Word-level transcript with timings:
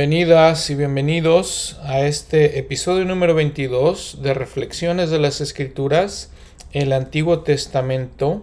Bienvenidas 0.00 0.70
y 0.70 0.76
bienvenidos 0.76 1.78
a 1.84 2.00
este 2.06 2.58
episodio 2.58 3.04
número 3.04 3.34
22 3.34 4.20
de 4.22 4.32
Reflexiones 4.32 5.10
de 5.10 5.18
las 5.18 5.42
Escrituras, 5.42 6.30
el 6.72 6.94
Antiguo 6.94 7.40
Testamento, 7.40 8.42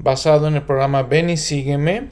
basado 0.00 0.48
en 0.48 0.56
el 0.56 0.62
programa 0.62 1.04
Ven 1.04 1.30
y 1.30 1.36
Sígueme. 1.36 2.08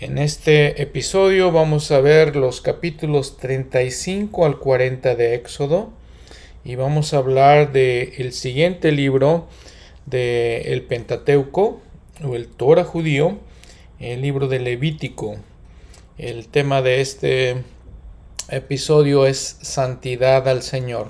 En 0.00 0.18
este 0.18 0.82
episodio 0.82 1.52
vamos 1.52 1.92
a 1.92 2.00
ver 2.00 2.34
los 2.34 2.60
capítulos 2.60 3.36
35 3.36 4.44
al 4.44 4.58
40 4.58 5.14
de 5.14 5.36
Éxodo 5.36 5.90
y 6.64 6.74
vamos 6.74 7.14
a 7.14 7.18
hablar 7.18 7.70
del 7.70 8.12
el 8.18 8.32
siguiente 8.32 8.90
libro 8.90 9.46
del 10.06 10.66
el 10.66 10.82
Pentateuco 10.82 11.80
o 12.24 12.34
el 12.34 12.48
Torah 12.48 12.82
judío, 12.82 13.38
el 14.00 14.20
libro 14.20 14.48
de 14.48 14.58
Levítico. 14.58 15.36
El 16.18 16.48
tema 16.48 16.82
de 16.82 17.00
este 17.00 17.62
episodio 18.50 19.26
es 19.26 19.58
Santidad 19.62 20.48
al 20.48 20.62
Señor. 20.62 21.08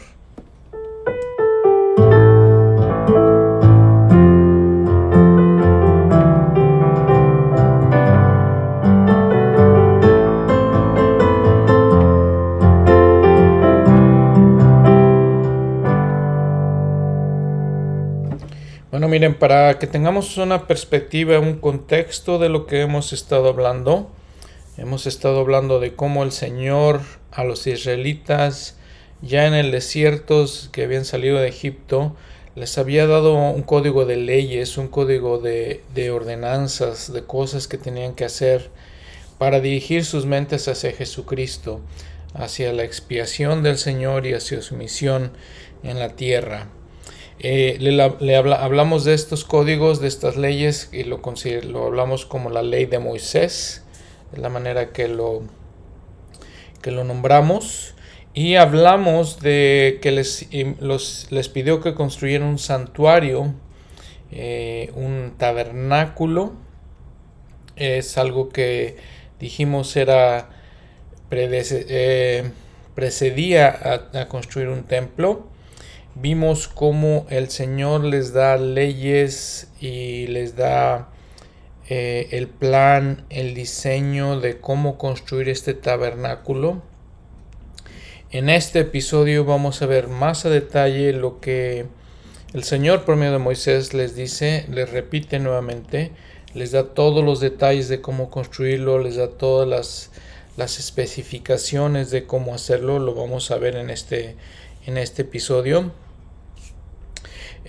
Bueno, 18.91 19.09
miren, 19.09 19.39
para 19.39 19.79
que 19.79 19.87
tengamos 19.87 20.37
una 20.37 20.67
perspectiva, 20.67 21.39
un 21.39 21.57
contexto 21.57 22.39
de 22.39 22.51
lo 22.51 22.67
que 22.67 22.83
hemos 22.83 23.15
estado 23.15 23.49
hablando, 23.49 24.11
Hemos 24.81 25.07
estado 25.07 25.41
hablando 25.41 25.79
de 25.79 25.95
cómo 25.95 26.23
el 26.23 26.33
Señor 26.33 27.03
a 27.33 27.45
los 27.45 27.67
israelitas 27.67 28.79
ya 29.21 29.47
en 29.47 29.53
el 29.53 29.73
desierto 29.73 30.47
que 30.73 30.85
habían 30.85 31.05
salido 31.05 31.37
de 31.37 31.49
Egipto 31.49 32.17
les 32.55 32.79
había 32.79 33.07
dado 33.07 33.35
un 33.35 33.63
código 33.63 34.07
de 34.07 34.17
leyes, 34.17 34.79
un 34.79 34.89
código 34.89 35.37
de, 35.37 35.83
de 35.95 36.11
ordenanzas, 36.11 37.13
de 37.13 37.23
cosas 37.25 37.69
que 37.69 37.77
tenían 37.77 38.15
que 38.15 38.25
hacer 38.25 38.71
para 39.37 39.61
dirigir 39.61 40.03
sus 40.07 40.25
mentes 40.25 40.67
hacia 40.67 40.93
Jesucristo, 40.93 41.83
hacia 42.33 42.73
la 42.73 42.83
expiación 42.83 43.63
del 43.63 43.77
Señor 43.77 44.27
y 44.27 44.33
hacia 44.33 44.63
su 44.63 44.77
misión 44.77 45.33
en 45.83 45.99
la 45.99 46.17
tierra. 46.17 46.69
Eh, 47.39 47.77
le, 47.81 48.35
hablamos 48.35 49.05
de 49.05 49.13
estos 49.13 49.45
códigos, 49.45 50.01
de 50.01 50.09
estas 50.09 50.39
leyes, 50.39 50.89
y 50.91 51.05
lo, 51.05 51.21
lo 51.65 51.85
hablamos 51.85 52.25
como 52.25 52.49
la 52.49 52.63
ley 52.63 52.87
de 52.87 52.99
Moisés, 52.99 53.85
de 54.33 54.39
la 54.39 54.49
manera 54.49 54.93
que 54.93 55.09
lo, 55.09 55.43
que 56.83 56.91
lo 56.91 57.05
nombramos. 57.05 57.95
Y 58.33 58.55
hablamos 58.55 59.41
de 59.41 59.99
que 60.03 60.13
les, 60.13 60.49
les 60.53 61.49
pidió 61.49 61.81
que 61.81 61.95
construyeran 61.95 62.47
un 62.47 62.59
santuario, 62.59 63.55
eh, 64.31 64.93
un 64.95 65.35
tabernáculo. 65.37 66.53
Es 67.77 68.19
algo 68.19 68.51
que 68.51 68.97
dijimos 69.41 69.97
era 69.97 70.51
eh, 71.33 72.51
precedía 72.95 73.69
a, 73.69 74.21
a, 74.21 74.29
construir 74.29 74.69
un 74.69 74.85
templo. 74.85 75.49
Vimos 76.15 76.69
cómo 76.69 77.27
el 77.31 77.51
Señor 77.51 78.05
les 78.05 78.33
da 78.33 78.57
leyes 78.57 79.73
y 79.81 80.27
les 80.29 80.57
da 80.57 81.09
eh, 81.93 82.29
el 82.31 82.47
plan, 82.47 83.25
el 83.31 83.53
diseño 83.53 84.39
de 84.39 84.59
cómo 84.59 84.97
construir 84.97 85.49
este 85.49 85.75
tabernáculo. 85.75 86.83
En 88.31 88.49
este 88.49 88.79
episodio 88.79 89.45
vamos 89.45 89.83
a 89.83 89.87
ver 89.87 90.07
más 90.07 90.47
a 90.47 90.51
detalle 90.51 91.13
lo 91.13 91.41
que 91.41 91.87
el 92.55 92.63
Señor 92.63 93.05
por 93.05 93.17
medio 93.17 93.33
de 93.33 93.39
Moisés 93.39 93.93
les 93.93 94.15
dice, 94.15 94.67
les 94.71 94.89
repite 94.89 95.41
nuevamente, 95.41 96.13
les 96.55 96.71
da 96.71 96.95
todos 96.95 97.25
los 97.25 97.41
detalles 97.41 97.89
de 97.89 98.01
cómo 98.01 98.31
construirlo, 98.31 99.01
les 99.01 99.17
da 99.17 99.29
todas 99.29 99.67
las, 99.69 100.13
las 100.57 100.79
especificaciones 100.79 102.13
de 102.13 102.25
cómo 102.25 102.55
hacerlo, 102.55 103.01
lo 103.01 103.17
vamos 103.17 103.51
a 103.51 103.59
ver 103.59 103.75
en 103.75 103.91
este, 103.91 104.37
en 104.87 104.97
este 104.97 105.23
episodio. 105.23 105.91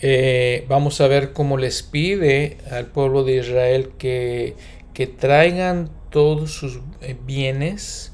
Eh, 0.04 0.66
vamos 0.68 1.00
a 1.00 1.08
ver 1.08 1.32
cómo 1.32 1.58
les 1.58 1.84
pide 1.84 2.58
al 2.72 2.88
pueblo 2.88 3.24
de 3.24 3.36
Israel 3.36 3.92
que, 4.00 4.56
que 4.96 5.06
traigan 5.06 5.92
todos 6.10 6.54
sus 6.56 6.80
eh, 7.02 7.16
bienes, 7.24 8.12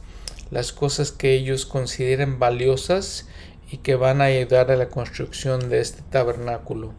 las 0.52 0.74
cosas 0.74 1.14
que 1.14 1.34
ellos 1.34 1.66
consideren 1.66 2.40
valiosas 2.40 3.30
y 3.72 3.78
que 3.78 3.96
van 3.96 4.20
a 4.20 4.26
ayudar 4.26 4.70
a 4.70 4.76
la 4.76 4.90
construcción 4.90 5.70
de 5.70 5.80
este 5.80 6.02
tabernáculo. 6.10 6.94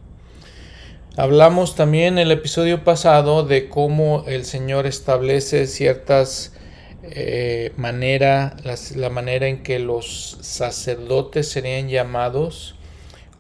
Hablamos 1.19 1.75
también 1.75 2.15
en 2.15 2.21
el 2.21 2.33
episodio 2.33 2.83
pasado 2.83 3.43
de 3.43 3.69
cómo 3.69 4.25
el 4.27 4.47
Señor 4.47 4.87
establece 4.87 5.67
ciertas 5.67 6.55
eh, 7.03 7.73
manera, 7.77 8.57
la 8.97 9.11
manera 9.11 9.49
en 9.49 9.63
que 9.63 9.81
los 9.81 10.39
sacerdotes 10.41 11.51
serían 11.51 11.91
llamados 11.91 12.78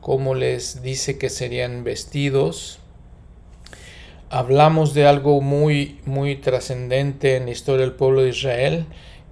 cómo 0.00 0.34
les 0.34 0.82
dice 0.82 1.19
que 1.19 1.31
serían 1.31 1.84
vestidos. 1.84 2.78
Hablamos 4.31 4.94
de 4.94 5.06
algo 5.06 5.41
muy, 5.41 6.00
muy 6.04 6.36
trascendente 6.36 7.36
en 7.36 7.47
la 7.47 7.53
historia 7.53 7.86
del 7.86 7.94
pueblo 7.94 8.22
de 8.22 8.31
Israel, 8.31 8.86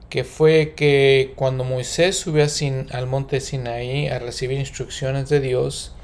que 0.09 0.25
fue 0.25 0.75
que 0.75 1.33
cuando 1.37 1.65
Moisés 1.65 2.17
subió 2.17 2.47
al 2.93 3.07
monte 3.07 3.41
Sinaí 3.41 4.09
a 4.09 4.19
recibir 4.19 4.59
instrucciones 4.59 5.29
de 5.29 5.41
Dios 5.41 5.95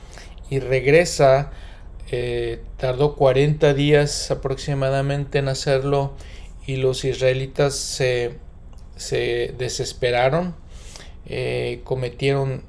y 0.50 0.59
regresa, 0.59 1.53
eh, 2.11 2.61
tardó 2.77 3.17
40 3.17 3.73
días 3.73 4.31
aproximadamente 4.31 5.39
en 5.39 5.49
hacerlo 5.49 6.12
y 6.67 6.77
los 6.77 7.05
israelitas 7.05 7.75
se, 7.75 8.39
desesperaron, 9.56 10.55
eh, 11.27 11.81
cometieron 11.84 12.65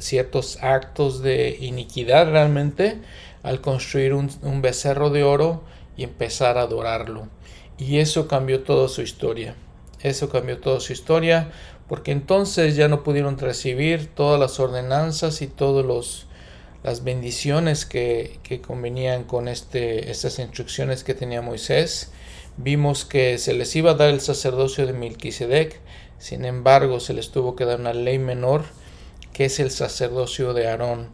ciertos 0.00 0.62
actos 0.62 1.22
de 1.22 1.56
iniquidad 1.60 2.30
realmente 2.30 2.98
al 3.42 3.60
construir 3.60 4.14
un, 4.14 4.62
becerro 4.62 5.10
de 5.10 5.24
oro 5.24 5.62
y 5.96 6.04
empezar 6.04 6.58
a 6.58 6.62
adorarlo. 6.62 7.28
Y 7.78 7.98
eso 7.98 8.28
cambió 8.28 8.62
toda 8.62 8.88
su 8.88 9.02
historia. 9.02 9.54
Eso 10.00 10.28
cambió 10.28 10.58
toda 10.58 10.80
su 10.80 10.92
historia 10.92 11.50
porque 11.88 12.12
entonces 12.12 12.76
ya 12.76 12.88
no 12.88 13.02
pudieron 13.02 13.38
recibir 13.38 14.08
todas 14.14 14.38
las 14.38 14.60
ordenanzas 14.60 15.40
y 15.42 15.46
todas 15.46 16.26
las 16.82 17.04
bendiciones 17.04 17.86
que, 17.86 18.38
que 18.42 18.60
convenían 18.60 19.24
con 19.24 19.48
este, 19.48 20.10
estas 20.10 20.38
instrucciones 20.38 21.02
que 21.02 21.14
tenía 21.14 21.40
Moisés. 21.40 22.12
Vimos 22.56 23.04
que 23.04 23.38
se 23.38 23.54
les 23.54 23.74
iba 23.76 23.92
a 23.92 23.94
dar 23.94 24.10
el 24.10 24.20
sacerdocio 24.20 24.86
de 24.86 24.92
Melquisedec, 24.92 25.80
sin 26.18 26.44
embargo 26.44 26.98
se 27.00 27.14
les 27.14 27.30
tuvo 27.30 27.54
que 27.54 27.64
dar 27.64 27.80
una 27.80 27.92
ley 27.92 28.18
menor 28.18 28.64
que 29.38 29.44
es 29.44 29.60
el 29.60 29.70
sacerdocio 29.70 30.52
de 30.52 30.66
Aarón. 30.66 31.10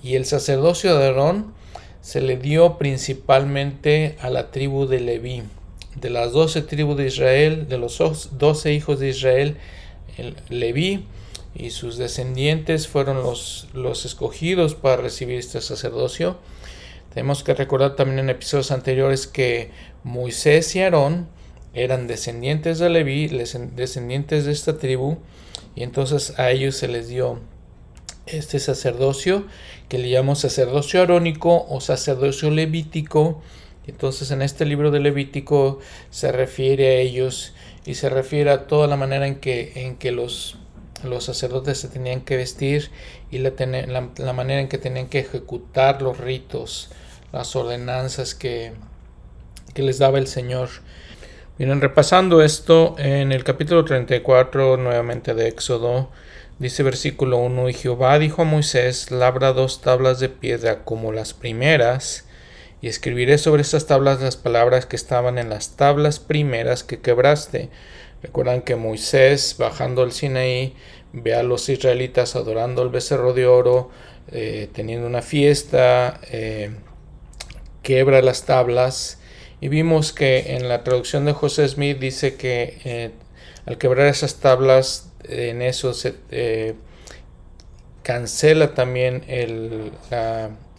Y 0.00 0.14
el 0.14 0.26
sacerdocio 0.26 0.96
de 0.96 1.06
Aarón 1.06 1.54
se 2.02 2.20
le 2.20 2.36
dio 2.36 2.78
principalmente 2.78 4.16
a 4.20 4.30
la 4.30 4.52
tribu 4.52 4.86
de 4.86 5.00
Leví. 5.00 5.42
De 5.96 6.08
las 6.08 6.30
doce 6.30 6.62
tribus 6.62 6.96
de 6.96 7.08
Israel, 7.08 7.68
de 7.68 7.78
los 7.78 7.98
doce 8.38 8.72
hijos 8.72 9.00
de 9.00 9.08
Israel, 9.08 9.56
el 10.16 10.36
Leví 10.50 11.04
y 11.52 11.70
sus 11.70 11.98
descendientes 11.98 12.86
fueron 12.86 13.24
los, 13.24 13.66
los 13.74 14.04
escogidos 14.04 14.76
para 14.76 14.98
recibir 14.98 15.40
este 15.40 15.60
sacerdocio. 15.60 16.38
Tenemos 17.12 17.42
que 17.42 17.54
recordar 17.54 17.96
también 17.96 18.20
en 18.20 18.30
episodios 18.30 18.70
anteriores 18.70 19.26
que 19.26 19.72
Moisés 20.04 20.76
y 20.76 20.82
Aarón 20.82 21.26
eran 21.74 22.06
descendientes 22.06 22.78
de 22.78 22.88
Leví, 22.88 23.26
descendientes 23.26 24.44
de 24.44 24.52
esta 24.52 24.78
tribu, 24.78 25.16
y 25.78 25.84
entonces 25.84 26.36
a 26.40 26.50
ellos 26.50 26.74
se 26.74 26.88
les 26.88 27.06
dio 27.06 27.38
este 28.26 28.58
sacerdocio 28.58 29.46
que 29.88 29.98
le 29.98 30.10
llamamos 30.10 30.40
sacerdocio 30.40 31.00
arónico 31.00 31.66
o 31.68 31.80
sacerdocio 31.80 32.50
levítico. 32.50 33.40
Entonces 33.86 34.32
en 34.32 34.42
este 34.42 34.64
libro 34.64 34.90
de 34.90 34.98
Levítico 34.98 35.78
se 36.10 36.32
refiere 36.32 36.88
a 36.88 36.94
ellos 36.94 37.54
y 37.86 37.94
se 37.94 38.08
refiere 38.08 38.50
a 38.50 38.66
toda 38.66 38.88
la 38.88 38.96
manera 38.96 39.28
en 39.28 39.36
que, 39.36 39.70
en 39.76 39.98
que 39.98 40.10
los, 40.10 40.58
los 41.04 41.22
sacerdotes 41.22 41.78
se 41.78 41.86
tenían 41.86 42.22
que 42.22 42.36
vestir 42.36 42.90
y 43.30 43.38
la, 43.38 43.52
la, 44.16 44.32
manera 44.32 44.60
en 44.60 44.66
que 44.66 44.78
tenían 44.78 45.06
que 45.06 45.20
ejecutar 45.20 46.02
los 46.02 46.18
ritos, 46.18 46.90
las 47.32 47.54
ordenanzas 47.54 48.34
que, 48.34 48.72
que 49.74 49.84
les 49.84 50.00
daba 50.00 50.18
el 50.18 50.26
Señor. 50.26 50.70
Miren, 51.58 51.80
repasando 51.80 52.40
esto 52.40 52.94
en 52.98 53.32
el 53.32 53.42
capítulo 53.42 53.84
34 53.84 54.76
nuevamente 54.76 55.34
de 55.34 55.48
Éxodo, 55.48 56.08
dice 56.60 56.84
versículo 56.84 57.38
1, 57.38 57.68
y 57.70 57.72
Jehová 57.72 58.16
dijo 58.20 58.42
a 58.42 58.44
Moisés, 58.44 59.10
labra 59.10 59.52
dos 59.52 59.80
tablas 59.80 60.20
de 60.20 60.28
piedra 60.28 60.84
como 60.84 61.10
las 61.10 61.34
primeras, 61.34 62.28
y 62.80 62.86
escribiré 62.86 63.38
sobre 63.38 63.62
estas 63.62 63.88
tablas 63.88 64.20
las 64.20 64.36
palabras 64.36 64.86
que 64.86 64.94
estaban 64.94 65.36
en 65.36 65.50
las 65.50 65.74
tablas 65.74 66.20
primeras 66.20 66.84
que 66.84 67.00
quebraste. 67.00 67.70
Recuerdan 68.22 68.62
que 68.62 68.76
Moisés, 68.76 69.56
bajando 69.58 70.02
al 70.02 70.12
Sinaí, 70.12 70.76
ve 71.12 71.34
a 71.34 71.42
los 71.42 71.68
israelitas 71.68 72.36
adorando 72.36 72.84
el 72.84 72.90
becerro 72.90 73.32
de 73.32 73.48
oro, 73.48 73.90
eh, 74.30 74.68
teniendo 74.72 75.08
una 75.08 75.22
fiesta, 75.22 76.20
eh, 76.30 76.70
quebra 77.82 78.22
las 78.22 78.44
tablas. 78.44 79.17
Y 79.60 79.68
vimos 79.68 80.12
que 80.12 80.56
en 80.56 80.68
la 80.68 80.84
traducción 80.84 81.24
de 81.24 81.32
José 81.32 81.68
Smith 81.68 81.98
dice 81.98 82.36
que 82.36 82.78
eh, 82.84 83.10
al 83.66 83.78
quebrar 83.78 84.06
esas 84.06 84.36
tablas, 84.36 85.10
en 85.24 85.62
eso 85.62 85.94
se 85.94 86.14
cancela 88.02 88.72
también 88.72 89.24
el, 89.28 89.92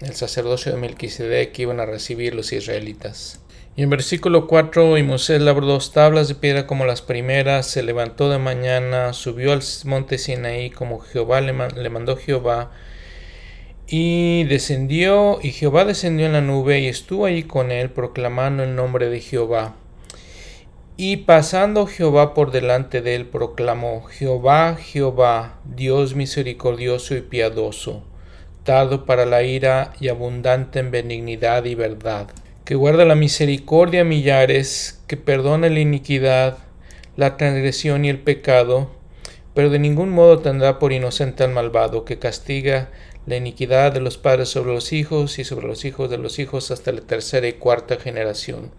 el 0.01 0.15
sacerdocio 0.15 0.71
de 0.71 0.79
Melquisedec 0.79 1.51
que 1.51 1.61
iban 1.63 1.79
a 1.79 1.85
recibir 1.85 2.33
los 2.33 2.51
israelitas. 2.51 3.39
Y 3.75 3.83
en 3.83 3.89
versículo 3.89 4.47
4, 4.47 4.97
y 4.97 5.03
Moisés 5.03 5.39
labró 5.39 5.65
dos 5.65 5.93
tablas 5.93 6.27
de 6.27 6.35
piedra 6.35 6.67
como 6.67 6.85
las 6.85 7.01
primeras, 7.01 7.67
se 7.67 7.83
levantó 7.83 8.29
de 8.29 8.37
mañana, 8.37 9.13
subió 9.13 9.53
al 9.53 9.61
monte 9.85 10.17
Sinaí 10.17 10.69
como 10.69 10.99
Jehová 10.99 11.39
le, 11.39 11.53
le 11.53 11.89
mandó 11.89 12.17
Jehová, 12.17 12.71
y 13.91 14.43
descendió, 14.43 15.39
y 15.41 15.51
Jehová 15.51 15.83
descendió 15.83 16.27
en 16.27 16.33
la 16.33 16.41
nube 16.41 16.79
y 16.79 16.87
estuvo 16.87 17.25
allí 17.25 17.41
con 17.41 17.71
él, 17.71 17.89
proclamando 17.89 18.63
el 18.63 18.75
nombre 18.75 19.09
de 19.09 19.19
Jehová. 19.19 19.75
Y 20.95 21.17
pasando 21.17 21.87
Jehová 21.87 22.35
por 22.35 22.51
delante 22.51 23.01
de 23.01 23.15
él, 23.15 23.25
proclamó, 23.25 24.03
Jehová, 24.03 24.75
Jehová, 24.79 25.59
Dios 25.63 26.13
misericordioso 26.13 27.15
y 27.15 27.21
piadoso, 27.21 28.03
tardo 28.63 29.05
para 29.05 29.25
la 29.25 29.41
ira 29.41 29.93
y 29.99 30.09
abundante 30.09 30.77
en 30.77 30.91
benignidad 30.91 31.65
y 31.65 31.73
verdad, 31.73 32.27
que 32.65 32.75
guarda 32.75 33.05
la 33.05 33.15
misericordia 33.15 34.01
a 34.01 34.03
millares, 34.03 35.01
que 35.07 35.17
perdona 35.17 35.67
la 35.67 35.79
iniquidad, 35.79 36.59
la 37.15 37.37
transgresión 37.37 38.05
y 38.05 38.09
el 38.09 38.19
pecado, 38.19 38.91
pero 39.55 39.71
de 39.71 39.79
ningún 39.79 40.11
modo 40.11 40.39
tendrá 40.39 40.77
por 40.77 40.93
inocente 40.93 41.43
al 41.43 41.53
malvado, 41.53 42.05
que 42.05 42.19
castiga 42.19 42.91
la 43.29 43.37
iniquidad 43.37 43.93
de 43.93 44.01
los 44.01 44.17
padres 44.17 44.49
sobre 44.49 44.73
los 44.73 44.91
hijos 44.91 45.37
y 45.37 45.43
sobre 45.43 45.67
los 45.67 45.85
hijos 45.85 46.09
de 46.09 46.17
los 46.17 46.39
hijos 46.39 46.71
hasta 46.71 46.91
la 46.91 47.01
tercera 47.01 47.47
y 47.47 47.53
cuarta 47.53 47.97
generación. 47.97 48.71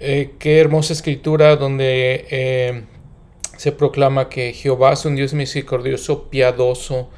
Eh, 0.00 0.34
qué 0.38 0.60
hermosa 0.60 0.92
escritura 0.92 1.56
donde 1.56 2.26
eh, 2.30 2.82
se 3.56 3.72
proclama 3.72 4.28
que 4.28 4.52
Jehová 4.52 4.92
es 4.92 5.06
un 5.06 5.16
Dios 5.16 5.32
misericordioso, 5.32 6.28
piadoso, 6.28 7.08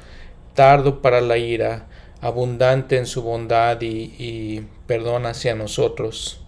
tardo 0.53 1.01
para 1.01 1.19
la 1.19 1.37
ira, 1.37 1.87
abundante 2.21 2.97
en 2.97 3.07
su 3.07 3.21
bondad 3.21 3.81
y, 3.81 4.63
perdón 4.87 5.25
hacia 5.25 5.53
nosotros. 5.53 6.39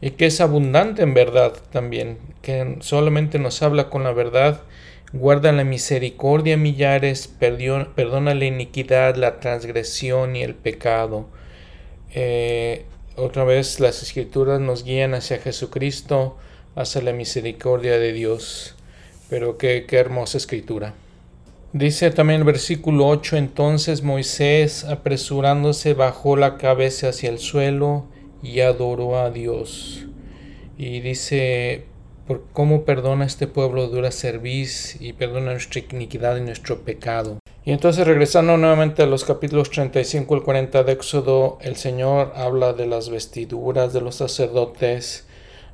Y 0.00 0.10
que 0.12 0.26
es 0.26 0.40
abundante 0.40 1.02
en 1.02 1.14
verdad 1.14 1.52
también, 1.70 2.18
que 2.42 2.78
solamente 2.80 3.38
nos 3.38 3.62
habla 3.62 3.88
con 3.88 4.02
la 4.02 4.12
verdad, 4.12 4.62
guarda 5.12 5.52
la 5.52 5.64
misericordia 5.64 6.56
millares, 6.56 7.28
perdona 7.28 8.34
la 8.34 8.44
iniquidad, 8.44 9.16
la 9.16 9.40
transgresión 9.40 10.36
y 10.36 10.42
el 10.42 10.54
pecado. 10.54 11.28
Eh, 12.12 12.84
otra 13.16 13.44
vez 13.44 13.80
las 13.80 14.02
escrituras 14.02 14.60
nos 14.60 14.84
guían 14.84 15.14
hacia 15.14 15.38
Jesucristo, 15.38 16.36
hacia 16.76 17.02
la 17.02 17.12
misericordia 17.12 17.98
de 17.98 18.12
Dios. 18.12 18.76
Pero 19.28 19.58
qué, 19.58 19.84
qué 19.86 19.96
hermosa 19.96 20.38
escritura. 20.38 20.94
Dice 21.72 22.10
también 22.10 22.40
el 22.40 22.44
versículo 22.44 23.06
8, 23.06 23.36
entonces 23.36 24.02
Moisés 24.02 24.84
apresurándose 24.84 25.94
bajó 25.94 26.36
la 26.36 26.56
cabeza 26.56 27.10
hacia 27.10 27.30
el 27.30 27.38
suelo 27.38 28.06
y 28.42 28.60
adoró 28.60 29.20
a 29.20 29.30
Dios. 29.30 30.06
Y 30.76 31.00
dice, 31.00 31.84
por 32.30 32.44
cómo 32.52 32.84
perdona 32.84 33.24
este 33.24 33.48
pueblo 33.48 33.88
dura 33.88 34.12
serviz 34.12 34.96
y 35.00 35.14
perdona 35.14 35.50
nuestra 35.50 35.82
iniquidad 35.90 36.36
y 36.36 36.42
nuestro 36.42 36.82
pecado. 36.82 37.40
Y 37.64 37.72
entonces 37.72 38.06
regresando 38.06 38.56
nuevamente 38.56 39.02
a 39.02 39.06
los 39.06 39.24
capítulos 39.24 39.68
35 39.70 40.36
al 40.36 40.44
40 40.44 40.84
de 40.84 40.92
Éxodo, 40.92 41.58
el 41.60 41.74
Señor 41.74 42.32
habla 42.36 42.72
de 42.72 42.86
las 42.86 43.10
vestiduras 43.10 43.92
de 43.92 44.00
los 44.00 44.14
sacerdotes, 44.14 45.26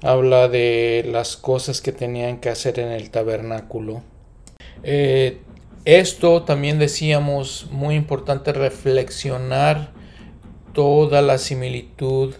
habla 0.02 0.48
de 0.48 1.06
las 1.12 1.36
cosas 1.36 1.82
que 1.82 1.92
tenían 1.92 2.38
que 2.38 2.48
hacer 2.48 2.80
en 2.80 2.88
el 2.88 3.10
tabernáculo. 3.10 4.00
Eh, 4.82 5.42
esto 5.84 6.44
también 6.44 6.78
decíamos, 6.78 7.68
muy 7.70 7.96
importante 7.96 8.54
reflexionar 8.54 9.90
toda 10.72 11.20
la 11.20 11.36
similitud 11.36 12.34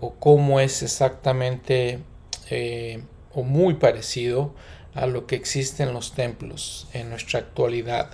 o 0.00 0.14
cómo 0.14 0.60
es 0.60 0.84
exactamente 0.84 1.98
eh, 2.48 3.02
o 3.36 3.44
muy 3.44 3.74
parecido 3.74 4.54
a 4.94 5.06
lo 5.06 5.26
que 5.26 5.36
existe 5.36 5.82
en 5.82 5.92
los 5.92 6.14
templos 6.14 6.88
en 6.94 7.10
nuestra 7.10 7.38
actualidad. 7.38 8.10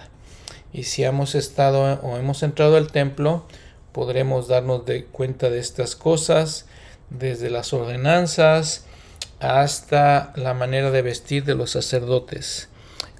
Y 0.72 0.82
si 0.82 1.04
hemos 1.04 1.34
estado 1.34 2.00
o 2.02 2.16
hemos 2.18 2.42
entrado 2.42 2.76
al 2.76 2.90
templo, 2.90 3.46
podremos 3.92 4.48
darnos 4.48 4.84
de 4.84 5.04
cuenta 5.04 5.48
de 5.48 5.60
estas 5.60 5.94
cosas, 5.94 6.66
desde 7.08 7.50
las 7.50 7.72
ordenanzas 7.72 8.86
hasta 9.38 10.32
la 10.34 10.54
manera 10.54 10.90
de 10.90 11.02
vestir 11.02 11.44
de 11.44 11.54
los 11.54 11.70
sacerdotes. 11.70 12.68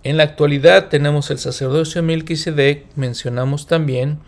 En 0.03 0.17
la 0.17 0.25
actualidad 0.25 0.89
tenemos 0.89 1.31
el 1.31 1.39
sacerdocio 1.39 2.03
Melquisedec, 2.03 2.87
mencionamos 2.97 3.69
también, 3.69 4.19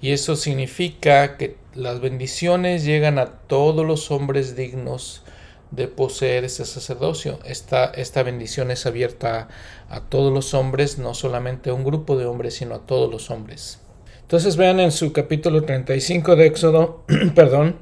y 0.00 0.12
eso 0.12 0.36
significa 0.36 1.36
que 1.36 1.56
las 1.74 2.00
bendiciones 2.00 2.84
llegan 2.84 3.18
a 3.18 3.26
todos 3.26 3.84
los 3.84 4.12
hombres 4.12 4.54
dignos 4.54 5.22
de 5.70 5.88
poseer 5.88 6.44
ese 6.44 6.64
sacerdocio. 6.64 7.38
Esta, 7.44 7.86
esta 7.86 8.22
bendición 8.22 8.70
es 8.70 8.86
abierta 8.86 9.48
a, 9.88 10.00
todos 10.00 10.32
los 10.32 10.54
hombres, 10.54 10.98
no 10.98 11.14
solamente 11.14 11.70
a 11.70 11.74
un 11.74 11.84
grupo 11.84 12.16
de 12.16 12.26
hombres, 12.26 12.54
sino 12.54 12.74
a 12.74 12.86
todos 12.86 13.10
los 13.10 13.30
hombres. 13.30 13.80
Entonces 14.22 14.56
vean 14.56 14.80
en 14.80 14.92
su 14.92 15.12
capítulo 15.12 15.64
35 15.64 16.36
de 16.36 16.46
Éxodo, 16.46 17.04
perdón, 17.34 17.76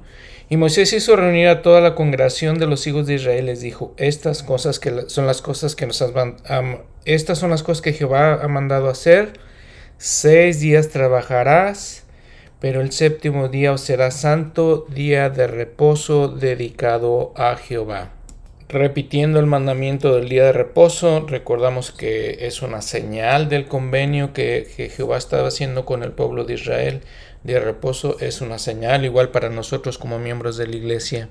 y 0.50 0.56
Moisés 0.56 0.94
hizo 0.94 1.14
reunir 1.14 1.48
a 1.48 1.60
toda 1.60 1.82
la 1.82 1.94
congregación 1.94 2.58
de 2.58 2.66
los 2.66 2.86
hijos 2.86 3.06
de 3.06 3.14
Israel, 3.14 3.46
les 3.46 3.60
dijo, 3.60 3.92
estas 3.98 4.42
cosas 4.42 4.78
que 4.78 5.04
son 5.08 5.26
las 5.26 5.42
cosas 5.42 5.76
que 5.76 5.86
nos 5.86 6.02
estas 7.04 7.38
son 7.38 7.50
las 7.50 7.62
cosas 7.62 7.82
que 7.82 7.92
Jehová 7.92 8.40
ha 8.42 8.48
mandado 8.48 8.88
hacer, 8.88 9.34
seis 9.98 10.60
días 10.60 10.88
trabajarás, 10.88 12.06
pero 12.60 12.80
el 12.80 12.92
séptimo 12.92 13.48
día 13.48 13.76
será 13.78 14.10
santo 14.10 14.86
día 14.88 15.30
de 15.30 15.46
reposo 15.46 16.28
dedicado 16.28 17.32
a 17.36 17.56
Jehová. 17.56 18.12
Repitiendo 18.68 19.38
el 19.38 19.46
mandamiento 19.46 20.14
del 20.14 20.28
día 20.28 20.44
de 20.44 20.52
reposo, 20.52 21.24
recordamos 21.26 21.90
que 21.90 22.46
es 22.46 22.60
una 22.60 22.82
señal 22.82 23.48
del 23.48 23.66
convenio 23.66 24.34
que, 24.34 24.90
Jehová 24.94 25.16
estaba 25.16 25.48
haciendo 25.48 25.86
con 25.86 26.02
el 26.02 26.12
pueblo 26.12 26.44
de 26.44 26.54
Israel. 26.54 27.00
Día 27.44 27.60
de 27.60 27.64
reposo 27.64 28.18
es 28.20 28.42
una 28.42 28.58
señal 28.58 29.06
igual 29.06 29.30
para 29.30 29.48
nosotros 29.48 29.96
como 29.96 30.18
miembros 30.18 30.58
de 30.58 30.66
la 30.66 30.76
iglesia. 30.76 31.30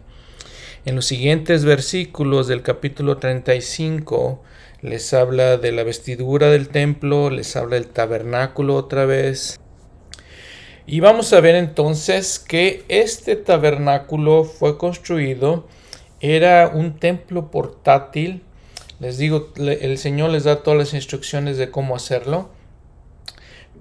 En 0.86 0.96
los 0.96 1.06
siguientes 1.06 1.64
versículos 1.64 2.48
del 2.48 2.64
capítulo 2.64 3.18
35 3.18 4.42
les 4.82 5.14
habla 5.14 5.58
de 5.58 5.72
la 5.72 5.84
vestidura 5.84 6.50
del 6.50 6.70
templo, 6.70 7.30
les 7.30 7.56
habla 7.56 7.76
del 7.76 7.88
tabernáculo 7.88 8.76
otra 8.76 9.06
vez, 9.06 9.60
y 10.88 11.02
vamos 11.02 11.34
a 11.34 11.42
ver 11.42 11.56
entonces 11.56 12.40
que 12.40 12.86
este 12.88 13.36
tabernáculo 13.36 14.46
fue 14.46 14.78
construido, 14.78 15.68
era 16.22 16.72
un 16.74 16.98
templo 16.98 17.52
portátil. 17.52 18.42
Les 19.02 19.18
digo, 19.18 19.50
el 19.58 19.98
Señor 19.98 20.30
les 20.30 20.46
da 20.46 20.64
todas 20.64 20.80
las 20.80 20.94
instrucciones 20.94 21.58
de 21.58 21.72
cómo 21.72 21.94
hacerlo. 21.94 22.50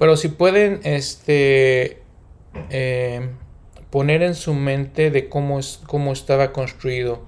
Pero 0.00 0.16
si 0.16 0.28
pueden 0.28 0.80
este, 0.82 2.02
eh, 2.70 3.30
poner 3.90 4.22
en 4.22 4.34
su 4.34 4.52
mente 4.52 5.12
de 5.12 5.28
cómo, 5.28 5.60
es, 5.60 5.80
cómo 5.86 6.12
estaba 6.12 6.52
construido. 6.52 7.24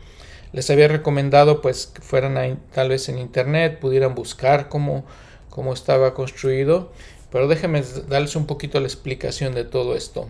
Les 0.52 0.68
había 0.70 0.88
recomendado 0.88 1.62
pues 1.62 1.86
que 1.86 2.02
fueran 2.02 2.58
tal 2.72 2.88
vez 2.88 3.08
en 3.08 3.18
internet, 3.18 3.78
pudieran 3.78 4.16
buscar 4.16 4.68
cómo, 4.68 5.04
cómo 5.50 5.72
estaba 5.72 6.14
construido. 6.14 6.90
Pero 7.30 7.48
déjenme 7.48 7.82
darles 8.08 8.36
un 8.36 8.46
poquito 8.46 8.80
la 8.80 8.86
explicación 8.86 9.54
de 9.54 9.64
todo 9.64 9.94
esto. 9.96 10.28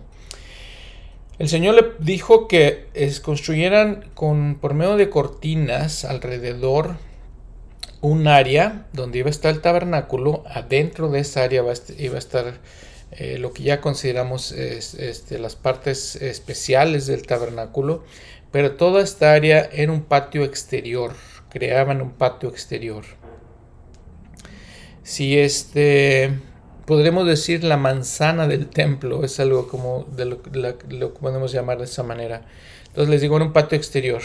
El 1.39 1.49
Señor 1.49 1.75
le 1.77 1.93
dijo 2.01 2.49
que 2.49 2.89
construyeran 3.23 4.11
con, 4.15 4.57
por 4.57 4.75
medio 4.75 4.97
de 4.97 5.09
cortinas 5.09 6.05
alrededor 6.05 6.97
un 8.01 8.27
área 8.27 8.87
donde 8.93 9.21
iba 9.21 9.29
a 9.29 9.31
estar 9.31 9.55
el 9.55 9.61
tabernáculo. 9.61 10.43
Adentro 10.49 11.09
de 11.11 11.21
esa 11.21 11.45
área 11.45 11.63
iba 11.99 12.15
a 12.15 12.19
estar 12.19 12.55
eh, 13.13 13.39
lo 13.39 13.53
que 13.53 13.63
ya 13.63 13.81
consideramos 13.81 14.51
este, 14.51 15.39
las 15.39 15.55
partes 15.55 16.17
especiales 16.17 17.07
del 17.07 17.25
tabernáculo. 17.25 18.03
Pero 18.51 18.73
toda 18.73 19.03
esta 19.03 19.33
área 19.33 19.69
era 19.73 19.93
un 19.93 20.03
patio 20.03 20.43
exterior. 20.43 21.15
Creaban 21.51 22.03
un 22.03 22.11
patio 22.11 22.49
exterior. 22.49 23.05
Si 25.05 25.39
este 25.39 26.33
podremos 26.89 27.27
decir 27.27 27.65
la 27.65 27.77
manzana 27.77 28.49
del 28.49 28.67
templo, 28.67 29.23
es 29.23 29.39
algo 29.41 29.69
como 29.69 30.07
lo, 30.17 30.79
lo 30.89 31.13
podemos 31.13 31.53
llamar 31.53 31.77
de 31.77 31.85
esa 31.85 32.03
manera. 32.03 32.47
Entonces 32.87 33.11
les 33.11 33.21
digo, 33.21 33.37
en 33.37 33.43
un 33.43 33.53
patio 33.53 33.77
exterior. 33.77 34.23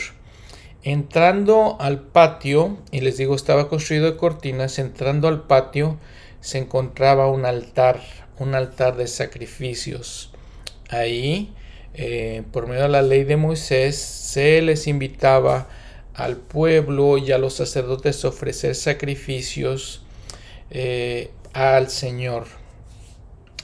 Entrando 0.81 1.75
al 1.81 1.99
patio, 1.99 2.77
y 2.89 3.01
les 3.01 3.17
digo, 3.17 3.35
estaba 3.35 3.67
construido 3.67 4.09
de 4.09 4.15
cortinas, 4.15 4.79
entrando 4.79 5.27
al 5.27 5.43
patio 5.43 5.97
se 6.39 6.57
encontraba 6.57 7.29
un 7.29 7.45
altar, 7.45 7.99
un 8.39 8.55
altar 8.55 8.95
de 8.95 9.07
sacrificios. 9.07 10.31
Ahí, 10.89 11.53
eh, 11.93 12.43
por 12.53 12.67
medio 12.67 12.83
de 12.83 12.89
la 12.89 13.01
ley 13.01 13.25
de 13.25 13.35
Moisés, 13.35 13.97
se 13.97 14.61
les 14.61 14.87
invitaba 14.87 15.67
al 16.13 16.37
pueblo 16.37 17.17
y 17.17 17.33
a 17.33 17.37
los 17.37 17.55
sacerdotes 17.55 18.23
a 18.23 18.29
ofrecer 18.29 18.75
sacrificios 18.75 20.03
eh, 20.69 21.31
al 21.53 21.89
Señor. 21.89 22.45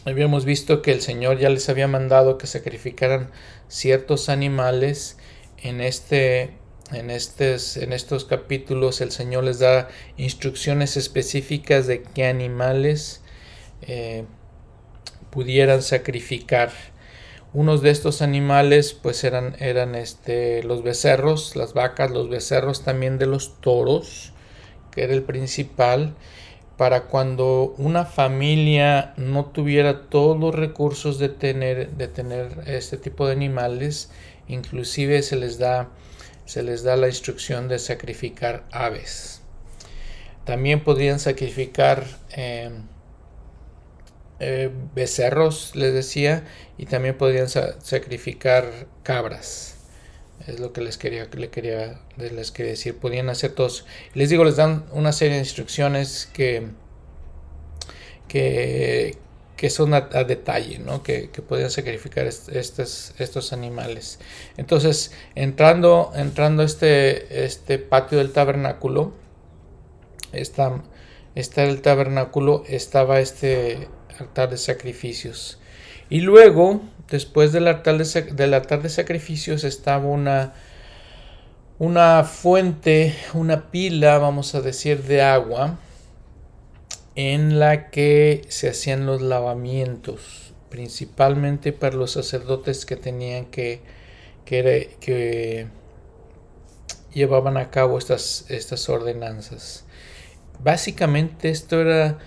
Habíamos 0.05 0.45
visto 0.45 0.81
que 0.81 0.91
el 0.91 1.01
Señor 1.01 1.39
ya 1.39 1.49
les 1.49 1.69
había 1.69 1.87
mandado 1.87 2.37
que 2.37 2.47
sacrificaran 2.47 3.31
ciertos 3.67 4.29
animales 4.29 5.17
en 5.57 5.81
este 5.81 6.57
en, 6.91 7.11
en 7.11 7.93
estos 7.93 8.25
capítulos 8.25 9.01
el 9.01 9.11
Señor 9.11 9.43
les 9.43 9.59
da 9.59 9.89
instrucciones 10.17 10.97
específicas 10.97 11.85
de 11.85 12.01
qué 12.01 12.25
animales 12.25 13.21
eh, 13.81 14.25
pudieran 15.29 15.83
sacrificar. 15.83 16.71
Unos 17.53 17.81
de 17.81 17.89
estos 17.89 18.21
animales 18.21 18.93
pues 18.93 19.23
eran, 19.23 19.55
eran 19.59 19.95
este, 19.95 20.63
los 20.63 20.83
becerros, 20.83 21.55
las 21.55 21.73
vacas, 21.73 22.11
los 22.11 22.29
becerros 22.29 22.83
también 22.83 23.17
de 23.17 23.25
los 23.25 23.59
toros, 23.61 24.33
que 24.91 25.03
era 25.03 25.13
el 25.13 25.23
principal, 25.23 26.15
para 26.79 27.07
cuando 27.07 27.75
una 27.77 28.05
familia 28.05 29.13
no 29.17 29.47
tuviera 29.47 30.07
todos 30.07 30.39
los 30.39 30.55
recursos 30.55 31.19
de 31.19 31.27
tener, 31.27 31.89
de 31.97 32.07
tener 32.07 32.63
este 32.67 32.95
tipo 32.95 33.27
de 33.27 33.33
animales, 33.33 34.11
inclusive 34.47 35.21
se 35.21 35.35
les 35.35 35.59
da 35.59 35.89
se 36.45 36.63
les 36.63 36.83
da 36.83 36.95
la 36.95 37.09
instrucción 37.09 37.67
de 37.67 37.79
sacrificar 37.79 38.63
aves. 38.71 39.41
También 40.45 40.81
podrían 40.81 41.19
sacrificar 41.19 42.05
em, 42.31 42.83
eh, 44.39 44.71
becerros, 44.95 45.75
les 45.75 45.93
decía, 45.93 46.45
y 46.77 46.85
también 46.85 47.17
podrían 47.17 47.49
sacrificar 47.49 48.87
cabras. 49.03 49.78
Es 50.47 50.59
lo 50.59 50.73
que 50.73 50.81
les 50.81 50.97
quería, 50.97 51.29
quería, 51.29 51.99
decir. 52.17 52.97
Podían 52.97 53.29
hacer 53.29 53.51
todos. 53.51 53.85
Les 54.13 54.29
digo, 54.29 54.43
les 54.43 54.55
dan 54.55 54.85
una 54.91 55.11
serie 55.11 55.35
de 55.35 55.39
instrucciones 55.41 56.29
que, 56.33 56.67
que, 58.27 59.17
que 59.57 59.69
son 59.69 59.93
a, 59.93 60.01
detalle, 60.01 60.79
¿no? 60.79 61.03
que, 61.03 61.29
que 61.29 61.41
podían 61.41 61.69
sacrificar 61.69 62.25
estos, 62.25 63.13
estos 63.19 63.53
animales. 63.53 64.19
Entonces, 64.57 65.11
entrando, 65.35 66.11
entrando 66.15 66.63
este, 66.63 67.43
este 67.43 67.77
patio 67.77 68.19
del 68.19 68.31
tabernáculo, 68.31 69.13
está, 70.31 70.81
está 71.35 71.63
el 71.63 71.81
tabernáculo, 71.81 72.63
estaba 72.67 73.19
este 73.19 73.89
altar 74.19 74.49
de 74.49 74.57
sacrificios. 74.57 75.59
Y 76.09 76.21
luego, 76.21 76.81
después 77.09 77.51
del 77.51 77.67
altar 77.67 77.97
de, 77.97 78.21
del 78.33 78.53
altar 78.53 78.81
de 78.81 78.89
sacrificios, 78.89 79.63
estaba 79.63 80.05
una, 80.05 80.53
una 81.79 82.23
fuente, 82.23 83.15
una 83.33 83.71
pila, 83.71 84.17
vamos 84.17 84.55
a 84.55 84.61
decir, 84.61 85.03
de 85.03 85.21
agua 85.21 85.79
en 87.15 87.59
la 87.59 87.89
que 87.89 88.43
se 88.47 88.69
hacían 88.69 89.05
los 89.05 89.21
lavamientos, 89.21 90.53
principalmente 90.69 91.73
para 91.73 91.97
los 91.97 92.11
sacerdotes 92.11 92.85
que 92.85 92.95
tenían 92.95 93.47
que, 93.47 93.81
que, 94.45 95.67
llevaban 97.13 97.57
a 97.57 97.71
cabo 97.71 97.97
estas, 97.97 98.45
estas 98.49 98.87
ordenanzas. 98.87 99.83
Básicamente 100.63 101.49
esto 101.49 101.81
era 101.81 102.19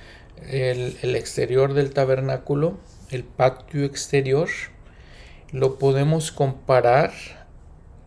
el, 0.51 0.99
el 1.03 1.17
exterior 1.17 1.73
del 1.73 1.95
tabernáculo, 1.95 2.79
el 3.11 3.25
patio 3.25 3.85
exterior. 3.85 4.49
Lo 5.53 5.79
podemos 5.79 6.33
comparar 6.33 7.13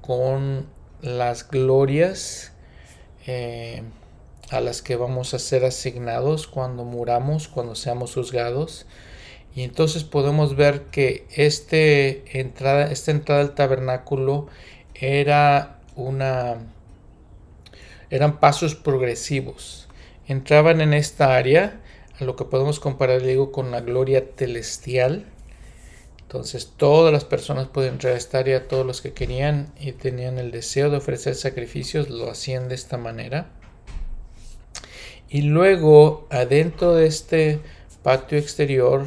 con 0.01 0.65
las 1.01 1.47
glorias 1.47 2.53
eh, 3.27 3.83
a 4.49 4.61
las 4.61 4.81
que 4.81 4.95
vamos 4.95 5.35
a 5.35 5.39
ser 5.39 5.63
asignados 5.63 6.47
cuando 6.47 6.83
muramos, 6.83 7.47
cuando 7.47 7.75
seamos 7.75 8.15
juzgados. 8.15 8.87
Y 9.55 9.61
entonces 9.61 10.03
podemos 10.03 10.55
ver 10.55 10.85
que 10.85 11.27
este 11.35 12.39
entrada, 12.39 12.91
esta 12.91 13.11
entrada 13.11 13.41
al 13.41 13.53
tabernáculo 13.53 14.47
era 14.95 15.79
una 15.95 16.57
eran 18.09 18.39
pasos 18.39 18.73
progresivos. 18.73 19.87
Entraban 20.27 20.81
en 20.81 20.95
esta 20.95 21.35
área, 21.35 21.79
a 22.19 22.23
lo 22.23 22.35
que 22.35 22.45
podemos 22.45 22.79
comparar 22.79 23.21
con 23.51 23.69
la 23.69 23.81
gloria 23.81 24.23
celestial. 24.35 25.25
Entonces 26.27 26.73
todas 26.75 27.13
las 27.13 27.23
personas 27.23 27.67
pueden 27.67 27.93
entrar 27.93 28.15
a 28.15 28.67
todos 28.67 28.85
los 28.85 29.01
que 29.01 29.13
querían 29.13 29.71
y 29.79 29.91
tenían 29.91 30.39
el 30.39 30.51
deseo 30.51 30.89
de 30.89 30.97
ofrecer 30.97 31.35
sacrificios 31.35 32.09
lo 32.09 32.31
hacían 32.31 32.67
de 32.67 32.75
esta 32.75 32.97
manera. 32.97 33.47
Y 35.29 35.43
luego, 35.43 36.27
adentro 36.31 36.95
de 36.95 37.05
este 37.05 37.59
patio 38.01 38.39
exterior, 38.39 39.05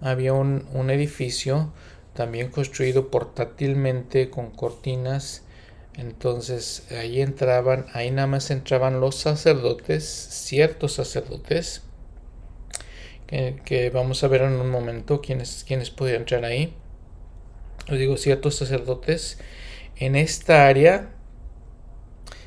había 0.00 0.34
un, 0.34 0.90
edificio 0.90 1.72
también 2.14 2.48
construido 2.50 3.10
portátilmente 3.10 4.30
con 4.30 4.50
cortinas. 4.50 5.42
Entonces 5.94 6.84
ahí 6.92 7.20
entraban, 7.20 7.86
ahí 7.92 8.10
nada 8.10 8.26
más 8.26 8.50
entraban 8.50 9.00
los 9.00 9.16
sacerdotes, 9.16 10.04
ciertos 10.04 10.94
sacerdotes, 10.94 11.82
que, 13.64 13.90
vamos 13.92 14.22
a 14.22 14.28
ver 14.28 14.42
en 14.42 14.52
un 14.52 14.68
momento 14.68 15.22
quiénes, 15.22 15.64
quiénes 15.66 15.90
podían 15.90 16.22
entrar 16.22 16.44
ahí. 16.44 16.74
Os 17.90 17.98
digo, 17.98 18.16
ciertos 18.16 18.56
sacerdotes 18.56 19.38
en 19.96 20.16
esta 20.16 20.66
área, 20.66 21.10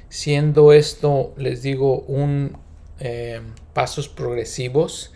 siendo 0.09 0.73
esto, 0.73 1.33
les 1.37 1.63
digo, 1.63 2.01
un 2.01 2.57
eh, 2.99 3.41
pasos 3.73 4.07
progresivos, 4.07 5.11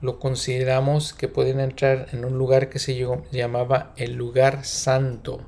lo 0.00 0.20
consideramos 0.20 1.12
que 1.12 1.28
pueden 1.28 1.60
entrar 1.60 2.08
en 2.12 2.24
un 2.24 2.38
lugar 2.38 2.70
que 2.70 2.78
se 2.78 2.96
llamaba 3.32 3.92
el 3.96 4.14
lugar 4.14 4.64
santo. 4.64 5.40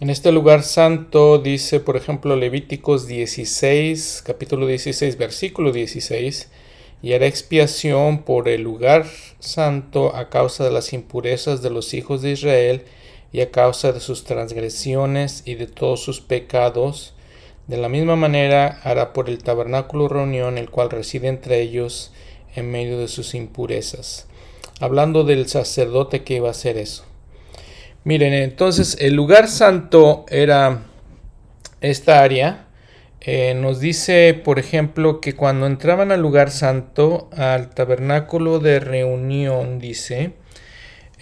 En 0.00 0.10
este 0.10 0.32
lugar 0.32 0.64
santo 0.64 1.38
dice, 1.38 1.78
por 1.78 1.96
ejemplo, 1.96 2.34
Levíticos 2.34 3.06
16, 3.06 4.24
capítulo 4.26 4.66
16, 4.66 5.16
versículo 5.16 5.70
16, 5.70 6.50
y 7.04 7.12
hará 7.12 7.26
expiación 7.26 8.22
por 8.22 8.48
el 8.48 8.62
lugar 8.62 9.04
santo 9.38 10.16
a 10.16 10.30
causa 10.30 10.64
de 10.64 10.70
las 10.70 10.94
impurezas 10.94 11.60
de 11.60 11.68
los 11.68 11.92
hijos 11.92 12.22
de 12.22 12.30
Israel 12.30 12.84
y 13.30 13.42
a 13.42 13.50
causa 13.50 13.92
de 13.92 14.00
sus 14.00 14.24
transgresiones 14.24 15.42
y 15.44 15.56
de 15.56 15.66
todos 15.66 16.02
sus 16.02 16.22
pecados 16.22 17.12
de 17.66 17.76
la 17.76 17.90
misma 17.90 18.16
manera 18.16 18.80
hará 18.84 19.12
por 19.12 19.28
el 19.28 19.42
tabernáculo 19.42 20.08
reunión, 20.08 20.56
el 20.56 20.70
cual 20.70 20.88
reside 20.88 21.28
entre 21.28 21.60
ellos 21.60 22.10
en 22.54 22.70
medio 22.70 22.98
de 22.98 23.08
sus 23.08 23.34
impurezas. 23.34 24.26
Hablando 24.80 25.24
del 25.24 25.46
sacerdote 25.46 26.24
que 26.24 26.36
iba 26.36 26.48
a 26.48 26.52
hacer 26.52 26.78
eso. 26.78 27.04
Miren, 28.02 28.32
entonces 28.32 28.96
el 28.98 29.12
lugar 29.12 29.48
santo 29.48 30.24
era 30.30 30.84
esta 31.82 32.22
área. 32.22 32.66
Eh, 33.26 33.54
nos 33.54 33.80
dice, 33.80 34.38
por 34.44 34.58
ejemplo, 34.58 35.20
que 35.20 35.34
cuando 35.34 35.66
entraban 35.66 36.12
al 36.12 36.20
lugar 36.20 36.50
santo, 36.50 37.30
al 37.32 37.70
tabernáculo 37.70 38.58
de 38.58 38.80
reunión, 38.80 39.78
dice, 39.78 40.34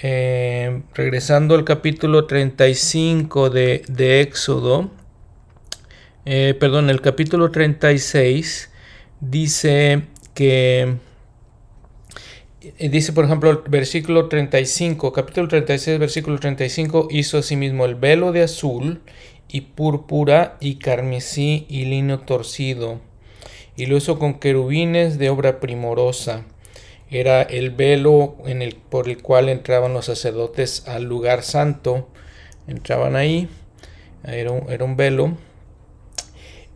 eh, 0.02 0.82
regresando 0.94 1.54
al 1.54 1.64
capítulo 1.64 2.26
35 2.26 3.50
de, 3.50 3.82
de 3.86 4.20
Éxodo, 4.20 4.90
eh, 6.24 6.54
perdón, 6.58 6.90
el 6.90 7.00
capítulo 7.00 7.52
36 7.52 8.70
dice 9.20 10.02
que, 10.34 10.96
dice 12.78 13.12
por 13.12 13.24
ejemplo 13.24 13.50
el 13.50 13.58
versículo 13.68 14.28
35, 14.28 15.12
capítulo 15.12 15.46
36, 15.46 15.98
versículo 16.00 16.38
35, 16.38 17.08
hizo 17.10 17.38
asimismo 17.38 17.84
el 17.84 17.94
velo 17.94 18.32
de 18.32 18.42
azul 18.42 19.02
y 19.52 19.60
púrpura 19.60 20.56
y 20.58 20.76
carmesí 20.76 21.66
y 21.68 21.84
lino 21.84 22.20
torcido, 22.20 23.00
y 23.76 23.86
lo 23.86 23.96
hizo 23.96 24.18
con 24.18 24.40
querubines 24.40 25.18
de 25.18 25.30
obra 25.30 25.60
primorosa. 25.60 26.44
Era 27.10 27.42
el 27.42 27.70
velo 27.70 28.36
en 28.46 28.62
el, 28.62 28.74
por 28.74 29.08
el 29.08 29.22
cual 29.22 29.48
entraban 29.48 29.92
los 29.92 30.06
sacerdotes 30.06 30.88
al 30.88 31.04
lugar 31.04 31.42
santo. 31.42 32.08
Entraban 32.66 33.16
ahí, 33.16 33.48
era 34.24 34.50
era 34.68 34.84
un 34.84 34.96
velo 34.96 35.36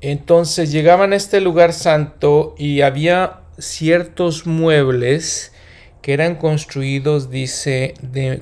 entonces 0.01 0.71
llegaban 0.73 1.13
a 1.13 1.17
este 1.17 1.41
lugar 1.41 1.73
santo 1.73 2.55
y 2.59 2.83
había 2.83 3.41
ciertos 3.59 4.47
muebles 4.47 5.53
que 6.03 6.13
eran 6.13 6.37
construidos, 6.37 7.31
dice, 7.31 7.95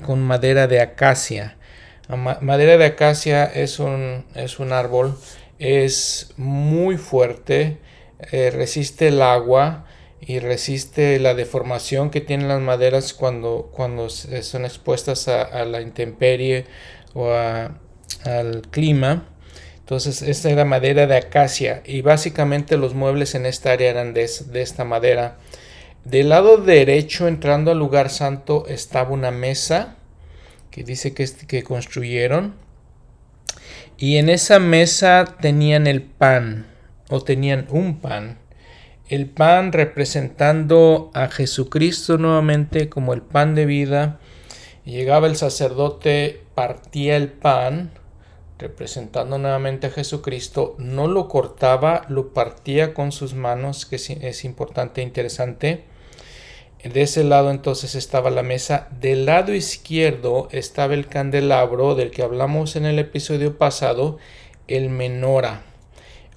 con 0.05 0.21
madera 0.21 0.67
de 0.67 0.81
acacia. 0.81 1.57
Madera 2.07 2.77
de 2.77 2.85
acacia 2.85 3.45
es 3.45 3.79
un, 3.79 4.25
es 4.35 4.59
un 4.59 4.73
árbol, 4.73 5.17
es 5.57 6.33
muy 6.37 6.97
fuerte, 6.97 7.79
eh, 8.31 8.51
resiste 8.51 9.07
el 9.07 9.21
agua 9.23 9.85
y 10.21 10.37
resiste 10.37 11.19
la 11.19 11.33
deformación 11.33 12.11
que 12.11 12.21
tienen 12.21 12.47
las 12.47 12.61
maderas 12.61 13.13
cuando, 13.13 13.69
cuando 13.71 14.09
son 14.09 14.65
expuestas 14.65 15.27
a, 15.27 15.65
la 15.65 15.81
intemperie 15.81 16.65
o 17.13 17.31
al 17.31 18.61
clima. 18.69 19.29
Entonces, 19.79 20.21
esta 20.21 20.49
era 20.49 20.65
madera 20.65 21.07
de 21.07 21.17
acacia 21.17 21.81
y 21.85 22.01
básicamente 22.01 22.77
los 22.77 22.93
muebles 22.93 23.33
en 23.35 23.45
esta 23.45 23.71
área 23.71 23.89
eran 23.89 24.13
de, 24.13 24.29
de 24.51 24.61
esta 24.61 24.83
madera. 24.83 25.37
Del 26.03 26.29
lado 26.29 26.57
derecho, 26.57 27.27
entrando 27.27 27.71
al 27.71 27.79
lugar 27.79 28.11
santo, 28.11 28.65
estaba 28.67 29.09
una 29.09 29.31
mesa 29.31 29.97
que 30.75 30.83
dice 30.83 31.13
que, 31.13 31.25
que 31.47 31.63
construyeron. 31.63 32.53
Y 33.97 34.17
en 34.17 34.27
esa 34.27 34.59
mesa 34.59 35.23
tenían 35.39 35.87
el 35.87 36.01
pan, 36.01 36.65
o 37.09 37.21
tenían 37.21 37.67
un 37.69 38.01
pan. 38.01 38.39
El 39.07 39.27
pan 39.27 39.71
representando 39.71 41.11
a 41.13 41.29
Jesucristo 41.29 42.17
nuevamente 42.17 42.89
como 42.89 43.13
el 43.13 43.21
pan 43.21 43.55
de 43.55 43.65
vida. 43.65 44.19
Llegaba 44.83 45.27
el 45.27 45.37
sacerdote, 45.37 46.41
partía 46.55 47.15
el 47.15 47.29
pan 47.29 47.91
representando 48.59 49.37
nuevamente 49.37 49.87
a 49.87 49.91
Jesucristo, 49.91 50.75
no 50.77 51.07
lo 51.07 51.29
cortaba, 51.29 52.01
lo 52.09 52.33
partía 52.33 52.93
con 52.93 53.13
sus 53.13 53.33
manos, 53.33 53.85
que 53.85 53.95
es 53.95 54.43
importante 54.43 54.99
e 54.99 55.05
interesante. 55.05 55.85
De 56.85 57.01
ese 57.01 57.23
lado 57.23 57.49
entonces 57.49 57.95
estaba 57.95 58.29
la 58.29 58.43
mesa. 58.43 58.87
Del 59.01 59.25
lado 59.25 59.55
izquierdo 59.55 60.47
estaba 60.51 60.93
el 60.93 61.07
candelabro 61.07 61.95
del 61.95 62.11
que 62.11 62.21
hablamos 62.21 62.75
en 62.75 62.85
el 62.85 62.99
episodio 62.99 63.57
pasado, 63.57 64.19
el 64.67 64.89
menora. 64.89 65.63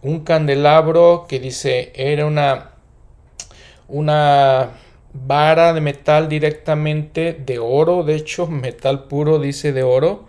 Un 0.00 0.20
candelabro 0.20 1.26
que 1.28 1.38
dice 1.38 1.92
era 1.94 2.24
una, 2.24 2.70
una 3.88 4.70
vara 5.12 5.74
de 5.74 5.82
metal 5.82 6.30
directamente 6.30 7.34
de 7.34 7.58
oro, 7.58 8.02
de 8.02 8.14
hecho 8.14 8.46
metal 8.46 9.04
puro 9.04 9.38
dice 9.38 9.72
de 9.72 9.82
oro 9.82 10.28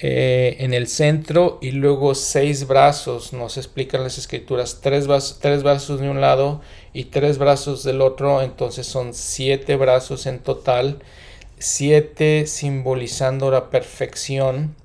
eh, 0.00 0.56
en 0.58 0.74
el 0.74 0.88
centro 0.88 1.58
y 1.62 1.70
luego 1.70 2.16
seis 2.16 2.66
brazos, 2.66 3.32
nos 3.32 3.56
explican 3.56 4.02
las 4.02 4.18
escrituras, 4.18 4.80
tres, 4.82 5.06
tres 5.40 5.62
brazos 5.62 6.00
de 6.00 6.10
un 6.10 6.20
lado 6.20 6.60
y 6.94 7.06
tres 7.06 7.38
brazos 7.38 7.82
del 7.82 8.00
otro, 8.00 8.40
entonces 8.40 8.86
son 8.86 9.12
siete 9.12 9.74
brazos 9.74 10.26
en 10.26 10.38
total, 10.38 11.00
siete 11.58 12.46
simbolizando 12.46 13.50
la 13.50 13.68
perfección. 13.68 14.76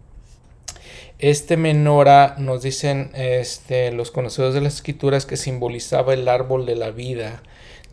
Este 1.19 1.55
menora 1.55 2.35
nos 2.39 2.63
dicen 2.63 3.11
este, 3.13 3.91
los 3.91 4.09
conocedores 4.09 4.55
de 4.55 4.61
las 4.61 4.75
escrituras 4.75 5.27
que 5.27 5.37
simbolizaba 5.37 6.15
el 6.15 6.27
árbol 6.27 6.65
de 6.65 6.75
la 6.75 6.89
vida. 6.89 7.43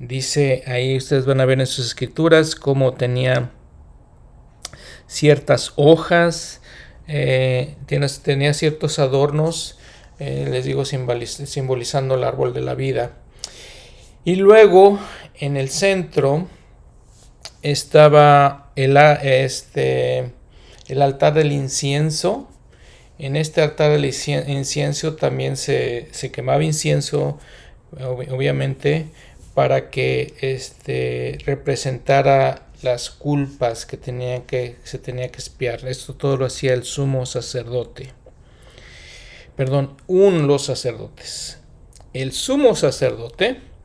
Dice 0.01 0.63
ahí 0.67 0.97
ustedes 0.97 1.27
van 1.27 1.41
a 1.41 1.45
ver 1.45 1.61
en 1.61 1.67
sus 1.67 1.87
escrituras 1.87 2.55
cómo 2.55 2.95
tenía 2.95 3.51
ciertas 5.07 5.75
hojas, 5.77 6.63
eh, 7.07 7.77
tenía 8.23 8.55
ciertos 8.55 8.99
adornos, 8.99 9.79
eh, 10.19 10.49
les 10.51 10.65
digo, 10.65 10.87
simbolizando 10.87 12.15
el 12.15 12.25
árbol 12.25 12.55
de 12.55 12.63
la 12.63 12.75
vida. 12.75 13.13
Y 14.27 14.35
luego 14.35 14.99
en 15.39 15.57
el 15.57 15.71
centro 15.71 16.49
estaba 17.63 18.73
el, 18.75 18.97
este, 18.97 20.33
el 20.89 21.01
altar 21.01 21.35
del 21.35 21.53
incienso. 21.53 22.51
En 23.21 23.37
este 23.37 23.63
altar 23.63 23.93
del 23.93 24.05
incienso 24.05 25.15
también 25.15 25.57
se, 25.57 26.09
se 26.11 26.33
quemaba 26.33 26.65
incienso, 26.65 27.39
obviamente, 28.01 29.07
para 29.55 29.91
que 29.91 30.35
este, 30.41 31.39
representara 31.47 32.67
las 32.83 33.11
culpas 33.11 33.87
que, 33.87 33.97
tenía 33.97 34.45
que 34.45 34.75
se 34.83 34.99
tenía 34.99 35.31
que 35.31 35.39
espiar. 35.39 35.87
Esto 35.87 36.17
todo 36.17 36.37
lo 36.37 36.47
hacía 36.47 36.75
el 36.75 36.83
sumo 36.83 37.27
sacerdote. 37.27 38.13
Perdón, 39.55 39.97
un 40.09 40.49
los 40.49 40.65
sacerdotes. 40.65 41.61
El 42.13 42.33
sumo 42.33 42.75
sacerdote 42.75 43.76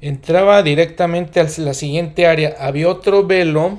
entraba 0.00 0.62
directamente 0.62 1.40
a 1.40 1.46
la 1.58 1.74
siguiente 1.74 2.26
área. 2.26 2.56
Había 2.58 2.88
otro 2.88 3.26
velo. 3.26 3.78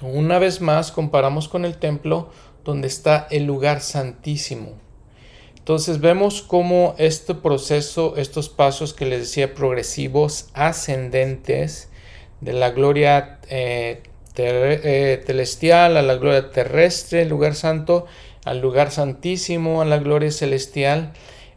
Una 0.00 0.38
vez 0.38 0.60
más 0.60 0.92
comparamos 0.92 1.48
con 1.48 1.64
el 1.64 1.76
templo 1.76 2.30
donde 2.64 2.88
está 2.88 3.26
el 3.30 3.44
lugar 3.44 3.80
santísimo. 3.80 4.72
Entonces 5.56 6.00
vemos 6.00 6.42
cómo 6.42 6.94
este 6.98 7.34
proceso, 7.34 8.16
estos 8.16 8.50
pasos 8.50 8.92
que 8.92 9.06
les 9.06 9.20
decía 9.20 9.54
progresivos, 9.54 10.50
ascendentes, 10.52 11.88
de 12.42 12.52
la 12.52 12.70
gloria 12.70 13.38
eh, 13.48 14.02
eh, 14.36 15.22
celestial 15.26 15.96
a 15.96 16.02
la 16.02 16.16
gloria 16.16 16.50
terrestre, 16.50 17.22
el 17.22 17.28
lugar 17.28 17.54
santo, 17.54 18.06
al 18.44 18.60
lugar 18.60 18.90
santísimo, 18.90 19.80
a 19.80 19.86
la 19.86 19.98
gloria 19.98 20.30
celestial. 20.30 21.12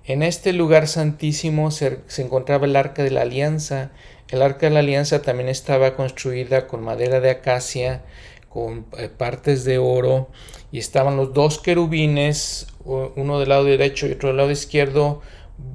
En 0.07 0.23
este 0.23 0.53
lugar 0.53 0.87
santísimo 0.87 1.69
se, 1.69 1.99
encontraba 2.17 2.65
el 2.65 2.77
arca 2.77 3.03
de 3.03 3.11
la 3.11 3.23
alianza. 3.23 3.91
El 4.29 4.41
arca 4.41 4.67
de 4.67 4.73
la 4.73 4.79
alianza 4.79 5.21
también 5.21 5.49
estaba 5.49 5.97
construida 5.97 6.65
con 6.65 6.81
madera 6.81 7.19
de 7.19 7.29
acacia, 7.29 8.03
con 8.47 8.85
eh, 8.97 9.09
partes 9.09 9.65
de 9.65 9.79
oro, 9.79 10.29
y 10.71 10.79
estaban 10.79 11.17
los 11.17 11.33
dos 11.33 11.59
querubines, 11.59 12.67
uno 12.85 13.39
del 13.39 13.49
lado 13.49 13.65
derecho 13.65 14.07
y 14.07 14.13
otro 14.13 14.29
del 14.29 14.37
lado 14.37 14.51
izquierdo, 14.51 15.21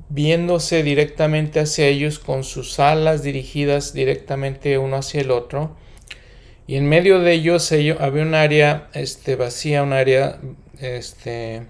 viéndose 0.08 0.82
directamente 0.82 1.60
hacia 1.60 1.86
ellos 1.86 2.18
con 2.18 2.42
sus 2.42 2.80
alas 2.80 3.22
dirigidas 3.22 3.92
directamente 3.92 4.78
uno 4.78 4.96
hacia 4.96 5.20
el 5.20 5.30
otro. 5.30 5.76
Y 6.66 6.76
en 6.76 6.88
medio 6.88 7.20
de 7.20 7.34
ellos, 7.34 7.70
había 7.70 8.22
un 8.22 8.34
área 8.34 8.88
este, 8.94 9.36
vacía, 9.36 9.82
un 9.82 9.92
área 9.92 10.40
este, 10.80 11.64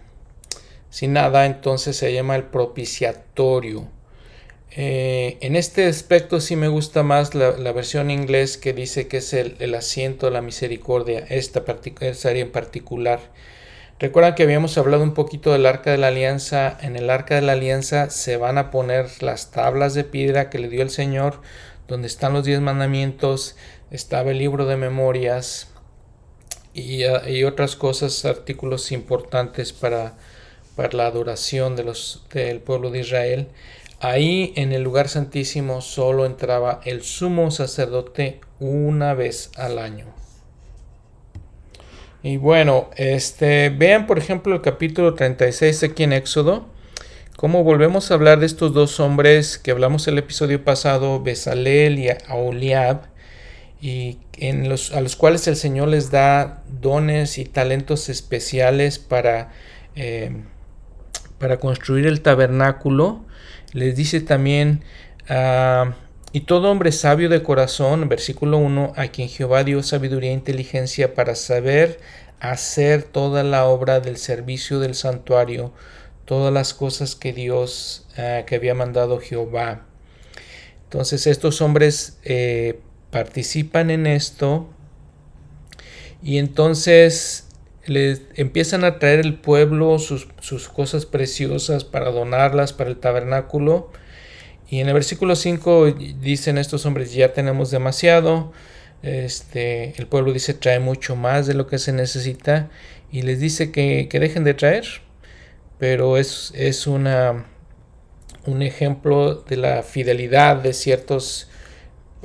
sin 0.93 1.15
nada, 1.15 1.47
entonces 1.47 1.97
se 1.97 2.13
llama 2.13 2.37
el 2.37 2.45
propiciatorio. 2.45 3.89
Eh, 4.73 5.39
en 5.41 5.57
este 5.57 5.87
aspecto 5.87 6.39
sí 6.39 6.55
me 6.55 6.69
gusta 6.69 7.03
más 7.03 7.35
la, 7.35 7.73
versión 7.73 8.11
inglés 8.11 8.59
que 8.59 8.75
dice 8.75 9.09
que 9.09 9.17
es 9.17 9.33
el, 9.33 9.75
asiento 9.75 10.27
de 10.27 10.33
la 10.33 10.43
misericordia, 10.43 11.21
esta, 11.31 11.65
esta 12.01 12.29
área 12.29 12.43
en 12.43 12.53
particular. 12.53 13.21
Recuerdan 14.01 14.35
que 14.35 14.43
habíamos 14.43 14.77
hablado 14.77 15.03
un 15.03 15.15
poquito 15.15 15.53
del 15.53 15.65
arca 15.65 15.93
de 15.93 15.97
la 15.97 16.09
alianza. 16.09 16.77
En 16.83 16.97
el 16.97 17.09
arca 17.09 17.37
de 17.37 17.43
la 17.43 17.53
alianza 17.53 18.11
se 18.11 18.37
van 18.37 18.59
a 18.59 18.71
poner 18.71 19.23
las 19.23 19.51
tablas 19.51 19.95
de 19.95 20.05
piedra 20.05 20.51
que 20.51 20.59
le 20.59 20.69
dio 20.69 20.83
el 20.83 20.91
Señor, 20.91 21.41
donde 21.89 22.07
están 22.07 22.35
los 22.35 22.45
diez 22.45 22.61
mandamientos, 22.61 23.57
estaba 23.91 24.31
el 24.31 24.39
libro 24.39 24.67
de 24.67 24.77
memorias 24.77 25.69
y, 26.75 27.05
ah, 27.05 27.23
otras 27.47 27.77
cosas, 27.77 28.27
artículos 28.27 28.93
importantes 28.93 29.73
para, 29.73 30.17
para 30.77 30.97
la 30.97 31.07
adoración 31.07 31.77
de 31.77 31.85
los, 31.85 32.25
del 32.33 32.61
pueblo 32.61 32.91
de 32.91 33.01
Israel. 33.01 33.49
Ahí 34.01 34.53
en 34.57 34.73
el 34.73 34.83
lugar 34.83 35.09
santísimo 35.09 35.81
solo 35.81 36.27
entraba 36.27 36.81
el 36.85 37.03
sumo 37.03 37.51
sacerdote 37.51 38.41
una 38.59 39.15
vez 39.15 39.51
al 39.57 39.79
año. 39.79 40.07
Y 42.23 42.37
bueno, 42.37 42.89
este, 42.97 43.71
vean 43.71 44.07
por 44.07 44.19
ejemplo 44.19 44.55
el 44.55 44.61
capítulo 44.61 45.15
36 45.15 45.83
aquí 45.83 46.05
en 46.05 46.13
Éxodo, 46.13 46.67
cómo 47.37 47.65
volvemos 47.65 48.11
a 48.11 48.15
hablar 48.15 48.39
de 48.39 48.47
estos 48.47 48.73
dos 48.73 49.01
hombres 49.01 49.59
que 49.59 49.73
hablamos 49.73 50.07
el 50.07 50.19
episodio 50.19 50.65
pasado, 50.65 51.21
Besalel 51.21 51.99
y 51.99 52.09
Aholiab, 52.29 53.13
y 53.81 54.19
en 54.35 54.69
los, 54.69 54.93
a 54.93 55.01
los 55.01 55.17
cuales 55.17 55.49
el 55.49 55.57
Señor 55.57 55.89
les 55.89 56.13
da 56.13 56.63
dones 56.81 57.39
y 57.39 57.45
talentos 57.45 58.09
especiales 58.09 59.01
para, 59.01 59.51
eh, 59.97 60.31
para 61.43 61.59
construir 61.59 62.07
el 62.07 62.23
tabernáculo. 62.23 63.27
Les 63.75 63.95
dice 63.97 64.23
también... 64.23 64.83
a 65.29 65.97
y 66.35 66.41
todo 66.41 66.71
hombre 66.71 66.93
sabio 66.93 67.29
de 67.29 67.43
corazón, 67.43 68.09
versículo 68.09 68.57
1, 68.57 68.95
a 68.97 69.09
quien 69.09 69.29
Jehová 69.29 69.65
dio 69.65 69.83
sabiduría 69.83 70.31
e 70.31 70.35
inteligencia 70.35 71.15
para 71.15 71.35
saber 71.35 72.01
hacer 72.41 73.03
toda 73.03 73.43
la 73.43 73.67
obra 73.67 74.01
del 74.01 74.17
servicio 74.17 74.81
del 74.81 74.95
santuario, 74.95 75.75
todas 76.25 76.51
las 76.51 76.73
cosas 76.73 77.17
que 77.17 77.35
Dios, 77.35 78.07
eh, 78.17 78.45
que 78.47 78.55
había 78.55 78.75
mandado 78.75 79.21
Jehová. 79.21 79.85
Entonces 80.85 81.27
estos 81.27 81.61
hombres 81.61 82.19
eh, 82.25 82.81
participan 83.11 83.91
en 83.91 84.07
esto 84.07 84.69
y 86.23 86.39
entonces 86.39 87.47
les 87.87 88.23
empiezan 88.35 88.85
a 88.85 88.99
traer 88.99 89.21
el 89.21 89.35
pueblo 89.35 89.99
sus, 89.99 90.29
sus 90.41 90.69
cosas 90.69 91.07
preciosas 91.07 91.85
para 91.85 92.11
donarlas 92.11 92.73
para 92.73 92.91
el 92.91 92.97
tabernáculo. 92.97 93.91
Y 94.69 94.81
en 94.81 94.89
el 94.89 94.95
versículo 94.95 95.37
5 95.37 95.93
dicen 96.21 96.59
estos 96.59 96.87
hombres, 96.87 97.13
ya 97.13 97.33
tenemos 97.33 97.71
demasiado, 97.71 98.53
este, 99.03 99.95
el 99.99 100.07
pueblo 100.07 100.33
dice 100.33 100.55
trae 100.55 100.79
mucho 100.79 101.17
más 101.17 101.47
de 101.47 101.55
lo 101.55 101.67
que 101.67 101.79
se 101.79 101.93
necesita 101.93 102.71
y 103.11 103.23
les 103.23 103.41
dice 103.41 103.73
que, 103.73 104.09
dejen 104.11 104.45
de 104.45 104.55
traer, 104.55 104.85
pero 105.79 106.17
es, 106.17 106.53
es 106.57 106.87
una, 106.87 107.47
un 108.47 108.63
ejemplo 108.63 109.35
de 109.35 109.57
la 109.57 109.83
fidelidad 109.83 110.57
de 110.57 110.73
ciertos 110.73 111.51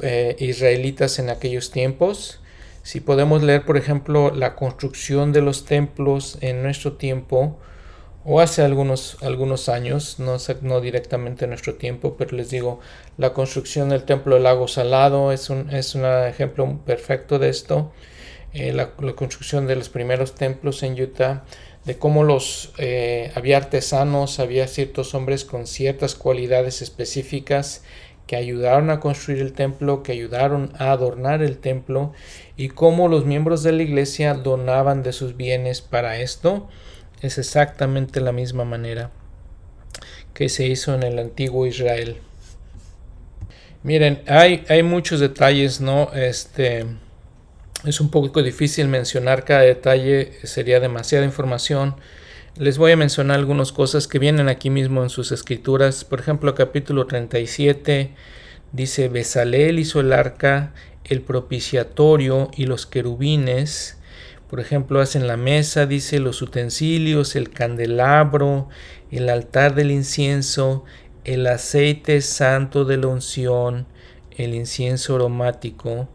eh, 0.02 0.36
israelitas 0.40 1.20
en 1.20 1.30
aquellos 1.30 1.72
tiempos. 1.72 2.40
Si 2.88 3.02
podemos 3.02 3.44
leer, 3.44 3.66
por 3.66 3.76
ejemplo, 3.76 4.32
la 4.34 4.56
construcción 4.56 5.34
de 5.34 5.42
los 5.42 5.66
templos 5.66 6.38
en 6.40 6.64
nuestro 6.64 6.94
tiempo, 6.94 7.60
o 8.24 8.40
hace 8.40 8.62
algunos, 8.62 9.18
algunos 9.22 9.68
años, 9.68 10.20
no, 10.20 10.38
no 10.62 10.80
directamente 10.80 11.44
en 11.44 11.50
nuestro 11.50 11.76
tiempo, 11.76 12.16
pero 12.18 12.38
les 12.38 12.50
digo, 12.50 12.80
la 13.18 13.34
construcción 13.34 13.90
del 13.90 14.06
templo 14.06 14.36
del 14.36 14.44
lago 14.44 14.70
Salado 14.70 15.34
es 15.34 15.50
un, 15.50 15.70
es 15.70 15.96
un 15.96 16.06
ejemplo 16.06 16.80
perfecto 16.86 17.40
de 17.40 17.50
esto. 17.50 17.92
Eh, 18.54 18.72
la, 18.72 18.92
construcción 19.18 19.68
de 19.68 19.76
los 19.76 19.90
primeros 19.90 20.36
templos 20.36 20.82
en 20.82 20.94
Utah, 20.94 21.44
de 21.84 21.98
cómo 21.98 22.24
los 22.24 22.72
eh, 22.78 23.34
había 23.36 23.58
artesanos, 23.58 24.40
había 24.40 24.66
ciertos 24.66 25.14
hombres 25.14 25.44
con 25.44 25.68
ciertas 25.68 26.16
cualidades 26.16 26.82
específicas 26.82 27.84
que 28.28 28.36
ayudaron 28.36 28.90
a 28.90 29.00
construir 29.00 29.42
el 29.42 29.54
templo, 29.54 30.04
que 30.04 30.12
ayudaron 30.12 30.74
a 30.78 30.92
adornar 30.92 31.42
el 31.42 31.58
templo 31.58 32.14
y 32.58 32.70
cómo 32.70 33.08
los 33.08 33.26
miembros 33.26 33.64
de 33.64 33.72
la 33.72 33.84
iglesia 33.84 34.34
donaban 34.34 35.02
de 35.02 35.14
sus 35.14 35.36
bienes 35.36 35.82
para 35.82 36.20
esto 36.20 36.68
es 37.22 37.38
exactamente 37.38 38.22
la 38.22 38.32
misma 38.32 38.66
manera 38.66 39.10
que 40.34 40.50
se 40.50 40.68
hizo 40.68 40.94
en 40.94 41.04
el 41.04 41.18
antiguo 41.18 41.66
Israel. 41.66 42.18
Miren, 43.82 44.22
hay, 44.28 44.66
hay 44.70 44.84
muchos 44.84 45.20
detalles, 45.20 45.82
¿no? 45.82 46.12
Este 46.14 46.86
es 47.86 48.02
un 48.02 48.12
poco 48.12 48.44
difícil 48.44 48.88
mencionar 48.88 49.46
cada 49.46 49.62
detalle, 49.62 50.34
sería 50.44 50.80
demasiada 50.80 51.26
información. 51.26 51.96
Les 52.60 52.78
voy 52.78 52.92
a 52.92 52.98
mencionar 52.98 53.38
algunas 53.38 53.72
cosas 53.72 54.08
que 54.08 54.20
vienen 54.20 54.50
aquí 54.50 54.70
mismo 54.70 55.04
en 55.04 55.10
sus 55.10 55.32
escrituras. 55.32 56.04
Por 56.04 56.20
ejemplo, 56.20 56.56
capítulo 56.56 57.06
37 57.06 58.14
dice, 58.72 59.10
Besaleel 59.10 59.80
hizo 59.80 60.00
el 60.00 60.12
arca, 60.12 60.74
el 61.04 61.22
propiciatorio 61.22 62.50
y 62.56 62.66
los 62.66 62.86
querubines 62.86 63.98
por 64.50 64.62
ejemplo, 64.62 65.02
hacen 65.02 65.28
la 65.28 65.36
mesa, 65.36 65.86
dice 65.86 66.20
los 66.20 66.42
utensilios, 66.42 67.36
el 67.36 67.50
candelabro, 67.50 68.70
el 69.12 69.30
altar 69.30 69.76
del 69.76 69.92
incienso, 69.92 70.86
el 71.26 71.48
aceite 71.48 72.22
santo 72.22 72.86
de 72.86 72.96
la 72.96 73.08
unción, 73.08 73.88
el 74.38 74.56
incienso 74.56 75.16
aromático. 75.16 76.08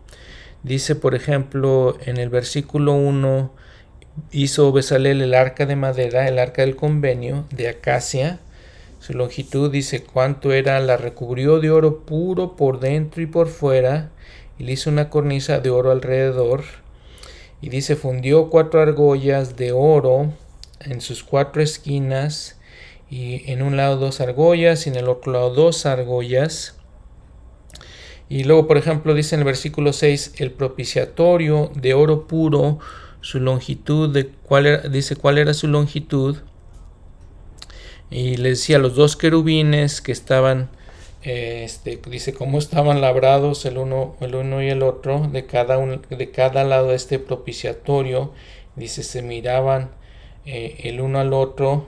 Dice, 0.62 0.96
por 0.96 1.14
ejemplo, 1.14 1.98
en 2.06 2.16
el 2.16 2.30
versículo 2.30 2.94
1, 2.94 3.54
hizo 4.30 4.72
Besalel 4.72 5.22
el 5.22 5.34
arca 5.34 5.66
de 5.66 5.76
madera, 5.76 6.28
el 6.28 6.38
arca 6.38 6.62
del 6.62 6.76
convenio 6.76 7.46
de 7.50 7.68
acacia. 7.68 8.40
Su 8.98 9.14
longitud 9.14 9.70
dice 9.70 10.02
cuánto 10.02 10.52
era, 10.52 10.78
la 10.80 10.96
recubrió 10.96 11.60
de 11.60 11.70
oro 11.70 12.00
puro 12.00 12.56
por 12.56 12.80
dentro 12.80 13.22
y 13.22 13.26
por 13.26 13.48
fuera, 13.48 14.10
y 14.58 14.64
le 14.64 14.72
hizo 14.72 14.90
una 14.90 15.10
cornisa 15.10 15.58
de 15.60 15.70
oro 15.70 15.90
alrededor 15.90 16.62
y 17.62 17.68
dice, 17.68 17.94
fundió 17.94 18.50
cuatro 18.50 18.80
argollas 18.80 19.56
de 19.56 19.70
oro 19.70 20.32
en 20.80 21.00
sus 21.00 21.22
cuatro 21.22 21.62
esquinas, 21.62 22.58
y 23.08 23.50
en 23.52 23.62
un 23.62 23.76
lado 23.76 23.98
dos 23.98 24.20
argollas 24.20 24.86
y 24.86 24.90
en 24.90 24.96
el 24.96 25.08
otro 25.08 25.32
lado 25.32 25.54
dos 25.54 25.86
argollas. 25.86 26.76
Y 28.28 28.44
luego, 28.44 28.66
por 28.66 28.78
ejemplo, 28.78 29.14
dice 29.14 29.36
en 29.36 29.42
el 29.42 29.44
versículo 29.44 29.92
6, 29.92 30.34
el 30.38 30.50
propiciatorio 30.50 31.70
de 31.74 31.92
oro 31.94 32.26
puro, 32.26 32.78
su 33.22 33.40
longitud, 33.40 34.12
de 34.12 34.28
cuál 34.28 34.92
dice 34.92 35.16
cuál 35.16 35.38
era 35.38 35.54
su 35.54 35.68
longitud. 35.68 36.36
Y 38.10 38.36
le 38.36 38.50
decía 38.50 38.78
los 38.78 38.94
dos 38.94 39.16
querubines 39.16 40.02
que 40.02 40.12
estaban 40.12 40.68
este, 41.22 42.00
dice 42.10 42.34
cómo 42.34 42.58
estaban 42.58 43.00
labrados 43.00 43.64
el 43.64 43.78
uno, 43.78 44.16
el 44.20 44.34
uno 44.34 44.60
y 44.60 44.68
el 44.68 44.82
otro 44.82 45.28
de 45.28 45.46
cada, 45.46 45.78
de 45.78 46.30
cada 46.30 46.64
lado 46.64 46.88
de 46.88 46.96
este 46.96 47.18
propiciatorio. 47.18 48.32
Dice, 48.74 49.02
se 49.02 49.22
miraban 49.22 49.92
eh, 50.46 50.78
el 50.84 51.00
uno 51.00 51.20
al 51.20 51.32
otro. 51.32 51.86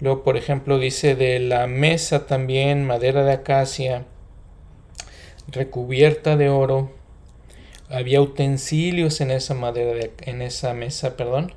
Luego, 0.00 0.22
por 0.24 0.36
ejemplo, 0.36 0.78
dice 0.78 1.14
de 1.14 1.38
la 1.38 1.66
mesa 1.66 2.26
también, 2.26 2.86
madera 2.86 3.24
de 3.24 3.32
acacia, 3.32 4.06
recubierta 5.48 6.36
de 6.36 6.48
oro. 6.48 6.92
Había 7.92 8.22
utensilios 8.22 9.20
en 9.20 9.30
esa 9.30 9.54
madera, 9.54 9.92
de, 9.92 10.12
en 10.22 10.40
esa 10.40 10.72
mesa, 10.72 11.16
perdón. 11.16 11.52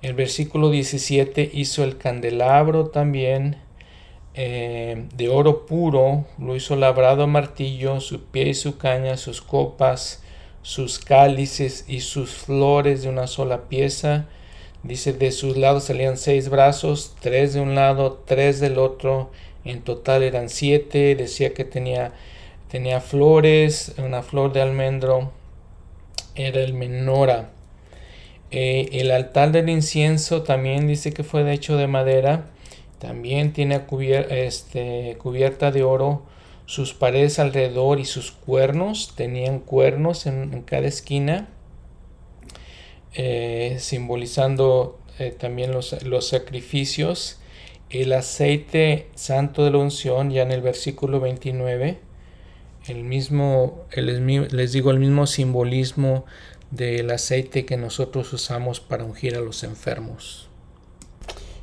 El 0.00 0.14
versículo 0.14 0.70
17 0.70 1.50
hizo 1.52 1.84
el 1.84 1.98
candelabro 1.98 2.86
también 2.86 3.56
eh, 4.34 5.06
de 5.14 5.28
oro 5.28 5.66
puro, 5.66 6.24
lo 6.38 6.56
hizo 6.56 6.74
labrado 6.76 7.24
a 7.24 7.26
martillo, 7.26 8.00
su 8.00 8.22
pie 8.22 8.50
y 8.50 8.54
su 8.54 8.78
caña, 8.78 9.16
sus 9.16 9.42
copas, 9.42 10.22
sus 10.62 10.98
cálices 10.98 11.84
y 11.88 12.00
sus 12.00 12.30
flores 12.30 13.02
de 13.02 13.10
una 13.10 13.26
sola 13.26 13.68
pieza. 13.68 14.26
Dice, 14.84 15.12
de 15.12 15.32
sus 15.32 15.56
lados 15.58 15.84
salían 15.84 16.16
seis 16.16 16.48
brazos, 16.48 17.14
tres 17.20 17.52
de 17.52 17.60
un 17.60 17.74
lado, 17.74 18.22
tres 18.24 18.60
del 18.60 18.78
otro, 18.78 19.30
en 19.64 19.82
total 19.82 20.22
eran 20.22 20.48
siete. 20.48 21.14
Decía 21.14 21.52
que 21.52 21.64
tenía, 21.64 22.12
tenía 22.70 23.00
flores, 23.00 23.94
una 23.98 24.22
flor 24.22 24.52
de 24.52 24.62
almendro, 24.62 25.32
era 26.38 26.60
el 26.60 26.72
menora. 26.72 27.50
Eh, 28.50 28.88
el 28.92 29.10
altar 29.10 29.52
del 29.52 29.68
incienso 29.68 30.42
también 30.42 30.86
dice 30.86 31.12
que 31.12 31.22
fue 31.22 31.44
de 31.44 31.52
hecho 31.52 31.76
de 31.76 31.86
madera 31.86 32.46
también 32.98 33.52
tiene 33.52 33.80
este, 34.30 35.16
cubierta 35.18 35.70
de 35.70 35.84
oro 35.84 36.22
sus 36.66 36.94
paredes 36.94 37.38
alrededor 37.38 38.00
y 38.00 38.04
sus 38.04 38.32
cuernos. 38.32 39.14
Tenían 39.14 39.60
cuernos 39.60 40.26
en, 40.26 40.62
cada 40.62 40.88
esquina, 40.88 41.48
eh, 43.14 43.76
simbolizando 43.78 44.98
eh, 45.18 45.30
también 45.30 45.72
los, 45.72 46.02
los, 46.02 46.28
sacrificios. 46.28 47.38
El 47.88 48.12
aceite 48.12 49.06
santo 49.14 49.64
de 49.64 49.70
la 49.70 49.78
unción, 49.78 50.30
ya 50.30 50.42
en 50.42 50.50
el 50.50 50.60
versículo 50.60 51.20
29, 51.20 51.98
el 52.88 53.04
mismo, 53.04 53.84
les 53.94 54.72
digo, 54.72 54.90
el 54.90 54.98
mismo 54.98 55.26
simbolismo 55.26 56.24
del 56.70 57.10
aceite 57.10 57.64
que 57.64 57.76
nosotros 57.76 58.32
usamos 58.32 58.80
para 58.80 59.04
ungir 59.04 59.36
a 59.36 59.40
los 59.40 59.64
enfermos. 59.64 60.48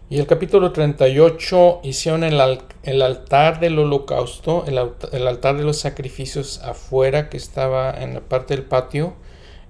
Y 0.07 0.19
el 0.19 0.27
capítulo 0.27 0.71
38 0.71 1.79
hicieron 1.83 2.23
el, 2.23 2.39
el 2.83 3.01
altar 3.01 3.59
del 3.59 3.79
holocausto, 3.79 4.63
el, 4.67 4.79
el, 5.11 5.27
altar 5.27 5.57
de 5.57 5.63
los 5.63 5.79
sacrificios 5.79 6.61
afuera 6.61 7.27
que 7.29 7.37
estaba 7.37 7.91
en 7.91 8.13
la 8.13 8.21
parte 8.21 8.55
del 8.55 8.65
patio. 8.65 9.15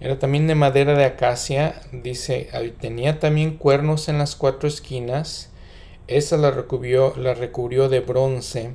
Era 0.01 0.19
también 0.19 0.47
de 0.47 0.55
madera 0.55 0.95
de 0.95 1.05
acacia. 1.05 1.81
Dice, 1.93 2.49
tenía 2.81 3.19
también 3.19 3.55
cuernos 3.55 4.09
en 4.09 4.17
las 4.17 4.35
cuatro 4.35 4.67
esquinas. 4.67 5.51
Esa 6.07 6.35
la 6.35 6.51
recubrió, 6.51 7.15
la 7.15 7.33
recubrió 7.33 7.87
de 7.87 8.01
bronce. 8.01 8.73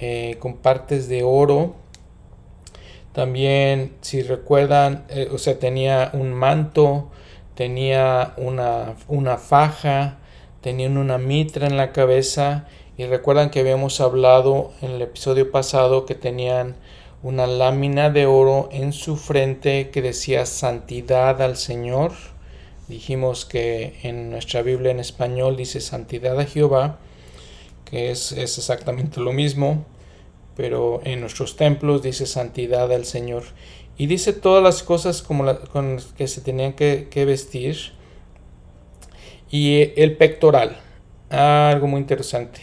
eh, 0.00 0.36
con 0.38 0.56
partes 0.56 1.06
de 1.06 1.22
oro. 1.22 1.74
También, 3.12 3.92
si 4.00 4.22
recuerdan, 4.22 5.04
eh, 5.10 5.28
o 5.30 5.36
sea, 5.36 5.58
tenía 5.58 6.08
un 6.14 6.32
manto, 6.32 7.10
tenía 7.60 8.32
una, 8.38 8.94
una 9.06 9.36
faja, 9.36 10.16
tenían 10.62 10.96
una 10.96 11.18
mitra 11.18 11.66
en 11.66 11.76
la 11.76 11.92
cabeza 11.92 12.66
y 12.96 13.04
recuerdan 13.04 13.50
que 13.50 13.60
habíamos 13.60 14.00
hablado 14.00 14.72
en 14.80 14.92
el 14.92 15.02
episodio 15.02 15.50
pasado 15.50 16.06
que 16.06 16.14
tenían 16.14 16.76
una 17.22 17.46
lámina 17.46 18.08
de 18.08 18.24
oro 18.24 18.70
en 18.72 18.94
su 18.94 19.18
frente 19.18 19.90
que 19.90 20.00
decía 20.00 20.46
santidad 20.46 21.42
al 21.42 21.58
Señor. 21.58 22.12
Dijimos 22.88 23.44
que 23.44 23.98
en 24.04 24.30
nuestra 24.30 24.62
Biblia 24.62 24.92
en 24.92 25.00
español 25.00 25.58
dice 25.58 25.82
santidad 25.82 26.40
a 26.40 26.46
Jehová, 26.46 26.98
que 27.84 28.10
es, 28.10 28.32
exactamente 28.32 29.20
lo 29.20 29.34
mismo, 29.34 29.84
pero 30.56 31.02
en 31.04 31.20
nuestros 31.20 31.56
templos 31.56 32.00
dice 32.00 32.24
santidad 32.24 32.90
al 32.90 33.04
Señor. 33.04 33.42
Y 34.00 34.06
dice 34.06 34.32
todas 34.32 34.62
las 34.62 34.82
cosas 34.82 35.20
como 35.20 35.44
con 35.66 35.96
las 35.96 36.06
que 36.06 36.26
se 36.26 36.40
tenían 36.40 36.72
que, 36.72 37.24
vestir. 37.26 37.76
Y 39.50 39.92
el 39.94 40.16
pectoral, 40.16 40.78
algo 41.28 41.86
muy 41.86 42.00
interesante. 42.00 42.62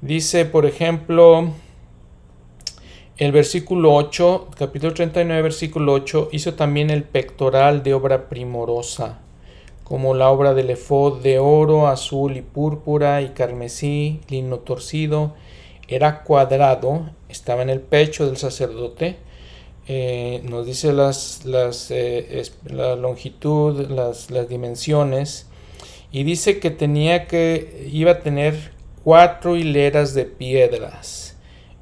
Dice, 0.00 0.44
por 0.44 0.64
ejemplo, 0.64 1.48
el 3.16 3.32
versículo 3.32 3.96
8, 3.96 4.50
capítulo 4.56 4.94
39, 4.94 5.42
versículo 5.42 5.92
8, 5.92 6.28
hizo 6.30 6.54
también 6.54 6.90
el 6.90 7.02
pectoral 7.02 7.82
de 7.82 7.94
obra 7.94 8.28
primorosa, 8.28 9.18
como 9.82 10.14
la 10.14 10.30
obra 10.30 10.54
del 10.54 10.70
efod 10.70 11.20
de 11.20 11.40
oro, 11.40 11.88
azul 11.88 12.36
y 12.36 12.42
púrpura 12.42 13.22
y 13.22 13.30
carmesí, 13.30 14.20
lino 14.28 14.60
torcido, 14.60 15.34
era 15.88 16.22
cuadrado, 16.22 17.10
estaba 17.28 17.62
en 17.62 17.70
el 17.70 17.80
pecho 17.80 18.24
del 18.26 18.36
sacerdote, 18.36 19.18
eh, 19.86 20.40
nos 20.44 20.66
dice 20.66 20.92
las, 20.92 21.44
las 21.44 21.90
eh, 21.90 22.42
la 22.64 22.96
longitud, 22.96 23.90
las, 23.90 24.30
las 24.30 24.48
dimensiones, 24.48 25.46
y 26.10 26.24
dice 26.24 26.58
que 26.60 26.70
tenía 26.70 27.26
que, 27.26 27.88
iba 27.92 28.12
a 28.12 28.20
tener 28.20 28.72
cuatro 29.02 29.56
hileras 29.56 30.14
de 30.14 30.24
piedras 30.24 31.36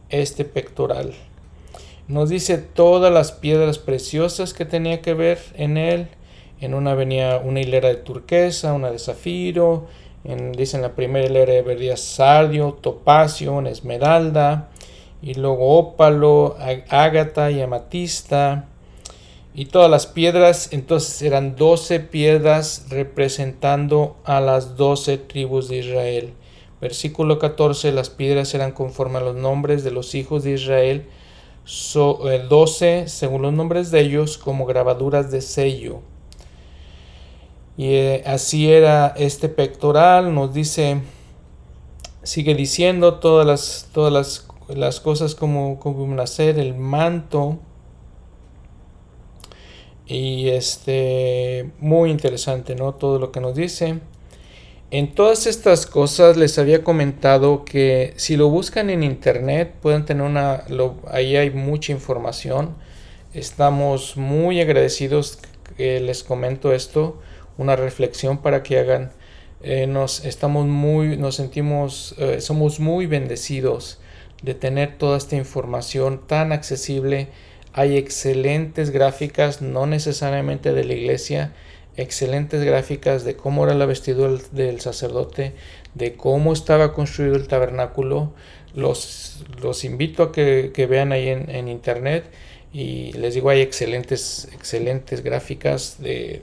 este 0.09 0.45
pectoral. 0.45 1.15
Nos 2.09 2.29
dice 2.29 2.59
todas 2.59 3.13
las 3.13 3.33
piedras 3.33 3.79
preciosas 3.79 4.53
que 4.53 4.65
tenía 4.65 5.01
que 5.01 5.15
ver 5.15 5.39
en 5.55 5.77
él. 5.77 6.09
En 6.61 6.75
una 6.75 6.95
venía 6.95 7.39
una 7.39 7.61
hilera 7.61 7.89
de 7.89 7.97
turquesa, 7.97 8.75
una 8.75 8.91
de 8.91 8.99
zafiro. 8.99 9.87
En, 10.25 10.53
dice 10.53 10.79
la 10.79 10.95
primera 10.95 11.27
hilera 11.27 11.63
venía 11.63 11.97
sardio, 11.97 12.79
topacio, 12.81 13.61
esmeralda. 13.67 14.72
Y 15.23 15.35
luego 15.35 15.79
ópalo, 15.79 16.57
ágata 16.89 17.51
y 17.51 17.63
amatista. 17.63 18.69
Y 19.55 19.67
todas 19.67 19.91
las 19.91 20.07
piedras, 20.07 20.73
entonces 20.73 21.23
eran 21.23 21.57
doce 21.57 22.01
piedras 22.01 22.87
representando 22.89 24.17
a 24.25 24.41
las 24.41 24.77
doce 24.77 25.19
tribus 25.19 25.69
de 25.69 25.79
Israel. 25.79 26.35
Versículo 26.81 27.39
14, 27.39 27.93
las 27.93 28.11
piedras 28.11 28.55
eran 28.55 28.73
conforme 28.73 29.19
a 29.19 29.21
los 29.21 29.37
nombres 29.37 29.85
de 29.85 29.93
los 29.93 30.17
hijos 30.17 30.43
de 30.43 30.55
Israel, 30.55 31.07
so, 31.65 32.19
12 32.49 33.07
según 33.07 33.43
los 33.43 33.53
nombres 33.53 33.93
de 33.93 34.01
ellos 34.01 34.37
como 34.37 34.67
grabaduras 34.67 35.31
de 35.31 35.43
sello. 35.43 36.01
Y 37.77 37.95
eh, 37.95 38.23
así 38.27 38.71
era 38.71 39.15
este 39.17 39.49
pectoral, 39.49 40.35
nos 40.35 40.53
dice, 40.53 41.01
sigue 42.23 42.55
diciendo 42.55 43.15
todas 43.21 43.47
las, 43.47 43.89
todas 43.93 44.13
las, 44.13 44.52
las 44.69 45.01
cosas 45.01 45.35
como, 45.35 45.79
como 45.79 46.07
nacer, 46.15 46.59
el 46.59 46.75
manto. 46.75 47.59
Y 50.07 50.49
este, 50.49 51.71
muy 51.79 52.11
interesante, 52.11 52.75
¿no? 52.75 52.95
Todo 52.95 53.19
lo 53.19 53.33
que 53.33 53.41
nos 53.41 53.55
dice. 53.55 54.01
En 54.91 55.15
todas 55.15 55.47
estas 55.47 55.87
cosas 55.87 56.37
les 56.37 56.59
había 56.59 56.85
comentado 56.85 57.65
que 57.65 58.13
si 58.17 58.37
lo 58.37 58.51
buscan 58.51 58.91
en 58.91 59.03
internet 59.03 59.75
pueden 59.81 60.05
tener 60.05 60.23
una, 60.23 60.65
ahí 61.11 61.37
hay 61.37 61.51
mucha 61.51 61.93
información. 61.93 62.75
Estamos 63.33 64.19
muy 64.19 64.61
agradecidos 64.61 65.39
que 65.79 65.99
les 66.01 66.23
comento 66.23 66.75
esto, 66.75 67.19
una 67.57 67.75
reflexión 67.75 68.43
para 68.43 68.63
que 68.63 68.79
hagan. 68.79 69.13
Eh, 69.63 69.87
nos 69.87 70.27
estamos 70.27 70.67
muy, 70.67 71.17
nos 71.17 71.37
sentimos, 71.37 72.15
eh, 72.19 72.43
somos 72.43 72.79
muy 72.79 73.07
bendecidos 73.07 73.99
de 74.43 74.55
tener 74.55 74.99
toda 74.99 75.17
esta 75.17 75.37
información 75.37 76.21
tan 76.27 76.53
accesible. 76.53 77.29
Hay 77.73 77.97
excelentes 77.97 78.91
gráficas, 78.91 79.63
no 79.63 79.87
necesariamente 79.87 80.73
de 80.73 80.85
la 80.85 80.95
iglesia, 80.95 81.53
excelentes 81.97 82.63
gráficas 82.65 83.25
de 83.25 83.37
cómo 83.37 83.65
era 83.65 83.75
la 83.75 83.87
vestidura 83.87 84.41
del 84.53 84.81
sacerdote, 84.81 85.53
de 85.95 86.15
cómo 86.15 86.53
estaba 86.53 86.93
construido 86.93 87.37
el 87.37 87.49
tabernáculo. 87.49 88.33
Los, 88.75 89.45
los 89.61 89.85
invito 89.85 90.23
a 90.23 90.33
que, 90.33 90.87
vean 90.89 91.13
ahí 91.13 91.29
en, 91.29 91.69
internet 91.69 92.25
y 92.73 93.13
les 93.13 93.35
digo, 93.35 93.51
hay 93.51 93.61
excelentes, 93.61 94.49
excelentes 94.53 95.23
gráficas 95.23 95.97
de, 96.01 96.43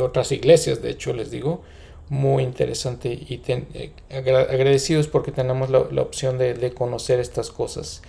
otras 0.00 0.32
iglesias, 0.32 0.82
de 0.82 0.90
hecho 0.90 1.12
les 1.12 1.30
digo, 1.30 1.62
muy 2.10 2.42
interesante 2.42 3.08
y 3.08 3.40
eh, 3.48 3.92
agradecidos 4.10 5.08
porque 5.08 5.32
tenemos 5.32 5.70
la, 5.70 5.80
opción 6.02 6.38
de, 6.38 6.54
de 6.54 6.72
conocer 6.72 7.20
estas 7.20 7.50
cosas. 7.50 8.02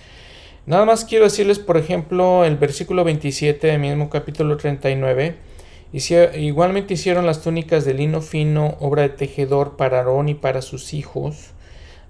Nada 0.65 0.85
más 0.85 1.05
quiero 1.05 1.25
decirles, 1.25 1.59
por 1.59 1.77
ejemplo, 1.77 2.45
el 2.45 2.57
versículo 2.57 3.03
27 3.03 3.67
del 3.67 3.79
mismo 3.79 4.09
capítulo 4.09 4.57
39 4.57 5.49
Igualmente 5.91 6.93
hicieron 6.93 7.25
las 7.25 7.41
túnicas 7.41 7.83
de 7.83 7.95
lino 7.95 8.21
fino, 8.21 8.77
obra 8.79 9.03
de 9.03 9.09
tejedor 9.09 9.75
para 9.75 9.97
Aarón 9.97 10.29
y 10.29 10.35
para 10.35 10.61
sus 10.61 10.93
hijos. 10.93 11.51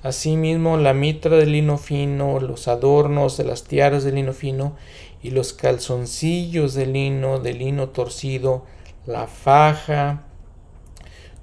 Asimismo, 0.04 0.78
la 0.78 0.94
mitra 0.94 1.38
de 1.38 1.46
lino 1.46 1.78
fino, 1.78 2.40
los 2.42 2.68
adornos 2.68 3.38
de 3.38 3.46
las 3.46 3.64
tiaras 3.64 4.04
de 4.04 4.12
lino 4.12 4.34
fino 4.34 4.76
y 5.24 5.32
los 5.32 5.54
calzoncillos 5.54 6.74
de 6.74 6.88
lino, 6.88 7.40
de 7.40 7.54
lino 7.54 7.90
torcido, 7.90 8.66
la 9.06 9.28
faja, 9.28 10.24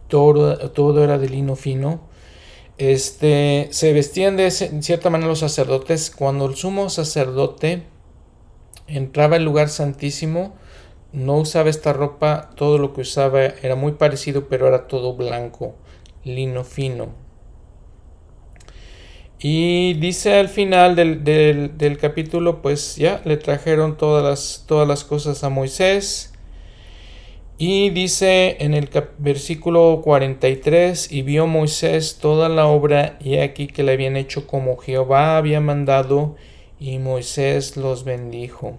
todo, 0.09 0.71
todo 0.71 1.05
era 1.05 1.19
de 1.19 1.29
lino 1.29 1.57
fino. 1.57 2.01
Este, 2.79 3.69
se 3.71 3.93
vestían 3.93 4.37
de 4.37 4.51
cierta 4.51 5.11
manera 5.11 5.29
los 5.29 5.41
sacerdotes. 5.41 6.11
Cuando 6.11 6.47
el 6.47 6.57
sumo 6.57 6.91
sacerdote 6.91 7.85
entraba 8.87 9.37
al 9.37 9.45
lugar 9.45 9.69
santísimo, 9.69 10.55
no 11.13 11.37
usaba 11.39 11.71
esta 11.71 11.93
ropa, 11.93 12.51
todo 12.57 12.79
lo 12.79 12.93
que 12.93 13.01
usaba 13.03 13.45
era 13.45 13.75
muy 13.75 13.93
parecido, 13.93 14.49
pero 14.49 14.69
era 14.69 14.87
todo 14.87 15.15
blanco, 15.15 15.75
lino 16.25 16.65
fino. 16.65 17.27
Y 19.39 19.95
dice 19.95 20.35
al 20.39 20.49
final 20.49 20.97
del, 20.97 21.99
capítulo, 22.01 22.63
pues 22.63 22.97
ya 22.97 23.21
le 23.25 23.37
trajeron 23.37 23.97
todas 23.97 24.25
las, 24.25 24.65
todas 24.67 24.89
las 24.89 25.05
cosas 25.05 25.45
a 25.45 25.51
Moisés. 25.51 26.33
Y 27.59 27.89
dice 27.89 28.59
en 28.61 28.75
el 28.75 28.91
versículo 29.17 30.03
43, 30.05 31.11
y 31.11 31.23
vio 31.23 31.47
Moisés 31.47 32.19
toda 32.21 32.51
la 32.51 32.67
obra, 32.67 33.17
y 33.19 33.39
aquí 33.39 33.67
que 33.67 33.83
le 33.83 33.93
habían 33.93 34.19
hecho 34.19 34.47
como 34.47 34.77
Jehová 34.77 35.39
había 35.39 35.61
mandado, 35.61 36.37
y 36.79 36.99
Moisés 36.99 37.79
los 37.79 38.05
bendijo. 38.05 38.77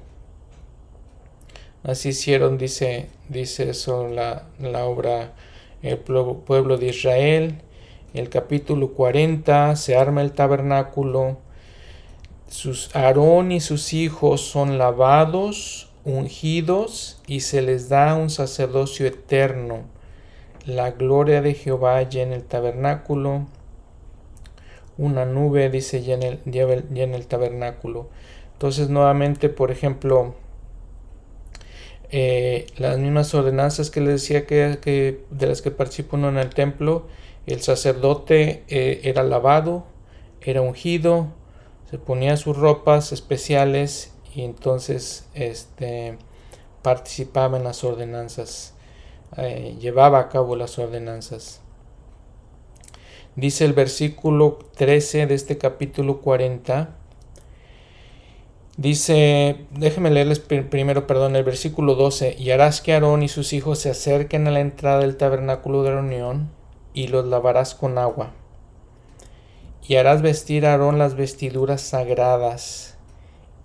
Así 1.81 2.09
hicieron, 2.09 2.59
dice, 2.59 3.07
dice 3.29 3.71
eso 3.71 4.09
la, 4.09 4.45
obra 4.85 5.33
El 5.81 5.97
pueblo 5.97 6.77
de 6.77 6.89
Israel. 6.89 7.61
El 8.13 8.29
capítulo 8.29 8.93
40 8.93 9.75
se 9.75 9.95
arma 9.95 10.21
el 10.21 10.33
tabernáculo. 10.33 11.39
Sus 12.47 12.95
Aarón 12.95 13.51
y 13.51 13.59
sus 13.59 13.93
hijos 13.93 14.41
son 14.41 14.77
lavados, 14.77 15.89
ungidos 16.05 17.16
y 17.27 17.41
se 17.41 17.61
les 17.61 17.89
da 17.89 18.15
un 18.15 18.29
sacerdocio 18.29 19.05
eterno. 19.05 19.81
La 20.65 20.91
gloria 20.91 21.41
de 21.41 21.53
Jehová 21.53 22.01
llena 22.03 22.35
el 22.35 22.43
tabernáculo. 22.43 23.45
Una 24.97 25.25
nube, 25.25 25.69
dice, 25.69 26.01
llena 26.01 26.27
el, 26.27 26.41
llena 26.43 27.17
el 27.17 27.27
tabernáculo. 27.27 28.09
Entonces, 28.53 28.89
nuevamente, 28.89 29.49
por 29.49 29.69
ejemplo, 29.69 30.33
eh, 32.09 32.67
las 32.77 32.97
mismas 32.97 33.33
ordenanzas 33.33 33.91
que 33.91 33.99
les 33.99 34.21
decía 34.21 34.45
que, 34.45 35.21
de 35.29 35.47
las 35.47 35.61
que 35.61 35.71
participo 35.71 36.17
en 36.17 36.37
el 36.37 36.49
templo, 36.49 37.07
el 37.45 37.61
sacerdote 37.61 38.63
eh, 38.69 39.01
era 39.03 39.23
lavado, 39.23 39.85
era 40.41 40.61
ungido, 40.61 41.27
Se 41.89 41.97
ponía 41.97 42.35
sus 42.35 42.57
ropas 42.57 43.11
especiales 43.13 44.13
y 44.33 44.43
entonces 44.43 45.27
este, 45.33 46.17
participaba 46.81 47.57
en 47.57 47.63
las 47.63 47.83
ordenanzas, 47.83 48.73
eh, 49.35 49.75
llevaba 49.79 50.19
a 50.19 50.29
cabo 50.29 50.55
las 50.55 50.79
ordenanzas. 50.79 51.61
Dice 53.37 53.65
el 53.65 53.73
versículo 53.73 54.57
13 54.75 55.27
de 55.27 55.35
este 55.35 55.59
capítulo 55.59 56.21
40. 56.21 56.89
Dice, 58.77 59.65
déjenme 59.71 60.09
leerles 60.09 60.39
primero, 60.39 61.05
perdón, 61.05 61.35
el 61.35 61.43
versículo 61.43 61.93
12. 61.93 62.35
Y 62.39 62.49
harás 62.49 62.81
que 62.81 62.93
Aarón 62.93 63.21
y 63.21 63.27
sus 63.27 63.53
hijos 63.53 63.77
se 63.77 63.91
acerquen 63.91 64.47
a 64.47 64.51
la 64.51 64.59
entrada 64.59 65.01
del 65.01 65.17
tabernáculo 65.17 65.83
de 65.83 65.91
reunión 65.91 66.49
y 66.95 67.09
los 67.09 67.25
lavarás 67.25 67.75
con 67.75 67.99
agua. 67.99 68.31
Y 69.87 69.97
harás 69.97 70.23
vestir 70.23 70.65
a 70.65 70.71
Aarón 70.71 70.97
las 70.97 71.15
vestiduras 71.15 71.81
sagradas 71.81 72.97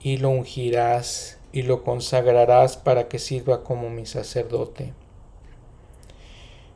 y 0.00 0.18
lo 0.18 0.28
ungirás 0.28 1.38
y 1.52 1.62
lo 1.62 1.84
consagrarás 1.84 2.76
para 2.76 3.08
que 3.08 3.18
sirva 3.18 3.62
como 3.62 3.90
mi 3.90 4.06
sacerdote. 4.06 4.94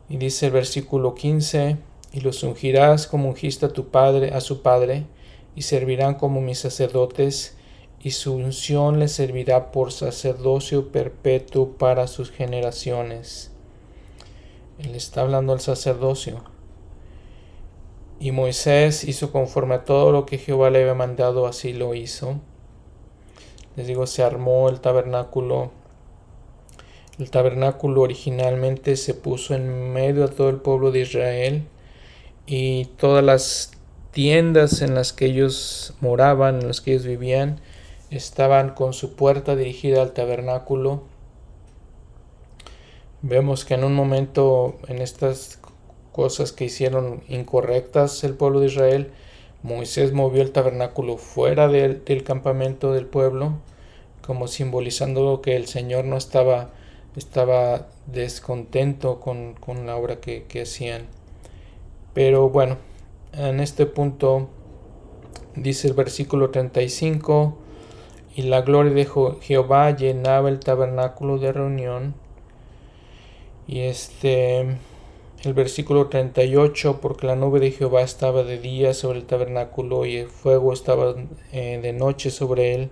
Y 0.08 0.18
dice 0.18 0.46
el 0.46 0.52
versículo 0.52 1.14
15 1.14 1.78
y 2.12 2.20
los 2.20 2.42
ungirás 2.42 3.06
como 3.06 3.28
ungiste 3.28 3.66
a 3.66 3.72
tu 3.72 3.88
padre, 3.88 4.32
a 4.32 4.40
su 4.40 4.62
padre, 4.62 5.06
y 5.54 5.62
servirán 5.62 6.14
como 6.14 6.40
mis 6.40 6.58
sacerdotes, 6.58 7.56
y 8.02 8.10
su 8.12 8.34
unción 8.34 9.00
les 9.00 9.12
servirá 9.12 9.72
por 9.72 9.90
sacerdocio 9.90 10.92
perpetuo 10.92 11.72
para 11.72 12.06
sus 12.06 12.30
generaciones. 12.30 13.50
Él 14.78 14.94
está 14.94 15.22
hablando 15.22 15.52
al 15.52 15.60
sacerdocio. 15.60 16.44
Y 18.20 18.32
Moisés 18.32 19.04
hizo 19.04 19.32
conforme 19.32 19.74
a 19.74 19.84
todo 19.84 20.12
lo 20.12 20.24
que 20.24 20.38
Jehová 20.38 20.70
le 20.70 20.82
había 20.82 20.94
mandado, 20.94 21.46
así 21.46 21.72
lo 21.72 21.94
hizo. 21.94 22.40
Les 23.76 23.86
digo, 23.86 24.06
se 24.06 24.22
armó 24.22 24.68
el 24.68 24.80
tabernáculo. 24.80 25.70
El 27.18 27.30
tabernáculo 27.30 28.02
originalmente 28.02 28.96
se 28.96 29.14
puso 29.14 29.54
en 29.54 29.92
medio 29.92 30.26
de 30.28 30.34
todo 30.34 30.48
el 30.48 30.56
pueblo 30.56 30.90
de 30.90 31.00
Israel 31.00 31.64
y 32.46 32.86
todas 32.96 33.24
las 33.24 33.72
tiendas 34.12 34.80
en 34.80 34.94
las 34.94 35.12
que 35.12 35.26
ellos 35.26 35.94
moraban, 36.00 36.60
en 36.60 36.68
las 36.68 36.80
que 36.80 36.92
ellos 36.92 37.04
vivían, 37.04 37.60
estaban 38.10 38.70
con 38.70 38.92
su 38.92 39.14
puerta 39.14 39.56
dirigida 39.56 40.00
al 40.00 40.12
tabernáculo. 40.12 41.02
Vemos 43.20 43.64
que 43.64 43.74
en 43.74 43.84
un 43.84 43.94
momento, 43.94 44.78
en 44.88 45.02
estas 45.02 45.58
cosas 46.12 46.52
que 46.52 46.64
hicieron 46.64 47.22
incorrectas 47.28 48.24
el 48.24 48.34
pueblo 48.34 48.60
de 48.60 48.66
Israel, 48.66 49.12
Moisés 49.66 50.12
movió 50.12 50.42
el 50.42 50.52
tabernáculo 50.52 51.16
fuera 51.16 51.66
del, 51.66 52.22
campamento 52.22 52.92
del 52.92 53.06
pueblo, 53.06 53.54
como 54.24 54.46
simbolizando 54.46 55.42
que 55.42 55.56
el 55.56 55.66
Señor 55.66 56.04
no 56.04 56.16
estaba, 56.16 56.70
estaba 57.16 57.88
descontento 58.06 59.18
con, 59.18 59.56
la 59.84 59.96
obra 59.96 60.20
que, 60.20 60.44
que 60.44 60.62
hacían. 60.62 61.06
Pero 62.14 62.48
bueno, 62.48 62.76
en 63.32 63.58
este 63.58 63.86
punto 63.86 64.48
dice 65.56 65.88
el 65.88 65.94
versículo 65.94 66.50
35, 66.50 67.58
y 68.36 68.42
la 68.42 68.60
gloria 68.60 68.92
de 68.92 69.08
Jehová 69.40 69.90
llenaba 69.96 70.48
el 70.48 70.60
tabernáculo 70.60 71.38
de 71.38 71.52
reunión. 71.52 72.14
Y 73.66 73.80
este, 73.80 74.76
el 75.46 75.54
versículo 75.54 76.08
38, 76.08 77.00
porque 77.00 77.26
la 77.26 77.36
nube 77.36 77.60
de 77.60 77.70
Jehová 77.70 78.02
estaba 78.02 78.42
de 78.42 78.58
día 78.58 78.92
sobre 78.94 79.20
el 79.20 79.26
tabernáculo 79.26 80.04
y 80.04 80.16
el 80.16 80.28
fuego 80.28 80.72
estaba 80.72 81.14
eh, 81.52 81.78
de 81.80 81.92
noche 81.92 82.30
sobre 82.30 82.74
él, 82.74 82.90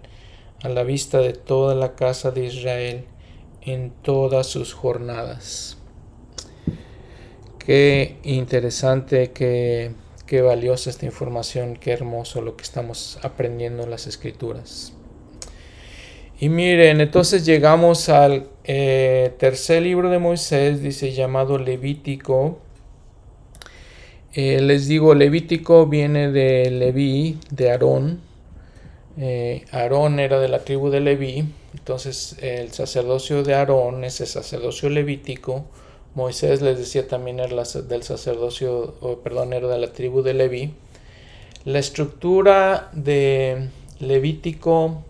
a 0.63 0.69
la 0.69 0.85
vista 0.85 1.19
de 1.19 1.33
toda 1.33 1.75
la 1.75 1.95
casa 1.95 2.31
de 2.31 2.47
Israel 2.47 3.05
en 3.63 3.91
todas 3.91 4.47
sus 4.47 4.73
jornadas. 4.73 5.79
Qué 7.59 8.19
interesante, 8.23 9.33
qué, 9.33 9.93
qué 10.27 10.41
valiosa 10.41 10.91
esta 10.91 11.07
información, 11.07 11.77
qué 11.77 11.93
hermoso 11.93 12.41
lo 12.41 12.57
que 12.57 12.63
estamos 12.63 13.19
aprendiendo 13.23 13.83
en 13.83 13.91
las 13.91 14.07
escrituras. 14.07 14.93
Y 16.39 16.49
miren, 16.49 17.01
entonces 17.01 17.45
llegamos 17.45 18.09
al 18.09 18.49
eh, 18.65 19.33
tercer 19.39 19.83
libro 19.83 20.11
de 20.11 20.19
Moisés, 20.19 20.83
dice 20.83 21.13
llamado 21.13 21.59
Levítico. 21.59 22.59
Eh, 24.33 24.61
les 24.61 24.89
digo, 24.89 25.15
Levítico 25.15 25.87
viene 25.87 26.33
de 26.33 26.71
Leví, 26.71 27.39
de 27.51 27.71
Aarón. 27.71 28.21
Eh, 29.17 29.65
Aarón 29.71 30.19
era 30.19 30.41
de 30.41 30.49
la 30.49 30.65
tribu 30.65 30.91
de 30.91 31.01
Leví, 31.01 31.45
entonces 31.73 32.37
el 32.43 32.73
sacerdocio 32.73 33.45
de 33.45 33.55
Aarón 33.55 34.03
es 34.03 34.21
el 34.21 34.27
sacerdocio 34.27 34.91
levítico 34.91 35.67
Moisés 36.15 36.63
les 36.63 36.79
decía 36.79 37.09
también 37.09 37.41
era 37.41 37.65
del 37.65 38.03
sacerdocio, 38.05 39.19
perdón, 39.25 39.53
era 39.53 39.67
de 39.67 39.79
la 39.79 39.93
tribu 39.93 40.23
de 40.23 40.33
Leví. 40.33 40.75
La 41.65 41.81
estructura 41.81 42.89
de 42.93 43.69
Levítico 43.99 45.03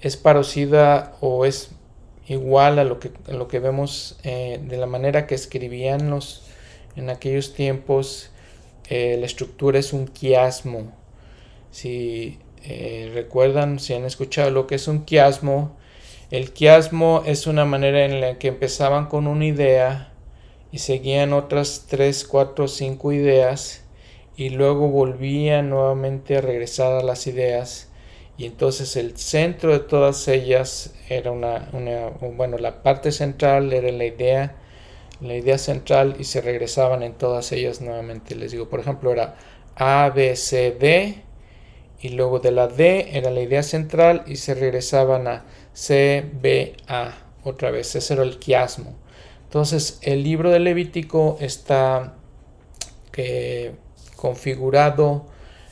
es 0.00 0.16
parecida 0.16 1.16
o 1.20 1.44
es 1.44 1.70
igual 2.28 2.78
a 2.78 2.84
lo 2.84 3.00
que, 3.00 3.10
lo 3.26 3.48
que 3.48 3.58
vemos 3.58 4.18
eh, 4.22 4.60
de 4.62 4.76
la 4.76 4.86
manera 4.86 5.26
que 5.26 5.34
escribían 5.34 6.10
los, 6.10 6.42
en 6.96 7.10
aquellos 7.10 7.54
tiempos. 7.54 8.30
Eh, 8.90 9.16
la 9.18 9.26
estructura 9.26 9.78
es 9.78 9.92
un 9.92 10.06
quiasmo. 10.06 10.92
Si 11.70 12.38
eh, 12.64 13.10
recuerdan, 13.14 13.78
si 13.78 13.94
han 13.94 14.04
escuchado 14.04 14.50
lo 14.50 14.66
que 14.66 14.76
es 14.76 14.88
un 14.88 15.04
quiasmo, 15.04 15.76
el 16.30 16.52
quiasmo 16.52 17.22
es 17.26 17.46
una 17.46 17.64
manera 17.64 18.04
en 18.04 18.20
la 18.20 18.38
que 18.38 18.48
empezaban 18.48 19.06
con 19.06 19.26
una 19.26 19.46
idea 19.46 20.12
y 20.70 20.78
seguían 20.78 21.32
otras 21.32 21.86
3, 21.88 22.24
4, 22.24 22.68
5 22.68 23.12
ideas 23.12 23.84
y 24.36 24.50
luego 24.50 24.88
volvían 24.88 25.70
nuevamente 25.70 26.36
a 26.36 26.40
regresar 26.42 26.92
a 26.92 27.02
las 27.02 27.26
ideas 27.26 27.87
y 28.38 28.46
entonces 28.46 28.96
el 28.96 29.18
centro 29.18 29.72
de 29.72 29.80
todas 29.80 30.28
ellas 30.28 30.94
era 31.08 31.32
una, 31.32 31.68
una 31.72 32.10
bueno, 32.36 32.56
la 32.56 32.82
parte 32.82 33.10
central 33.10 33.72
era 33.72 33.90
la 33.90 34.04
idea, 34.04 34.56
la 35.20 35.34
idea 35.34 35.58
central 35.58 36.16
y 36.20 36.24
se 36.24 36.40
regresaban 36.40 37.02
en 37.02 37.14
todas 37.14 37.50
ellas 37.50 37.80
nuevamente. 37.80 38.36
Les 38.36 38.52
digo, 38.52 38.68
por 38.68 38.78
ejemplo, 38.78 39.12
era 39.12 39.34
A, 39.74 40.10
B, 40.14 40.36
C, 40.36 40.70
D 40.70 41.22
y 42.00 42.10
luego 42.10 42.38
de 42.38 42.52
la 42.52 42.68
D 42.68 43.08
era 43.12 43.30
la 43.30 43.40
idea 43.40 43.64
central 43.64 44.22
y 44.26 44.36
se 44.36 44.54
regresaban 44.54 45.26
a 45.26 45.44
CBA, 45.74 47.14
otra 47.42 47.72
vez, 47.72 47.94
ese 47.96 48.14
era 48.14 48.22
el 48.22 48.38
quiasmo. 48.38 48.94
Entonces, 49.44 49.98
el 50.02 50.22
libro 50.22 50.50
de 50.50 50.60
Levítico 50.60 51.38
está 51.40 52.14
configurado 54.16 55.26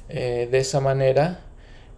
eh, 0.09 0.49
de 0.51 0.59
esa 0.59 0.81
manera. 0.81 1.46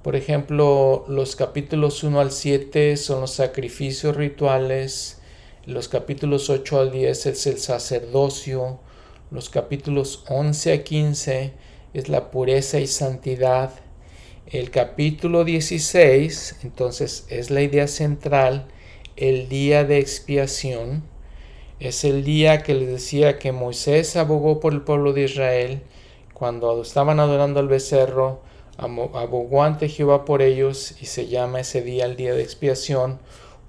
Por 0.09 0.17
ejemplo, 0.17 1.05
los 1.07 1.37
capítulos 1.37 2.03
1 2.03 2.19
al 2.19 2.33
7 2.33 2.97
son 2.97 3.21
los 3.21 3.33
sacrificios 3.33 4.17
rituales, 4.17 5.21
los 5.67 5.89
capítulos 5.89 6.49
8 6.49 6.81
al 6.81 6.93
10 6.93 7.27
es 7.27 7.47
el 7.47 7.59
sacerdocio, 7.59 8.81
los 9.31 9.51
capítulos 9.51 10.25
11 10.31 10.73
a 10.73 10.83
15 10.83 11.53
es 11.93 12.09
la 12.09 12.31
pureza 12.31 12.81
y 12.81 12.87
santidad, 12.87 13.71
el 14.47 14.71
capítulo 14.71 15.45
16, 15.45 16.61
entonces, 16.63 17.27
es 17.29 17.51
la 17.51 17.61
idea 17.61 17.87
central, 17.87 18.67
el 19.17 19.51
día 19.51 19.85
de 19.85 19.99
expiación. 19.99 21.03
Es 21.81 22.05
el 22.05 22.25
día 22.25 22.63
que 22.63 22.73
les 22.73 22.89
decía 22.89 23.39
que 23.39 23.53
Moisés 23.53 24.17
abogó 24.17 24.59
por 24.59 24.73
el 24.73 24.81
pueblo 24.81 25.13
de 25.13 25.25
Israel 25.25 25.83
cuando 26.33 26.81
estaban 26.81 27.21
adorando 27.21 27.61
al 27.61 27.69
becerro, 27.69 28.48
abogó 28.79 29.65
ante 29.65 29.89
Jehová 29.89 30.25
por 30.25 30.41
ellos 30.41 30.95
y 31.01 31.07
se 31.07 31.27
llama 31.27 31.61
ese 31.61 31.83
día 31.83 32.07
el 32.07 32.17
día 32.17 32.33
de 32.33 32.43
expiación, 32.43 33.19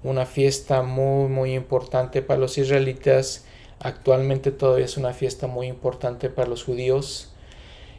una 0.04 0.24
fiesta 0.24 0.82
muy 0.82 1.28
muy 1.28 1.54
importante 1.54 2.22
para 2.22 2.40
los 2.40 2.56
israelitas, 2.58 3.44
actualmente 3.80 4.52
todavía 4.52 4.84
es 4.84 4.96
una 4.96 5.12
fiesta 5.12 5.48
muy 5.48 5.66
importante 5.66 6.30
para 6.30 6.48
los 6.48 6.64
judíos. 6.64 7.32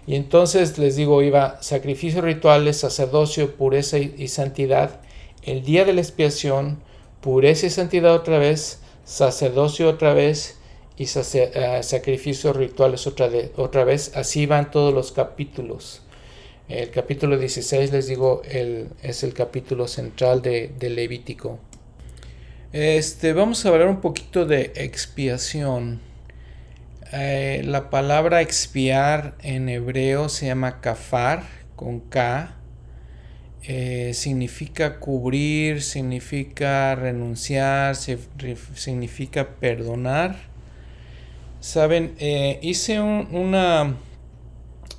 Y 0.07 0.15
entonces 0.15 0.77
les 0.77 0.95
digo, 0.95 1.21
iba 1.21 1.61
sacrificios 1.61 2.23
rituales, 2.23 2.77
sacerdocio, 2.77 3.55
pureza 3.55 3.99
y, 3.99 4.27
santidad. 4.29 5.01
El 5.43 5.63
día 5.63 5.85
de 5.85 5.93
la 5.93 6.01
expiación, 6.01 6.81
pureza 7.21 7.67
y 7.67 7.69
santidad 7.69 8.13
otra 8.15 8.39
vez, 8.39 8.81
sacerdocio 9.05 9.89
otra 9.89 10.13
vez 10.13 10.57
y 10.97 11.03
eh, 11.03 11.79
sacrificios 11.83 12.55
rituales 12.55 13.05
otra, 13.05 13.29
otra 13.57 13.83
vez. 13.83 14.15
Así 14.15 14.47
van 14.47 14.71
todos 14.71 14.93
los 14.93 15.11
capítulos. 15.11 16.00
El 16.71 16.89
capítulo 16.89 17.37
16, 17.37 17.91
les 17.91 18.07
digo, 18.07 18.41
el, 18.49 18.87
es 19.03 19.23
el 19.23 19.33
capítulo 19.33 19.89
central 19.89 20.41
de, 20.41 20.71
Levítico. 20.79 21.59
Este, 22.71 23.33
vamos 23.33 23.65
a 23.65 23.69
hablar 23.69 23.89
un 23.89 23.99
poquito 23.99 24.45
de 24.45 24.71
expiación. 24.75 25.99
Eh, 27.11 27.61
la 27.65 27.89
palabra 27.89 28.39
expiar 28.39 29.35
en 29.43 29.67
hebreo 29.67 30.29
se 30.29 30.45
llama 30.45 30.79
kafar 30.79 31.43
con 31.75 31.99
K 31.99 32.55
eh, 33.63 34.13
significa 34.13 34.97
cubrir, 34.99 35.81
significa 35.81 36.95
renunciar, 36.95 37.97
significa 37.97 39.49
perdonar. 39.59 40.37
Saben, 41.59 42.15
eh, 42.17 42.59
hice 42.61 43.01
una... 43.01 43.97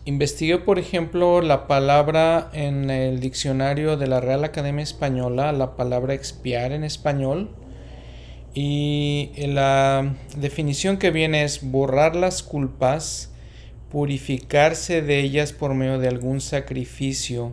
Investigué, 0.04 0.58
por 0.58 0.80
ejemplo, 0.80 1.40
la 1.42 1.68
palabra 1.68 2.50
en 2.52 2.90
el 2.90 3.20
diccionario 3.20 3.96
de 3.96 4.08
la 4.08 4.20
Real 4.20 4.42
Academia 4.42 4.82
Española, 4.82 5.52
la 5.52 5.76
palabra 5.76 6.12
expiar 6.12 6.72
en 6.72 6.82
español. 6.82 7.50
Y 8.52 9.30
la 9.36 10.12
definición 10.36 10.96
que 10.98 11.12
viene 11.12 11.44
es 11.44 11.70
borrar 11.70 12.16
las 12.16 12.42
culpas, 12.42 13.30
purificarse 13.92 15.02
de 15.02 15.20
ellas 15.20 15.52
por 15.52 15.72
medio 15.74 16.00
de 16.00 16.08
algún 16.08 16.40
sacrificio, 16.40 17.52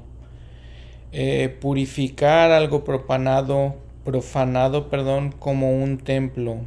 eh, 1.11 1.55
purificar 1.61 2.49
algo 2.49 2.83
profanado, 2.83 3.75
profanado, 4.03 4.89
perdón, 4.89 5.35
como 5.37 5.71
un 5.71 5.99
templo. 5.99 6.61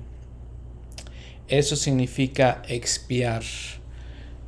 Eso 1.49 1.75
significa 1.75 2.63
expiar. 2.69 3.43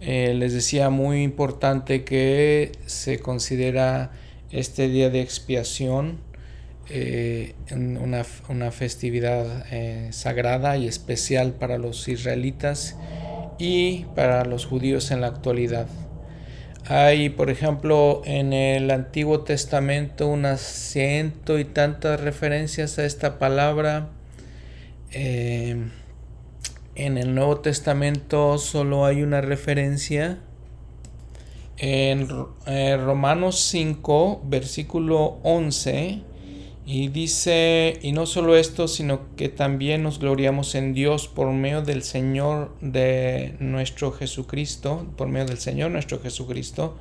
Eh, 0.06 0.34
les 0.34 0.52
decía 0.52 0.90
muy 0.90 1.22
importante 1.22 2.04
que 2.04 2.72
se 2.84 3.20
considera 3.20 4.12
este 4.50 4.88
día 4.88 5.08
de 5.08 5.22
expiación 5.22 6.18
eh, 6.90 7.54
una, 7.72 8.26
una, 8.50 8.70
festividad 8.70 9.64
sagrada 10.10 10.76
y 10.76 10.86
especial 10.86 11.52
para 11.52 11.78
los 11.78 12.06
israelitas 12.08 12.96
y 13.58 14.04
para 14.14 14.44
los 14.44 14.66
judíos 14.66 15.10
en 15.10 15.22
la 15.22 15.28
actualidad. 15.28 15.86
Hay, 16.86 17.30
por 17.30 17.48
ejemplo, 17.48 18.20
en 18.26 18.52
el 18.52 18.90
Antiguo 18.90 19.40
Testamento 19.40 20.28
unas 20.28 20.60
ciento 20.60 21.58
y 21.58 21.64
tantas 21.64 22.20
referencias 22.20 22.98
a 22.98 23.06
esta 23.06 23.38
palabra. 23.38 24.08
Eh, 25.12 25.76
en 26.94 27.18
el 27.18 27.34
Nuevo 27.34 27.58
Testamento 27.58 28.58
solo 28.58 29.04
hay 29.04 29.22
una 29.22 29.40
referencia. 29.40 30.38
En 31.76 32.28
eh, 32.66 32.96
Romanos 32.96 33.58
5, 33.60 34.42
versículo 34.44 35.38
11, 35.42 36.22
y 36.86 37.08
dice, 37.08 37.98
y 38.02 38.12
no 38.12 38.26
solo 38.26 38.56
esto, 38.56 38.86
sino 38.88 39.34
que 39.36 39.48
también 39.48 40.02
nos 40.02 40.18
gloriamos 40.18 40.74
en 40.74 40.92
Dios 40.92 41.28
por 41.28 41.50
medio 41.50 41.82
del 41.82 42.02
Señor 42.02 42.76
de 42.80 43.56
nuestro 43.58 44.12
Jesucristo, 44.12 45.06
por 45.16 45.28
medio 45.28 45.46
del 45.46 45.58
Señor 45.58 45.90
nuestro 45.90 46.20
Jesucristo, 46.20 46.96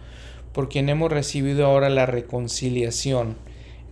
por 0.54 0.70
quien 0.70 0.90
hemos 0.90 1.12
recibido 1.12 1.66
ahora 1.66 1.90
la 1.90 2.06
reconciliación. 2.06 3.36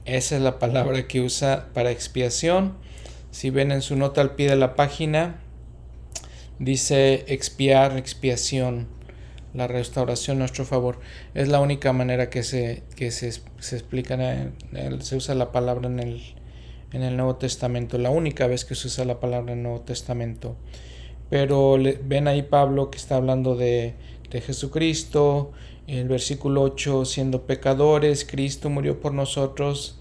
Esa 0.05 0.37
es 0.37 0.41
la 0.41 0.57
palabra 0.57 1.07
que 1.07 1.21
usa 1.21 1.69
para 1.73 1.91
expiación. 1.91 2.73
Si 3.29 3.49
ven 3.49 3.71
en 3.71 3.81
su 3.81 3.95
nota 3.95 4.21
al 4.21 4.35
pie 4.35 4.49
de 4.49 4.55
la 4.55 4.75
página, 4.75 5.41
dice 6.62 7.26
expiar, 7.28 7.97
expiación 7.97 8.88
la 9.53 9.68
restauración 9.68 10.38
a 10.38 10.39
nuestro 10.39 10.64
favor. 10.64 10.99
Es 11.34 11.49
la 11.49 11.59
única 11.59 11.91
manera 11.91 12.30
que 12.30 12.43
se, 12.43 12.84
que 12.95 13.12
se, 13.12 13.32
se 13.32 13.76
explica, 13.76 14.18
se 14.99 15.16
usa 15.16 15.36
la 15.36 15.51
palabra 15.51 15.89
en 15.89 15.99
el, 15.99 16.22
en 16.93 17.01
el 17.01 17.18
Nuevo 17.18 17.36
Testamento, 17.36 17.97
la 17.97 18.12
única 18.12 18.47
vez 18.47 18.64
que 18.64 18.76
se 18.76 18.88
usa 18.88 19.03
la 19.03 19.20
palabra 19.20 19.51
en 19.51 19.59
el 19.59 19.64
Nuevo 19.64 19.82
Testamento. 19.82 20.55
Pero 21.30 21.78
ven 22.03 22.28
ahí 22.28 22.43
Pablo 22.43 22.91
que 22.91 22.97
está 22.97 23.16
hablando 23.16 23.55
de, 23.55 23.95
de 24.30 24.41
Jesucristo, 24.41 25.51
en 25.88 25.97
el 25.97 26.07
versículo 26.07 26.62
8, 26.62 27.05
siendo 27.05 27.45
pecadores, 27.45 28.24
Cristo 28.24 28.70
murió 28.70 29.01
por 29.01 29.14
nosotros 29.14 29.97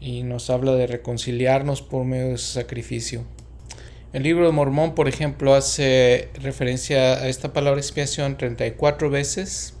y 0.00 0.24
nos 0.24 0.50
habla 0.50 0.74
de 0.74 0.86
reconciliarnos 0.86 1.80
por 1.82 2.04
medio 2.04 2.28
de 2.28 2.38
su 2.38 2.52
sacrificio. 2.52 3.24
El 4.12 4.24
libro 4.24 4.44
de 4.44 4.52
Mormón, 4.52 4.94
por 4.94 5.08
ejemplo, 5.08 5.54
hace 5.54 6.28
referencia 6.34 7.14
a 7.14 7.28
esta 7.28 7.54
palabra 7.54 7.80
expiación 7.80 8.36
34 8.36 9.08
veces. 9.08 9.74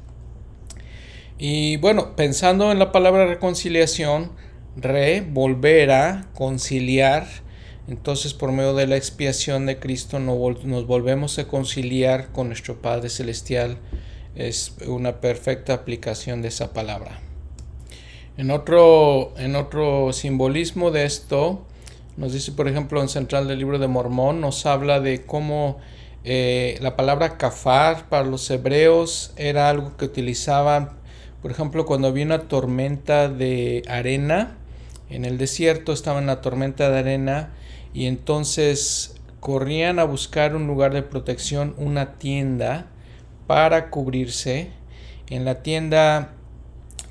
Y 1.36 1.76
bueno, 1.76 2.16
pensando 2.16 2.72
en 2.72 2.78
la 2.78 2.92
palabra 2.92 3.26
reconciliación, 3.26 4.32
re, 4.74 5.20
volver 5.20 5.90
a, 5.90 6.30
conciliar, 6.32 7.26
entonces 7.88 8.32
por 8.32 8.52
medio 8.52 8.74
de 8.74 8.86
la 8.86 8.96
expiación 8.96 9.66
de 9.66 9.78
Cristo 9.78 10.18
nos 10.18 10.86
volvemos 10.86 11.38
a 11.38 11.46
conciliar 11.46 12.32
con 12.32 12.46
nuestro 12.46 12.80
Padre 12.80 13.10
Celestial. 13.10 13.76
Es 14.34 14.76
una 14.86 15.20
perfecta 15.20 15.74
aplicación 15.74 16.40
de 16.40 16.48
esa 16.48 16.72
palabra. 16.72 17.20
En 18.38 18.50
otro, 18.50 19.34
en 19.36 19.56
otro 19.56 20.14
simbolismo 20.14 20.90
de 20.90 21.04
esto, 21.04 21.66
nos 22.16 22.32
dice, 22.32 22.52
por 22.52 22.68
ejemplo, 22.68 23.00
en 23.00 23.08
Central 23.08 23.48
del 23.48 23.58
Libro 23.58 23.78
de 23.78 23.88
Mormón, 23.88 24.40
nos 24.40 24.66
habla 24.66 25.00
de 25.00 25.24
cómo 25.24 25.78
eh, 26.24 26.78
la 26.80 26.94
palabra 26.96 27.38
kafar 27.38 28.08
para 28.08 28.24
los 28.24 28.48
hebreos 28.50 29.32
era 29.36 29.68
algo 29.68 29.96
que 29.96 30.04
utilizaban, 30.04 30.90
por 31.40 31.50
ejemplo, 31.50 31.86
cuando 31.86 32.08
había 32.08 32.24
una 32.24 32.48
tormenta 32.48 33.28
de 33.28 33.82
arena 33.88 34.58
en 35.08 35.24
el 35.24 35.38
desierto, 35.38 35.92
estaba 35.92 36.20
en 36.20 36.26
la 36.26 36.40
tormenta 36.40 36.90
de 36.90 36.98
arena 36.98 37.50
y 37.92 38.06
entonces 38.06 39.14
corrían 39.40 39.98
a 39.98 40.04
buscar 40.04 40.54
un 40.54 40.66
lugar 40.66 40.94
de 40.94 41.02
protección, 41.02 41.74
una 41.76 42.14
tienda 42.14 42.86
para 43.46 43.90
cubrirse. 43.90 44.70
En 45.28 45.44
la 45.44 45.62
tienda 45.62 46.32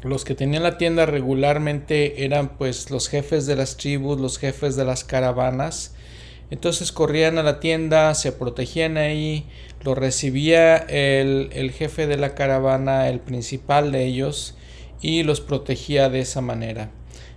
los 0.04 0.26
que 0.26 0.36
tenían 0.36 0.64
la 0.64 0.78
tienda 0.78 1.06
regularmente 1.06 2.26
eran 2.26 2.58
pues 2.58 2.90
los 2.90 3.08
jefes 3.08 3.46
de 3.46 3.56
las 3.56 3.78
tribus, 3.78 4.20
los 4.20 4.40
jefes 4.40 4.76
de 4.76 4.86
las 4.86 5.04
caravanas. 5.04 5.94
Entonces 6.50 6.92
corrían 6.92 7.38
a 7.38 7.44
la 7.44 7.60
tienda, 7.60 8.14
se 8.14 8.32
protegían 8.32 8.98
ahí, 8.98 9.46
lo 9.84 9.96
recibía 9.96 10.78
el, 10.78 11.50
el 11.54 11.72
jefe 11.72 12.08
de 12.08 12.18
la 12.18 12.36
caravana, 12.36 13.08
el 13.10 13.20
principal 13.20 13.92
de 13.92 14.06
ellos, 14.06 14.56
y 15.02 15.24
los 15.24 15.40
protegía 15.40 16.10
de 16.10 16.20
esa 16.20 16.42
manera. 16.42 16.92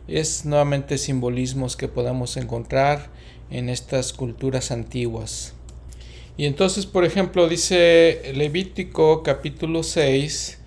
Es 0.09 0.45
nuevamente 0.45 0.99
simbolismos 0.99 1.77
que 1.77 1.89
podemos 1.89 2.37
encontrar 2.37 3.11
en 3.51 3.69
estas 3.69 4.13
culturas 4.13 4.71
antiguas. 4.71 5.55
Y 6.37 6.47
entonces, 6.47 6.87
por 6.87 7.05
ejemplo, 7.05 7.49
dice 7.49 8.33
Levítico 8.35 9.23
capítulo 9.23 9.85
6, 9.85 10.59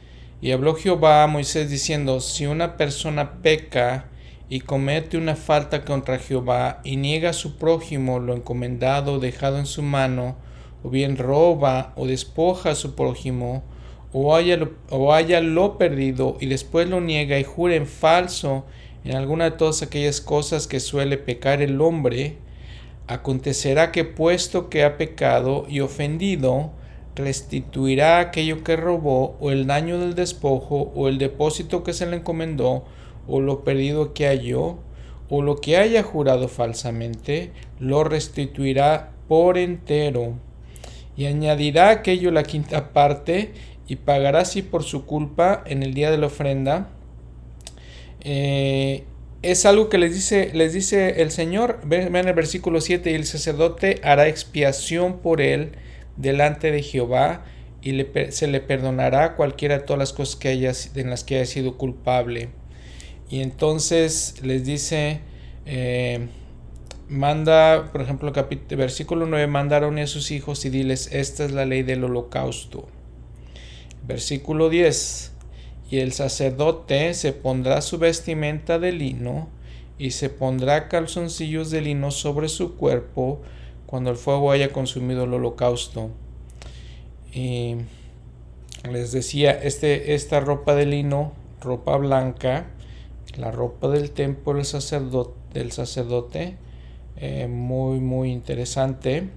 y 0.42 0.52
habló 0.52 0.76
Jehová 0.76 1.24
a 1.24 1.28
Moisés 1.28 1.70
diciendo, 1.70 2.20
si 2.20 2.46
una 2.46 2.78
persona 2.78 3.42
peca 3.42 4.10
y 4.50 4.62
comete 4.62 5.18
una 5.18 5.36
falta 5.36 5.84
contra 5.84 6.20
Jehová 6.20 6.80
y 6.84 6.98
niega 6.98 7.32
a 7.32 7.34
su 7.34 7.58
prójimo 7.58 8.20
lo 8.20 8.36
encomendado 8.36 9.20
dejado 9.20 9.58
en 9.58 9.66
su 9.66 9.82
mano, 9.82 10.38
o 10.84 10.90
bien 10.90 11.18
roba 11.18 11.94
o 11.96 12.06
despoja 12.06 12.72
a 12.72 12.76
su 12.76 12.96
prójimo, 12.96 13.64
o 14.14 14.36
haya, 14.36 14.58
lo, 14.58 14.74
o 14.90 15.14
haya 15.14 15.42
lo 15.42 15.78
perdido 15.78 16.38
y 16.40 16.46
después 16.46 16.88
lo 16.88 17.02
niega 17.02 17.40
y 17.40 17.44
jura 17.44 17.76
en 17.76 17.88
falso 17.88 18.66
en 19.04 19.16
alguna 19.16 19.46
de 19.46 19.58
todas 19.58 19.82
aquellas 19.82 20.22
cosas 20.22 20.68
que 20.68 20.80
suele 20.80 21.18
pecar 21.18 21.62
el 21.62 21.80
hombre, 21.82 22.38
acontecerá 23.08 23.92
que 23.92 24.04
puesto 24.04 24.70
que 24.70 24.84
ha 24.84 24.98
pecado 24.98 25.66
y 25.70 25.80
ofendido, 25.80 26.74
restituirá 27.18 28.20
aquello 28.20 28.64
que 28.64 28.76
robó, 28.76 29.36
o 29.40 29.52
el 29.52 29.68
daño 29.68 30.00
del 30.00 30.16
despojo, 30.16 30.92
o 30.96 31.10
el 31.10 31.18
depósito 31.18 31.84
que 31.84 31.94
se 31.94 32.06
le 32.06 32.18
encomendó, 32.18 32.86
o 33.28 33.42
lo 33.42 33.64
perdido 33.64 34.14
que 34.14 34.28
halló, 34.28 34.78
o 35.30 35.42
lo 35.42 35.58
que 35.58 35.78
haya 35.78 36.04
jurado 36.04 36.48
falsamente, 36.48 37.52
lo 37.80 38.04
restituirá 38.04 39.12
por 39.28 39.58
entero, 39.58 40.36
y 41.18 41.26
añadirá 41.26 41.90
aquello 41.90 42.32
la 42.32 42.44
quinta 42.44 42.94
parte, 42.94 43.52
y 43.88 43.98
pagará 43.98 44.42
así 44.42 44.62
por 44.62 44.84
su 44.84 45.06
culpa 45.06 45.64
en 45.66 45.84
el 45.84 45.94
día 45.94 46.12
de 46.12 46.18
la 46.18 46.28
ofrenda. 46.28 46.90
Eh, 48.22 49.04
es 49.42 49.66
algo 49.66 49.90
que 49.90 49.98
les 49.98 50.14
dice, 50.14 50.52
les 50.54 50.74
dice 50.74 51.22
el 51.22 51.32
Señor, 51.32 51.80
ven, 51.84 52.12
ven 52.12 52.28
el 52.28 52.34
versículo 52.34 52.82
7, 52.82 53.12
y 53.12 53.16
el 53.16 53.26
sacerdote 53.26 54.00
hará 54.04 54.28
expiación 54.28 55.20
por 55.20 55.42
él, 55.42 55.72
delante 56.18 56.72
de 56.72 56.84
Jehová 56.84 57.46
y 57.82 58.06
se 58.30 58.48
le 58.48 58.60
perdonará 58.60 59.36
cualquiera 59.36 59.80
de 59.80 59.84
todas 59.86 60.00
las 60.00 60.14
cosas 60.14 60.36
que 60.36 60.50
haya, 60.50 60.72
en 60.96 61.10
las 61.10 61.24
que 61.24 61.38
haya 61.38 61.46
sido 61.46 61.78
culpable. 61.78 62.50
Y 63.30 63.42
entonces 63.42 64.36
les 64.42 64.66
dice, 64.66 65.22
eh, 65.66 66.28
manda, 67.08 67.92
por 67.92 68.02
ejemplo, 68.02 68.34
versículo 68.72 69.26
9, 69.26 69.48
mandaron 69.48 70.00
a 70.00 70.08
sus 70.08 70.32
hijos 70.32 70.66
y 70.66 70.70
diles, 70.70 71.10
esta 71.14 71.46
es 71.46 71.52
la 71.52 71.66
ley 71.66 71.84
del 71.84 72.04
holocausto. 72.04 72.88
Versículo 74.06 74.70
10, 74.70 75.34
y 75.90 76.00
el 76.00 76.12
sacerdote 76.14 77.14
se 77.14 77.34
pondrá 77.34 77.82
su 77.82 77.98
vestimenta 77.98 78.80
de 78.80 78.92
lino 78.92 79.50
y 79.98 80.12
se 80.12 80.30
pondrá 80.30 80.88
calzoncillos 80.88 81.72
de 81.72 81.82
lino 81.82 82.12
sobre 82.12 82.50
su 82.50 82.76
cuerpo, 82.76 83.42
cuando 83.88 84.12
el 84.12 84.18
fuego 84.18 84.52
haya 84.52 84.72
consumido 84.72 85.24
el 85.24 85.34
holocausto. 85.34 86.12
Y 87.34 87.78
les 88.92 89.12
decía, 89.12 89.52
este, 89.52 90.14
esta 90.14 90.40
ropa 90.40 90.76
de 90.76 90.86
lino, 90.86 91.34
ropa 91.62 91.98
blanca, 91.98 92.68
la 93.36 93.50
ropa 93.50 93.88
del 93.88 94.12
templo 94.12 94.54
del 94.54 95.72
sacerdote, 95.72 96.58
eh, 97.20 97.48
muy 97.48 98.00
muy 98.00 98.32
interesante 98.32 99.28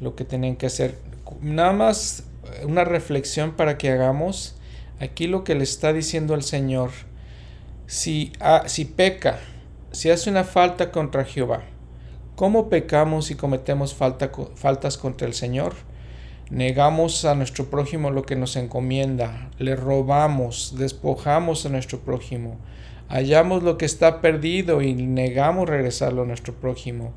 lo 0.00 0.14
que 0.14 0.26
tienen 0.26 0.56
que 0.56 0.66
hacer 0.66 0.98
nada 1.40 1.72
más 1.72 2.24
una 2.64 2.84
reflexión 2.84 3.52
para 3.52 3.78
que 3.78 3.90
hagamos 3.90 4.54
aquí 5.00 5.26
lo 5.26 5.44
que 5.44 5.54
le 5.54 5.64
está 5.64 5.94
diciendo 5.94 6.34
el 6.34 6.42
Señor 6.42 6.90
si, 7.86 8.32
ah, 8.38 8.64
si 8.66 8.84
peca 8.84 9.40
si 9.92 10.10
hace 10.10 10.28
una 10.28 10.44
falta 10.44 10.92
contra 10.92 11.24
Jehová 11.24 11.62
¿cómo 12.36 12.68
pecamos 12.68 13.30
y 13.30 13.34
cometemos 13.34 13.94
falta, 13.94 14.30
faltas 14.54 14.96
contra 14.98 15.26
el 15.26 15.34
Señor? 15.34 15.74
negamos 16.50 17.24
a 17.24 17.34
nuestro 17.34 17.66
prójimo 17.66 18.10
lo 18.10 18.22
que 18.22 18.36
nos 18.36 18.56
encomienda, 18.56 19.50
le 19.58 19.76
robamos, 19.76 20.74
despojamos 20.76 21.64
a 21.66 21.68
nuestro 21.68 22.00
prójimo, 22.00 22.58
hallamos 23.08 23.62
lo 23.62 23.78
que 23.78 23.86
está 23.86 24.20
perdido 24.20 24.82
y 24.82 24.94
negamos 24.94 25.68
regresarlo 25.68 26.22
a 26.22 26.26
nuestro 26.26 26.54
prójimo, 26.54 27.12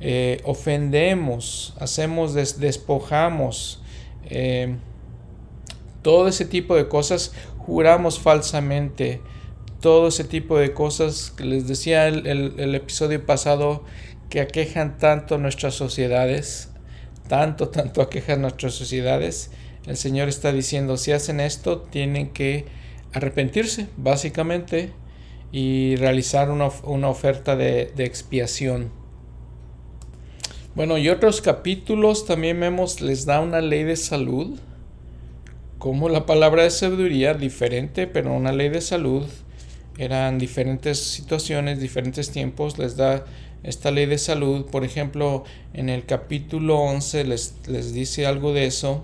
eh, 0.00 0.40
ofendemos, 0.44 1.74
hacemos, 1.78 2.34
despojamos, 2.34 3.82
eh, 4.26 4.76
todo 6.02 6.28
ese 6.28 6.44
tipo 6.44 6.76
de 6.76 6.88
cosas, 6.88 7.32
juramos 7.58 8.18
falsamente, 8.18 9.20
todo 9.80 10.08
ese 10.08 10.24
tipo 10.24 10.58
de 10.58 10.72
cosas 10.72 11.32
que 11.36 11.44
les 11.44 11.68
decía 11.68 12.08
el, 12.08 12.26
el 12.26 12.74
episodio 12.74 13.24
pasado 13.24 13.84
que 14.28 14.40
aquejan 14.40 14.98
tanto 14.98 15.38
nuestras 15.38 15.74
sociedades, 15.74 16.70
tanto, 17.28 17.68
tanto 17.68 18.02
aquejan 18.02 18.42
nuestras 18.42 18.74
sociedades, 18.74 19.50
el 19.86 19.96
Señor 19.96 20.28
está 20.28 20.52
diciendo, 20.52 20.96
si 20.96 21.12
hacen 21.12 21.40
esto, 21.40 21.80
tienen 21.80 22.30
que 22.30 22.64
arrepentirse, 23.12 23.88
básicamente, 23.96 24.92
y 25.52 25.96
realizar 25.96 26.50
una, 26.50 26.66
oferta 27.08 27.54
de, 27.54 27.92
expiación. 27.98 28.90
Bueno, 30.74 30.98
y 30.98 31.08
otros 31.08 31.40
capítulos 31.40 32.26
también 32.26 32.58
vemos, 32.58 33.00
les 33.00 33.26
da 33.26 33.40
una 33.40 33.60
ley 33.60 33.84
de 33.84 33.96
salud, 33.96 34.58
como 35.78 36.08
la 36.08 36.26
palabra 36.26 36.64
de 36.64 36.70
sabiduría, 36.70 37.34
diferente, 37.34 38.06
pero 38.06 38.34
una 38.34 38.52
ley 38.52 38.70
de 38.70 38.80
salud. 38.80 39.26
Eran 39.96 40.38
diferentes 40.38 40.98
situaciones, 40.98 41.78
diferentes 41.78 42.30
tiempos, 42.32 42.78
les 42.78 42.96
da 42.96 43.24
esta 43.64 43.90
ley 43.90 44.06
de 44.06 44.18
salud. 44.18 44.66
Por 44.66 44.84
ejemplo, 44.84 45.42
en 45.72 45.88
el 45.88 46.06
capítulo 46.06 46.78
11 46.78 47.24
les, 47.24 47.54
les 47.66 47.92
dice 47.92 48.26
algo 48.26 48.52
de 48.52 48.66
eso. 48.66 49.02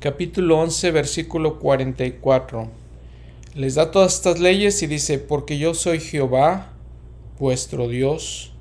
Capítulo 0.00 0.58
11, 0.60 0.90
versículo 0.90 1.60
44. 1.60 2.68
Les 3.54 3.74
da 3.74 3.90
todas 3.90 4.14
estas 4.14 4.40
leyes 4.40 4.82
y 4.82 4.86
dice, 4.86 5.18
porque 5.18 5.58
yo 5.58 5.74
soy 5.74 6.00
Jehová, 6.00 6.72
vuestro 7.38 7.88
Dios. 7.88 8.52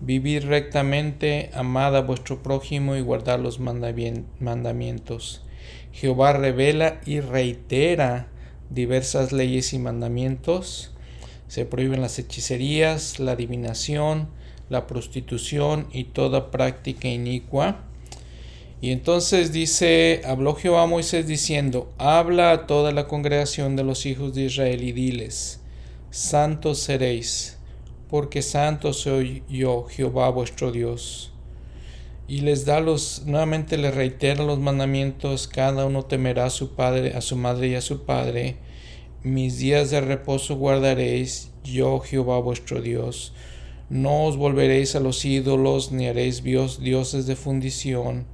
vivir 0.00 0.46
rectamente, 0.46 1.50
amad 1.54 1.96
a 1.96 2.00
vuestro 2.00 2.42
prójimo 2.42 2.96
y 2.96 3.00
guardar 3.00 3.38
los 3.38 3.60
mandamientos. 3.60 5.44
Jehová 5.92 6.32
revela 6.32 7.00
y 7.06 7.20
reitera 7.20 8.26
diversas 8.70 9.32
leyes 9.32 9.72
y 9.74 9.78
mandamientos. 9.78 10.92
Se 11.46 11.66
prohíben 11.66 12.00
las 12.00 12.18
hechicerías, 12.18 13.20
la 13.20 13.32
adivinación, 13.32 14.28
la 14.70 14.88
prostitución 14.88 15.86
y 15.92 16.04
toda 16.04 16.50
práctica 16.50 17.06
inicua 17.06 17.84
y 18.82 18.90
entonces 18.90 19.52
dice, 19.52 20.22
habló 20.24 20.56
Jehová 20.56 20.82
a 20.82 20.86
Moisés 20.86 21.28
diciendo, 21.28 21.92
habla 21.98 22.50
a 22.50 22.66
toda 22.66 22.90
la 22.90 23.06
congregación 23.06 23.76
de 23.76 23.84
los 23.84 24.06
hijos 24.06 24.34
de 24.34 24.46
Israel 24.46 24.82
y 24.82 24.90
diles, 24.90 25.60
santos 26.10 26.80
seréis, 26.80 27.58
porque 28.10 28.42
santo 28.42 28.92
soy 28.92 29.44
yo, 29.48 29.84
Jehová 29.84 30.30
vuestro 30.30 30.72
Dios. 30.72 31.32
Y 32.26 32.40
les 32.40 32.64
da 32.64 32.80
los, 32.80 33.22
nuevamente 33.24 33.78
les 33.78 33.94
reitera 33.94 34.42
los 34.42 34.58
mandamientos, 34.58 35.46
cada 35.46 35.86
uno 35.86 36.04
temerá 36.04 36.46
a 36.46 36.50
su 36.50 36.74
padre, 36.74 37.14
a 37.14 37.20
su 37.20 37.36
madre 37.36 37.68
y 37.68 37.74
a 37.76 37.82
su 37.82 38.04
padre. 38.04 38.56
Mis 39.22 39.58
días 39.58 39.90
de 39.90 40.00
reposo 40.00 40.56
guardaréis, 40.56 41.52
yo 41.62 42.00
Jehová 42.00 42.40
vuestro 42.40 42.82
Dios. 42.82 43.32
No 43.90 44.24
os 44.24 44.36
volveréis 44.36 44.96
a 44.96 45.00
los 45.00 45.24
ídolos, 45.24 45.92
ni 45.92 46.08
haréis 46.08 46.42
dioses 46.42 47.26
de 47.26 47.36
fundición 47.36 48.31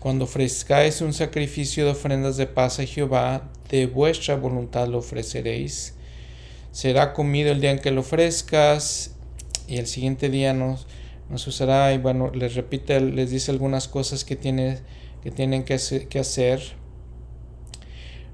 cuando 0.00 0.24
ofrezcáis 0.24 1.02
un 1.02 1.12
sacrificio 1.12 1.84
de 1.84 1.90
ofrendas 1.90 2.38
de 2.38 2.46
paz 2.46 2.80
a 2.80 2.86
Jehová, 2.86 3.50
de 3.68 3.86
vuestra 3.86 4.34
voluntad 4.34 4.88
lo 4.88 4.98
ofreceréis. 4.98 5.94
Será 6.72 7.12
comido 7.12 7.52
el 7.52 7.60
día 7.60 7.70
en 7.70 7.78
que 7.78 7.90
lo 7.90 8.00
ofrezcas, 8.00 9.14
y 9.68 9.76
el 9.76 9.86
siguiente 9.86 10.30
día 10.30 10.54
nos, 10.54 10.86
nos 11.28 11.46
usará, 11.46 11.92
y 11.92 11.98
bueno, 11.98 12.30
les 12.34 12.54
repite, 12.54 12.98
les 12.98 13.30
dice 13.30 13.50
algunas 13.50 13.88
cosas 13.88 14.24
que, 14.24 14.36
tiene, 14.36 14.78
que 15.22 15.30
tienen 15.30 15.64
que 15.64 16.18
hacer. 16.18 16.60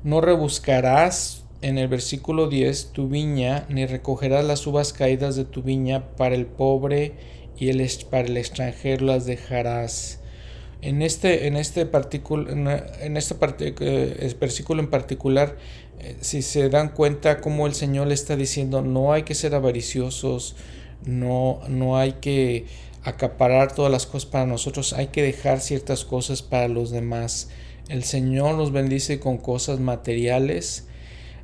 No 0.05 0.21
rebuscarás 0.21 1.45
en 1.63 1.79
el 1.79 1.89
versículo 1.89 2.49
10 2.49 2.93
tu 2.93 3.09
viña, 3.09 3.67
ni 3.69 3.87
recogerás 3.87 4.45
las 4.45 4.65
uvas 4.69 4.93
caídas 4.93 5.35
de 5.35 5.45
tu 5.45 5.63
viña 5.63 6.15
para 6.17 6.37
el 6.37 6.47
pobre 6.47 7.15
y 7.57 7.71
el, 7.71 7.85
para 8.09 8.29
el 8.29 8.37
extranjero 8.37 9.07
las 9.07 9.27
dejarás. 9.27 10.21
En 10.83 11.03
este, 11.03 11.47
en 11.47 11.57
este, 11.57 11.81
en 11.81 13.17
este 13.17 13.35
eh, 13.81 14.37
versículo 14.39 14.83
en 14.83 14.91
particular, 14.91 15.57
eh, 16.01 16.17
si 16.21 16.43
se 16.43 16.69
dan 16.69 16.91
cuenta 16.91 17.41
cómo 17.41 17.67
el 17.67 17.75
Señor 17.75 18.09
le 18.09 18.15
está 18.15 18.37
diciendo, 18.37 18.83
no 18.83 19.13
hay 19.13 19.23
que 19.23 19.35
ser 19.35 19.55
avariciosos, 19.55 20.55
no, 21.05 21.61
no 21.69 21.97
hay 21.97 22.15
que 22.15 22.67
acaparar 23.03 23.73
todas 23.73 23.91
las 23.91 24.07
cosas 24.07 24.29
para 24.29 24.47
nosotros, 24.47 24.93
hay 24.93 25.09
que 25.09 25.23
dejar 25.23 25.61
ciertas 25.61 26.05
cosas 26.05 26.43
para 26.43 26.69
los 26.69 26.91
demás. 26.91 27.49
El 27.89 28.05
Señor 28.05 28.57
nos 28.57 28.73
bendice 28.73 29.21
con 29.21 29.39
cosas 29.39 29.79
materiales. 29.79 30.87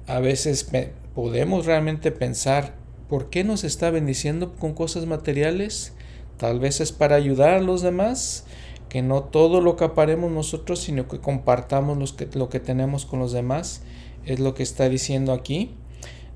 A 0.07 0.19
veces 0.19 0.69
podemos 1.15 1.67
realmente 1.67 2.11
pensar, 2.11 2.75
¿por 3.09 3.31
qué 3.31 3.45
nos 3.45 3.65
está 3.65 3.91
bendiciendo 3.91 4.53
con 4.55 4.75
cosas 4.75 5.07
materiales? 5.07 5.93
Tal 6.37 6.59
vez 6.59 6.81
es 6.81 6.91
para 6.91 7.15
ayudar 7.15 7.51
a 7.51 7.61
los 7.61 7.83
demás 7.83 8.45
que 8.93 9.01
no 9.01 9.23
todo 9.23 9.63
lo 9.63 9.75
que 9.77 9.85
aparemos 9.85 10.31
nosotros, 10.31 10.81
sino 10.81 11.09
que 11.09 11.19
compartamos 11.19 12.13
que, 12.13 12.29
lo 12.35 12.51
que 12.51 12.61
tenemos 12.61 13.07
con 13.07 13.21
los 13.21 13.33
demás. 13.33 13.81
Es 14.27 14.39
lo 14.39 14.53
que 14.53 14.63
está 14.63 14.91
diciendo 14.91 15.33
aquí. 15.33 15.71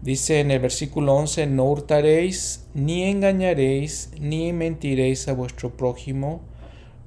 Dice 0.00 0.40
en 0.40 0.50
el 0.50 0.61
versículo 0.61 1.14
11, 1.16 1.48
no 1.48 1.64
hurtaréis, 1.64 2.64
ni 2.72 3.02
engañaréis, 3.02 4.11
ni 4.18 4.54
mentiréis 4.54 5.28
a 5.28 5.34
vuestro 5.34 5.76
prójimo, 5.76 6.40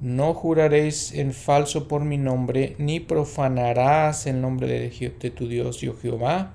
no 0.00 0.34
juraréis 0.34 1.14
en 1.14 1.32
falso 1.32 1.88
por 1.88 2.04
mi 2.04 2.16
nombre, 2.16 2.76
ni 2.78 3.00
profanarás 3.00 4.28
el 4.28 4.40
nombre 4.40 4.68
de, 4.68 5.12
de 5.20 5.30
tu 5.32 5.48
Dios, 5.48 5.78
yo 5.80 5.96
Jehová, 5.96 6.54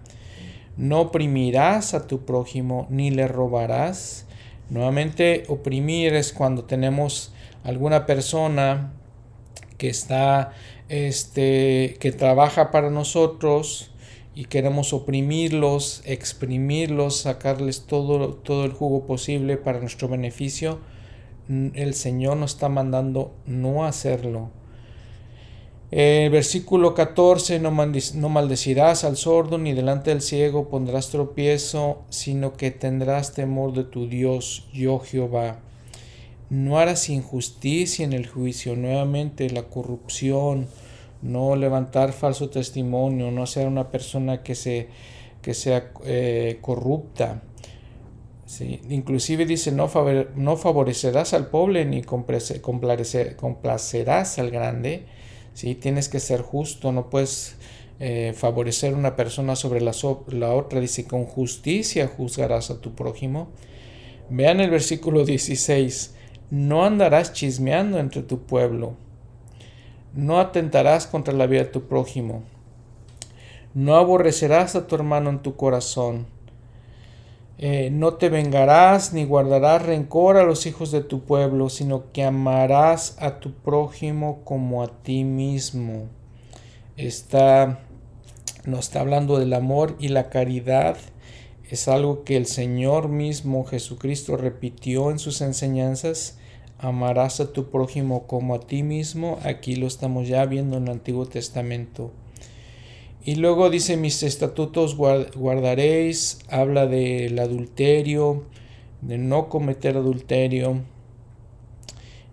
no 0.78 1.02
oprimirás 1.02 1.93
a 1.96 2.08
tu 2.08 2.24
prójimo, 2.24 2.88
ni 2.89 3.12
le 3.12 3.28
robarás. 3.28 4.26
Nuevamente, 4.70 5.43
oprimir 5.50 6.14
es 6.14 6.32
cuando 6.32 6.64
tenemos 6.64 7.35
alguna 7.66 8.05
persona 8.05 8.93
que 9.78 9.89
está 9.89 10.53
este 10.88 11.97
que 11.99 12.11
trabaja 12.11 12.72
para 12.72 12.89
nosotros 12.89 13.91
y 14.36 14.45
queremos 14.45 14.93
oprimirlos, 14.93 16.01
exprimirlos, 16.05 17.18
sacarles 17.22 17.86
todo, 17.88 18.36
todo 18.36 18.66
el 18.66 18.72
jugo 18.72 19.05
posible 19.05 19.57
para 19.57 19.80
nuestro 19.80 20.07
beneficio, 20.07 20.80
el 21.47 21.93
Señor 21.93 22.38
nos 22.38 22.53
está 22.53 22.70
mandando 22.70 23.34
no 23.45 23.86
hacerlo. 23.86 24.51
El 25.91 26.30
versículo 26.32 26.93
14, 26.93 27.59
no, 27.59 27.72
no 27.72 28.30
maldecirás 28.30 29.05
al 29.05 29.16
sordo 29.16 29.57
ni 29.57 29.74
delante 29.74 30.09
del 30.09 30.22
ciego 30.22 30.68
pondrás 30.68 31.09
tropiezo, 31.09 32.03
sino 32.09 32.53
que 32.53 32.72
tendrás 32.72 33.34
temor 33.34 33.72
de 33.74 33.86
tu 33.86 34.07
Dios, 34.07 34.68
yo 34.74 34.99
Jehová. 34.99 35.59
No 36.50 36.78
harás 36.78 37.10
injusticia 37.10 38.06
en 38.06 38.14
el 38.14 38.28
juicio, 38.28 38.76
nuevamente 38.76 39.50
la 39.50 39.64
corrupción, 39.64 40.68
no 41.22 41.56
levantar 41.56 42.14
falso 42.14 42.50
testimonio, 42.50 43.32
no 43.32 43.48
ser 43.48 43.68
una 43.68 43.89
persona 43.89 44.43
que, 44.43 44.56
se, 44.56 44.89
que 45.41 45.54
sea 45.54 45.91
eh, 46.06 46.60
corrupta. 46.62 47.41
¿sí? 48.46 48.82
Inclusive 48.89 49.46
dice, 49.46 49.72
no, 49.72 49.89
no 50.36 50.58
favorecerás 50.58 51.34
al 51.34 51.48
pobre 51.48 51.86
ni 51.86 52.04
complacerás 52.04 54.39
al 54.39 54.52
grande 54.52 55.06
¿sí? 55.56 55.74
Tienes 55.74 56.10
que 56.10 56.20
ser 56.20 56.41
justo, 56.41 56.91
no 56.91 57.10
puedes 57.10 57.56
eh, 58.00 58.34
favorecer 58.36 58.93
una 58.93 59.16
persona 59.16 59.56
sobre 59.56 59.82
la, 59.82 59.93
la, 60.28 60.54
otra. 60.54 60.80
Dice, 60.80 61.06
con 61.06 61.26
justicia 61.26 62.08
juzgarás 62.08 62.70
a 62.70 62.80
tu 62.80 62.93
prójimo. 62.93 63.48
Vean 64.30 64.60
el 64.60 64.70
versículo 64.70 65.26
16, 65.26 66.14
no 66.50 66.86
andarás 66.86 67.34
chismeando 67.34 68.00
entre 68.00 68.22
tu 68.22 68.43
pueblo, 68.46 68.93
no 70.14 70.39
atentarás 70.39 71.08
contra 71.08 71.34
la 71.34 71.48
vida 71.48 71.64
de 71.64 71.70
tu 71.70 71.88
prójimo, 71.88 72.43
no 73.74 73.96
aborrecerás 73.96 74.76
a 74.76 74.88
tu 74.88 74.96
hermano 74.96 75.30
en 75.30 75.39
tu 75.39 75.56
corazón 75.56 76.28
eh, 77.58 77.89
no 77.89 78.16
te 78.16 78.28
vengarás 78.28 79.14
ni 79.14 79.24
guardarás 79.24 79.82
rencor 79.82 80.36
a 80.36 80.43
los 80.43 80.66
hijos 80.66 80.91
de 80.91 81.02
tu 81.02 81.22
pueblo, 81.22 81.70
sino 81.70 82.12
que 82.12 82.26
amarás 82.26 83.16
a 83.20 83.39
tu 83.39 83.54
prójimo 83.54 84.41
como 84.43 84.84
a 84.84 84.88
ti 84.88 85.24
mismo. 85.24 86.10
Está, 86.98 87.80
nos 88.66 88.80
está 88.82 89.00
hablando 89.00 89.39
del 89.39 89.54
amor 89.54 89.96
y 90.00 90.10
la 90.10 90.30
caridad. 90.30 90.98
Es 91.70 91.88
algo 91.88 92.24
que 92.24 92.38
el 92.38 92.45
Señor 92.45 93.09
mismo 93.09 93.66
Jesucristo 93.66 94.38
repitió 94.38 95.09
en 95.09 95.18
sus 95.18 95.41
enseñanzas. 95.41 96.38
Amarás 96.78 97.39
a 97.39 97.53
tu 97.53 97.72
prójimo 97.72 98.28
como 98.28 98.53
a 98.53 98.59
ti 98.59 98.84
mismo. 98.84 99.39
Aquí 99.43 99.76
lo 99.76 99.88
estamos 99.88 100.28
ya 100.28 100.45
viendo 100.45 100.78
en 100.78 100.84
el 100.84 100.91
Antiguo 100.91 101.26
Testamento. 101.26 102.11
Y 103.24 103.36
luego 103.36 103.72
dice, 103.72 103.97
mis 103.97 104.22
estatutos 104.22 104.95
guardaréis, 104.95 106.39
habla 106.47 106.86
del 106.86 107.39
adulterio, 107.39 108.45
de 109.01 109.18
no 109.18 109.49
cometer 109.49 109.97
adulterio. 109.97 110.84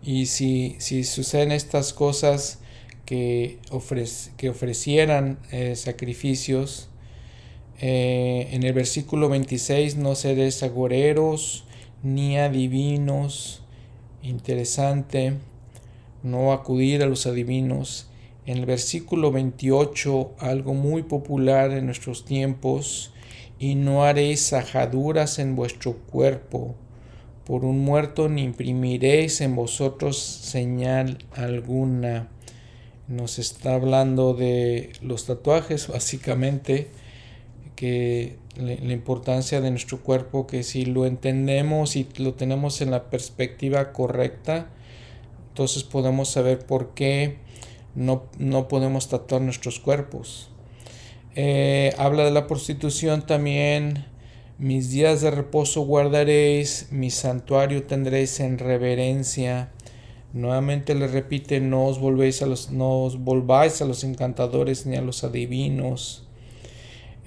Y 0.02 0.26
si, 0.26 0.76
si 0.80 1.04
suceden 1.04 1.52
estas 1.52 1.94
cosas 1.94 2.58
que, 3.06 3.58
que 4.36 4.50
ofrecieran 4.50 5.38
eh, 5.50 5.76
sacrificios, 5.76 6.90
eh, 7.84 8.48
en 8.52 8.62
el 8.62 8.72
versículo 8.74 9.28
26, 9.28 9.96
no 9.96 10.14
seréis 10.14 10.62
agoreros 10.62 11.64
ni 12.04 12.38
adivinos. 12.38 13.64
Interesante, 14.22 15.34
no 16.22 16.52
acudir 16.52 17.02
a 17.02 17.06
los 17.06 17.26
adivinos 17.26 18.06
en 18.46 18.58
el 18.58 18.66
versículo 18.66 19.32
28, 19.32 20.36
algo 20.38 20.74
muy 20.74 21.02
popular 21.02 21.72
en 21.72 21.86
nuestros 21.86 22.24
tiempos, 22.24 23.12
y 23.58 23.74
no 23.74 24.04
haréis 24.04 24.42
sajaduras 24.42 25.40
en 25.40 25.56
vuestro 25.56 25.94
cuerpo, 25.94 26.76
por 27.44 27.64
un 27.64 27.80
muerto 27.80 28.28
ni 28.28 28.44
imprimiréis 28.44 29.40
en 29.40 29.56
vosotros 29.56 30.18
señal 30.18 31.18
alguna. 31.34 32.28
Nos 33.08 33.40
está 33.40 33.74
hablando 33.74 34.34
de 34.34 34.92
los 35.02 35.26
tatuajes, 35.26 35.88
básicamente, 35.92 37.01
que 37.76 38.36
la 38.56 38.92
importancia 38.92 39.60
de 39.60 39.70
nuestro 39.70 40.00
cuerpo, 40.02 40.46
que 40.46 40.62
si 40.62 40.84
lo 40.84 41.06
entendemos 41.06 41.96
y 41.96 42.06
lo 42.18 42.34
tenemos 42.34 42.80
en 42.80 42.90
la 42.90 43.10
perspectiva 43.10 43.92
correcta, 43.92 44.68
entonces 45.48 45.84
podemos 45.84 46.30
saber 46.30 46.60
por 46.60 46.94
qué 46.94 47.36
no, 47.94 48.30
podemos 48.68 49.08
tatuar 49.08 49.42
nuestros 49.42 49.80
cuerpos. 49.80 50.50
Eh, 51.34 51.92
habla 51.98 52.24
de 52.24 52.30
la 52.30 52.46
prostitución 52.46 53.26
también. 53.26 54.06
Mis 54.58 54.90
días 54.90 55.20
de 55.20 55.30
reposo 55.30 55.82
guardaréis, 55.82 56.88
mi 56.90 57.10
santuario 57.10 57.84
tendréis 57.84 58.40
en 58.40 58.58
reverencia. 58.58 59.70
Nuevamente 60.32 60.94
le 60.94 61.06
repite, 61.06 61.60
no 61.60 61.86
os, 61.86 61.98
volvéis 61.98 62.42
a 62.42 62.46
los, 62.46 62.70
no 62.70 63.02
os 63.02 63.18
volváis 63.18 63.82
a 63.82 63.84
los 63.84 64.04
encantadores 64.04 64.86
ni 64.86 64.96
a 64.96 65.02
los 65.02 65.24
adivinos. 65.24 66.26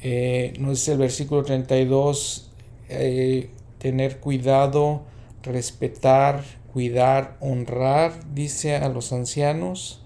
Eh, 0.01 0.53
dice 0.59 0.93
el 0.93 0.97
versículo 0.97 1.43
32, 1.43 2.51
eh, 2.89 3.49
tener 3.77 4.19
cuidado, 4.19 5.03
respetar, 5.43 6.43
cuidar, 6.73 7.37
honrar, 7.39 8.13
dice 8.33 8.75
a 8.75 8.89
los 8.89 9.13
ancianos. 9.13 10.01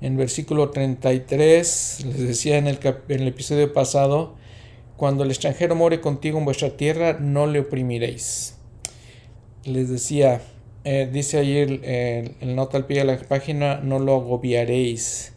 En 0.00 0.16
versículo 0.16 0.70
33, 0.70 2.04
les 2.06 2.18
decía 2.18 2.58
en 2.58 2.66
el, 2.66 2.78
en 3.08 3.20
el 3.20 3.28
episodio 3.28 3.72
pasado, 3.72 4.34
cuando 4.96 5.24
el 5.24 5.30
extranjero 5.30 5.74
more 5.74 6.00
contigo 6.00 6.38
en 6.38 6.44
vuestra 6.44 6.76
tierra, 6.76 7.18
no 7.20 7.46
le 7.46 7.60
oprimiréis. 7.60 8.56
Les 9.64 9.88
decía, 9.88 10.40
eh, 10.84 11.08
dice 11.10 11.38
ayer 11.38 11.80
el, 11.82 12.34
el, 12.40 12.56
nota 12.56 12.76
al 12.76 12.86
pie 12.86 12.98
de 12.98 13.04
la 13.04 13.18
página, 13.18 13.80
no 13.80 13.98
lo 13.98 14.14
agobiaréis. 14.16 15.33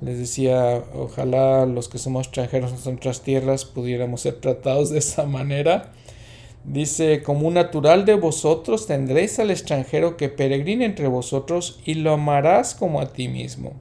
Les 0.00 0.18
decía, 0.18 0.84
ojalá 0.94 1.66
los 1.66 1.88
que 1.88 1.98
somos 1.98 2.26
extranjeros 2.26 2.72
en 2.72 2.92
nuestras 2.92 3.22
tierras 3.22 3.64
pudiéramos 3.64 4.22
ser 4.22 4.40
tratados 4.40 4.90
de 4.90 4.98
esa 4.98 5.24
manera. 5.24 5.92
Dice, 6.64 7.22
como 7.22 7.46
un 7.46 7.54
natural 7.54 8.04
de 8.04 8.14
vosotros 8.14 8.86
tendréis 8.86 9.38
al 9.38 9.50
extranjero 9.50 10.16
que 10.16 10.28
peregrine 10.28 10.84
entre 10.84 11.08
vosotros 11.08 11.80
y 11.84 11.94
lo 11.94 12.12
amarás 12.12 12.74
como 12.74 13.00
a 13.00 13.12
ti 13.12 13.28
mismo 13.28 13.74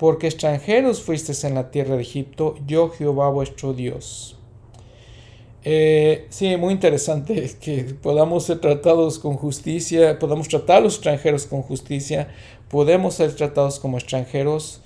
porque 0.00 0.28
extranjeros 0.28 1.02
fuisteis 1.02 1.44
en 1.44 1.54
la 1.54 1.70
tierra 1.70 1.94
de 1.94 2.00
Egipto, 2.00 2.54
yo 2.66 2.88
Jehová 2.88 3.28
vuestro 3.28 3.74
Dios. 3.74 4.38
Eh, 5.62 6.26
sí, 6.30 6.56
muy 6.56 6.72
interesante 6.72 7.54
que 7.60 7.84
podamos 8.00 8.44
ser 8.44 8.60
tratados 8.60 9.18
con 9.18 9.36
justicia, 9.36 10.18
podamos 10.18 10.48
tratar 10.48 10.78
a 10.78 10.80
los 10.80 10.94
extranjeros 10.94 11.44
con 11.44 11.60
justicia, 11.60 12.28
podemos 12.70 13.12
ser 13.16 13.34
tratados 13.34 13.78
como 13.78 13.98
extranjeros, 13.98 14.80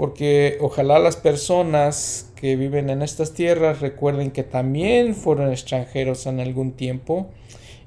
porque 0.00 0.56
ojalá 0.62 0.98
las 0.98 1.16
personas 1.16 2.32
que 2.34 2.56
viven 2.56 2.88
en 2.88 3.02
estas 3.02 3.34
tierras 3.34 3.80
recuerden 3.80 4.30
que 4.30 4.42
también 4.42 5.14
fueron 5.14 5.52
extranjeros 5.52 6.24
en 6.24 6.40
algún 6.40 6.72
tiempo 6.72 7.28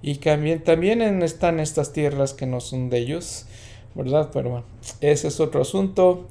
y 0.03 0.17
también, 0.17 0.63
también 0.63 1.01
están 1.23 1.59
estas 1.59 1.91
tierras 1.91 2.33
que 2.35 2.45
no 2.45 2.59
son 2.59 2.91
de 2.91 2.99
ellos, 2.99 3.47
¿verdad? 3.95 4.29
Pero 4.31 4.51
bueno, 4.51 4.65
ese 5.01 5.29
es 5.29 5.39
otro 5.39 5.63
asunto. 5.63 6.27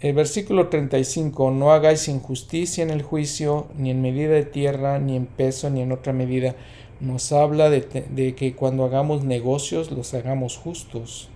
El 0.00 0.14
versículo 0.14 0.66
35, 0.66 1.52
no 1.52 1.70
hagáis 1.70 2.08
injusticia 2.08 2.82
en 2.82 2.90
el 2.90 3.02
juicio, 3.02 3.68
ni 3.76 3.92
en 3.92 4.02
medida 4.02 4.32
de 4.32 4.46
tierra, 4.46 4.98
ni 4.98 5.14
en 5.14 5.26
peso, 5.26 5.70
ni 5.70 5.80
en 5.80 5.92
otra 5.92 6.12
medida. 6.12 6.56
Nos 6.98 7.30
habla 7.30 7.70
de, 7.70 7.82
de 7.82 8.34
que 8.34 8.56
cuando 8.56 8.84
hagamos 8.84 9.22
negocios 9.22 9.92
los 9.92 10.12
hagamos 10.12 10.56
justos. 10.56 11.28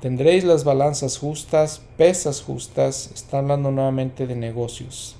Tendréis 0.00 0.44
las 0.44 0.64
balanzas 0.64 1.18
justas, 1.18 1.82
pesas 1.98 2.40
justas. 2.40 3.10
Está 3.14 3.40
hablando 3.40 3.70
nuevamente 3.70 4.26
de 4.26 4.34
negocios. 4.34 5.16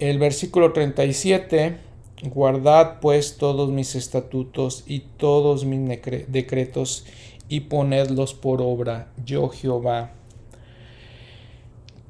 El 0.00 0.18
versículo 0.18 0.72
37, 0.72 1.76
guardad 2.24 2.98
pues 3.00 3.36
todos 3.36 3.70
mis 3.70 3.94
estatutos 3.94 4.82
y 4.88 5.00
todos 5.18 5.64
mis 5.64 5.88
decretos 6.26 7.06
y 7.48 7.60
ponedlos 7.60 8.34
por 8.34 8.60
obra. 8.60 9.12
Yo 9.24 9.50
Jehová 9.50 10.10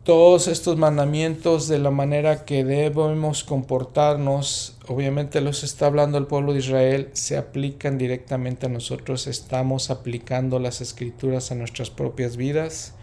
todos 0.07 0.47
estos 0.47 0.77
mandamientos 0.77 1.67
de 1.67 1.81
la 1.81 1.91
manera 1.91 2.45
que 2.45 2.63
debemos 2.63 3.43
comportarnos, 3.43 4.79
obviamente 4.87 5.41
los 5.41 5.65
está 5.65 5.87
hablando 5.87 6.17
el 6.17 6.29
pueblo 6.29 6.53
de 6.53 6.61
Israel, 6.61 7.11
se 7.13 7.37
aplican 7.37 7.99
directamente 7.99 8.67
a 8.67 8.69
nosotros, 8.69 9.27
estamos 9.27 9.91
aplicando 9.91 10.61
las 10.61 10.81
escrituras 10.81 11.51
a 11.51 11.57
nuestras 11.57 11.91
propias 11.91 12.37
vidas, 12.37 12.95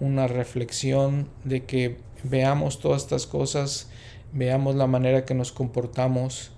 una 0.00 0.26
reflexión 0.26 1.28
de 1.44 1.66
que 1.66 1.98
veamos 2.24 2.80
todas 2.80 3.02
estas 3.02 3.28
cosas, 3.28 3.88
veamos 4.32 4.74
la 4.74 4.88
manera 4.88 5.24
que 5.24 5.34
nos 5.34 5.52
comportamos 5.52 6.50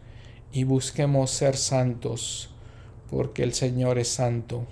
y 0.54 0.64
busquemos 0.64 1.30
ser 1.30 1.54
santos, 1.54 2.48
porque 3.10 3.42
el 3.42 3.52
Señor 3.52 3.98
es 3.98 4.08
santo. 4.08 4.64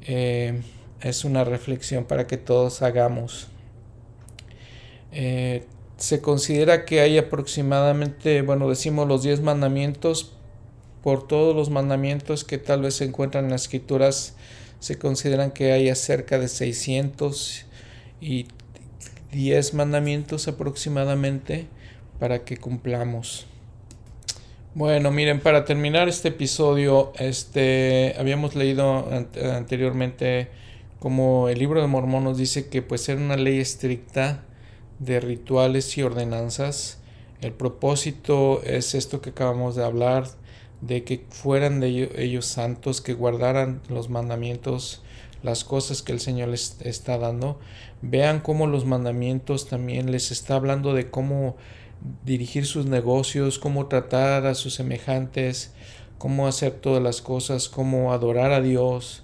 Eh, 0.00 0.62
es 1.02 1.26
una 1.26 1.44
reflexión 1.44 2.06
para 2.06 2.26
que 2.26 2.38
todos 2.38 2.80
hagamos. 2.80 3.48
Eh, 5.12 5.64
se 5.96 6.20
considera 6.20 6.84
que 6.84 7.00
hay 7.00 7.18
aproximadamente, 7.18 8.42
bueno, 8.42 8.68
decimos 8.68 9.08
los 9.08 9.22
10 9.22 9.40
mandamientos, 9.40 10.32
por 11.02 11.26
todos 11.26 11.54
los 11.54 11.70
mandamientos 11.70 12.44
que 12.44 12.58
tal 12.58 12.82
vez 12.82 12.96
se 12.96 13.04
encuentran 13.04 13.44
en 13.44 13.52
las 13.52 13.62
escrituras, 13.62 14.34
se 14.80 14.98
consideran 14.98 15.52
que 15.52 15.72
hay 15.72 15.94
cerca 15.94 16.38
de 16.38 16.48
600 16.48 17.64
y 18.20 18.46
10 19.32 19.74
mandamientos 19.74 20.48
aproximadamente 20.48 21.66
para 22.18 22.44
que 22.44 22.56
cumplamos. 22.56 23.46
Bueno, 24.74 25.10
miren, 25.10 25.40
para 25.40 25.64
terminar 25.64 26.08
este 26.08 26.28
episodio, 26.28 27.12
este, 27.18 28.14
habíamos 28.18 28.54
leído 28.54 29.08
anteriormente 29.54 30.48
como 30.98 31.48
el 31.48 31.58
libro 31.58 31.80
de 31.80 31.86
Mormón 31.86 32.24
nos 32.24 32.36
dice 32.36 32.68
que 32.68 32.82
pues 32.82 33.08
era 33.08 33.20
una 33.20 33.36
ley 33.36 33.60
estricta 33.60 34.42
de 34.98 35.20
rituales 35.20 35.96
y 35.98 36.02
ordenanzas. 36.02 36.98
El 37.40 37.52
propósito 37.52 38.62
es 38.62 38.94
esto 38.94 39.20
que 39.20 39.30
acabamos 39.30 39.76
de 39.76 39.84
hablar, 39.84 40.26
de 40.80 41.04
que 41.04 41.24
fueran 41.30 41.80
de 41.80 42.10
ellos, 42.16 42.46
santos, 42.46 43.00
que 43.00 43.14
guardaran 43.14 43.80
los 43.88 44.08
mandamientos, 44.08 45.02
las 45.42 45.64
cosas 45.64 46.02
que 46.02 46.12
el 46.12 46.20
Señor 46.20 46.48
les 46.48 46.80
está 46.80 47.18
dando. 47.18 47.58
Vean 48.02 48.40
cómo 48.40 48.66
los 48.66 48.84
mandamientos 48.84 49.68
también 49.68 50.10
les 50.10 50.30
está 50.30 50.56
hablando 50.56 50.94
de 50.94 51.10
cómo 51.10 51.56
dirigir 52.24 52.66
sus 52.66 52.86
negocios, 52.86 53.58
cómo 53.58 53.86
tratar 53.86 54.46
a 54.46 54.54
sus 54.54 54.74
semejantes, 54.74 55.72
cómo 56.18 56.46
hacer 56.46 56.72
todas 56.72 57.02
las 57.02 57.22
cosas, 57.22 57.68
cómo 57.68 58.12
adorar 58.12 58.52
a 58.52 58.60
Dios, 58.60 59.22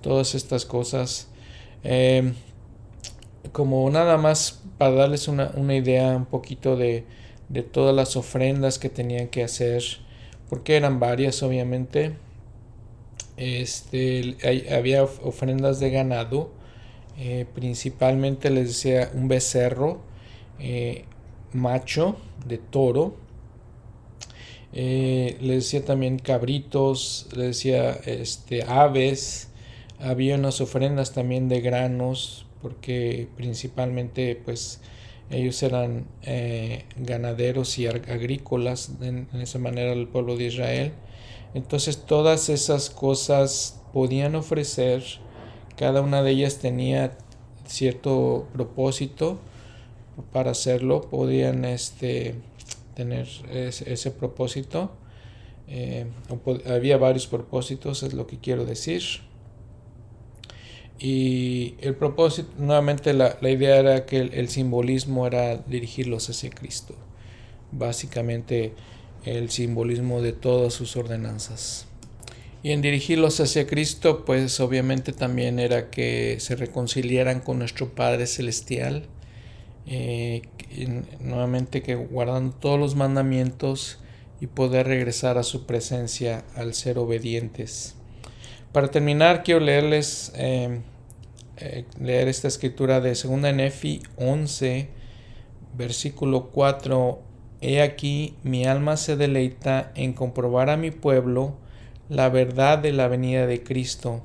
todas 0.00 0.34
estas 0.34 0.64
cosas. 0.64 1.28
Em, 1.82 2.34
como 3.52 3.88
nada 3.90 4.16
más 4.18 4.59
para 4.80 4.92
darles 4.92 5.28
una, 5.28 5.52
idea 5.74 6.16
un 6.16 6.24
poquito 6.24 6.74
de, 6.74 7.04
de, 7.50 7.62
todas 7.62 7.94
las 7.94 8.16
ofrendas 8.16 8.78
que 8.78 8.88
tenían 8.88 9.28
que 9.28 9.44
hacer, 9.44 9.82
porque 10.48 10.74
eran 10.74 10.98
varias 10.98 11.42
obviamente. 11.42 12.14
Este, 13.36 14.38
había 14.74 15.02
ofrendas 15.02 15.80
de 15.80 15.90
ganado, 15.90 16.50
eh, 17.18 17.44
principalmente 17.54 18.48
les 18.48 18.68
decía 18.68 19.10
un 19.12 19.28
becerro, 19.28 20.00
eh, 20.58 21.04
macho 21.52 22.16
de 22.46 22.56
toro. 22.56 23.14
Eh, 24.72 25.36
le 25.42 25.56
decía 25.56 25.84
también 25.84 26.18
cabritos, 26.18 27.28
le 27.36 27.48
decía 27.48 27.90
este, 28.06 28.62
aves. 28.62 29.48
Había 29.98 30.36
unas 30.36 30.62
ofrendas 30.62 31.12
también 31.12 31.50
de 31.50 31.60
granos, 31.60 32.46
porque 32.62 33.28
principalmente 33.36 34.40
pues 34.44 34.80
ellos 35.30 35.62
eran 35.62 36.06
eh, 36.22 36.84
ganaderos 36.96 37.78
y 37.78 37.86
agrícolas 37.86 38.90
en, 39.00 39.28
esa 39.34 39.58
manera 39.58 39.92
el 39.92 40.08
pueblo 40.08 40.36
de 40.36 40.46
Israel. 40.46 40.92
Entonces 41.54 42.04
todas 42.04 42.48
esas 42.48 42.90
cosas 42.90 43.80
podían 43.92 44.34
ofrecer, 44.34 45.02
cada 45.76 46.00
una 46.00 46.22
de 46.22 46.32
ellas 46.32 46.58
tenía 46.58 47.16
cierto 47.66 48.48
propósito 48.52 49.38
para 50.32 50.50
hacerlo 50.50 51.02
podían 51.02 51.64
este, 51.64 52.34
tener 52.94 53.26
ese, 53.50 54.10
propósito. 54.10 54.90
Eh, 55.68 56.06
había 56.66 56.98
varios 56.98 57.26
propósitos, 57.26 58.02
es 58.02 58.12
lo 58.12 58.26
que 58.26 58.38
quiero 58.38 58.64
decir. 58.64 59.02
Y 61.02 61.76
el 61.80 61.94
propósito, 61.94 62.50
nuevamente 62.58 63.14
la, 63.14 63.36
idea 63.42 63.78
era 63.78 64.04
que 64.04 64.18
el, 64.18 64.48
simbolismo 64.50 65.26
era 65.26 65.56
dirigirlos 65.56 66.28
hacia 66.28 66.50
Cristo. 66.50 66.94
Básicamente 67.72 68.74
el 69.24 69.50
simbolismo 69.50 70.20
de 70.20 70.32
todas 70.32 70.74
sus 70.74 70.96
ordenanzas. 70.96 71.86
Y 72.62 72.72
en 72.72 72.82
dirigirlos 72.82 73.40
hacia 73.40 73.66
Cristo, 73.66 74.26
pues 74.26 74.60
obviamente 74.60 75.14
también 75.14 75.58
era 75.58 75.88
que 75.88 76.36
se 76.40 76.54
reconciliaran 76.54 77.40
con 77.40 77.58
nuestro 77.58 77.94
Padre 77.94 78.26
Celestial 78.26 79.08
eh, 79.86 80.42
nuevamente 81.20 81.82
que 81.82 81.96
guardando 81.96 82.54
todos 82.54 82.78
los 82.78 82.94
mandamientos 82.94 83.98
y 84.40 84.46
poder 84.46 84.86
regresar 84.86 85.36
a 85.36 85.42
su 85.42 85.66
presencia 85.66 86.44
al 86.54 86.74
ser 86.74 86.98
obedientes. 86.98 87.94
Para 88.72 88.88
terminar, 88.88 89.42
quiero 89.42 89.60
leerles 89.60 90.32
em, 90.36 90.82
eh, 91.60 91.84
leer 92.00 92.28
esta 92.28 92.48
escritura 92.48 93.00
de 93.00 93.10
2 93.10 93.24
Nefi 93.54 94.02
11, 94.16 94.88
versículo 95.76 96.48
4. 96.50 97.20
He 97.60 97.82
aquí, 97.82 98.34
mi 98.42 98.64
alma 98.64 98.96
se 98.96 99.16
deleita 99.16 99.92
en 99.94 100.14
comprobar 100.14 100.70
a 100.70 100.76
mi 100.76 100.90
pueblo 100.90 101.54
la 102.08 102.28
verdad 102.30 102.78
de 102.78 102.92
la 102.92 103.08
venida 103.08 103.46
de 103.46 103.62
Cristo, 103.62 104.22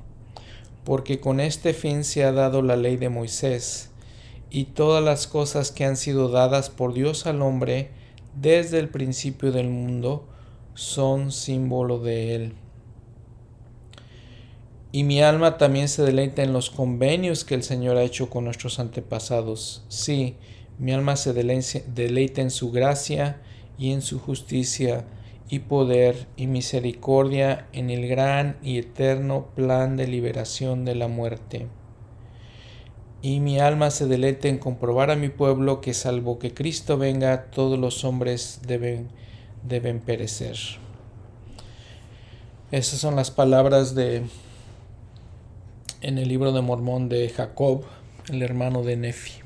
porque 0.84 1.20
con 1.20 1.40
este 1.40 1.74
fin 1.74 2.04
se 2.04 2.24
ha 2.24 2.32
dado 2.32 2.62
la 2.62 2.76
ley 2.76 2.96
de 2.96 3.10
Moisés 3.10 3.90
y 4.50 4.64
todas 4.64 5.04
las 5.04 5.26
cosas 5.26 5.70
que 5.70 5.84
han 5.84 5.96
sido 5.96 6.28
dadas 6.28 6.70
por 6.70 6.94
Dios 6.94 7.26
al 7.26 7.42
hombre 7.42 7.90
desde 8.34 8.78
el 8.78 8.88
principio 8.88 9.52
del 9.52 9.68
mundo 9.68 10.26
son 10.74 11.32
símbolo 11.32 11.98
de 11.98 12.34
él. 12.34 12.54
Y 14.96 15.04
mi 15.04 15.20
alma 15.20 15.58
también 15.58 15.90
se 15.90 16.02
deleita 16.02 16.42
en 16.42 16.54
los 16.54 16.70
convenios 16.70 17.44
que 17.44 17.54
el 17.54 17.62
Señor 17.62 17.98
ha 17.98 18.02
hecho 18.02 18.30
con 18.30 18.44
nuestros 18.44 18.78
antepasados. 18.78 19.84
Sí, 19.88 20.36
mi 20.78 20.92
alma 20.92 21.16
se 21.16 21.34
deleita 21.34 22.40
en 22.40 22.50
su 22.50 22.72
gracia 22.72 23.42
y 23.76 23.92
en 23.92 24.00
su 24.00 24.18
justicia 24.18 25.04
y 25.50 25.58
poder 25.58 26.26
y 26.38 26.46
misericordia 26.46 27.66
en 27.74 27.90
el 27.90 28.08
gran 28.08 28.56
y 28.62 28.78
eterno 28.78 29.48
plan 29.54 29.98
de 29.98 30.06
liberación 30.06 30.86
de 30.86 30.94
la 30.94 31.08
muerte 31.08 31.66
y 33.20 33.40
mi 33.40 33.60
alma 33.60 33.90
se 33.90 34.06
deleite 34.06 34.48
en 34.48 34.56
comprobar 34.56 35.10
a 35.10 35.16
mi 35.16 35.28
pueblo 35.28 35.82
que 35.82 35.92
salvo 35.92 36.38
que 36.38 36.54
Cristo 36.54 36.96
venga, 36.96 37.50
todos 37.50 37.78
los 37.78 38.02
hombres 38.02 38.60
deben, 38.66 39.08
deben 39.62 40.00
perecer. 40.00 40.56
Esas 42.70 42.98
son 42.98 43.14
las 43.14 43.30
palabras 43.30 43.94
de 43.94 44.22
en 46.00 46.18
el 46.18 46.28
libro 46.28 46.52
de 46.52 46.62
Mormón 46.62 47.08
de 47.08 47.28
Jacob, 47.28 47.84
el 48.30 48.42
hermano 48.42 48.82
de 48.82 48.96
Nefi. 48.96 49.40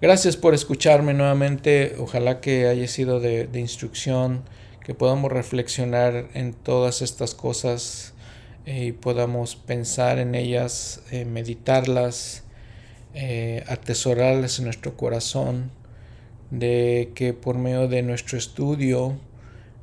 Gracias 0.00 0.36
por 0.36 0.54
escucharme 0.54 1.14
nuevamente. 1.14 1.96
Ojalá 1.98 2.40
que 2.40 2.68
haya 2.68 2.86
sido 2.88 3.20
de, 3.20 3.48
instrucción, 3.54 4.42
que 4.84 4.94
podamos 4.94 5.32
reflexionar 5.32 6.28
en 6.34 6.52
todas 6.52 7.02
estas 7.02 7.34
cosas 7.34 8.14
eh, 8.66 8.86
y 8.86 8.92
podamos 8.92 9.56
pensar 9.56 10.18
en 10.18 10.34
ellas, 10.34 11.02
eh, 11.10 11.24
meditarlas 11.24 12.44
eh, 13.18 13.64
atesorarlas 13.66 14.58
en 14.58 14.66
nuestro 14.66 14.94
corazón, 14.94 15.70
de 16.50 17.12
que 17.14 17.32
por 17.32 17.56
medio 17.56 17.88
de 17.88 18.02
nuestro 18.02 18.36
estudio, 18.36 19.16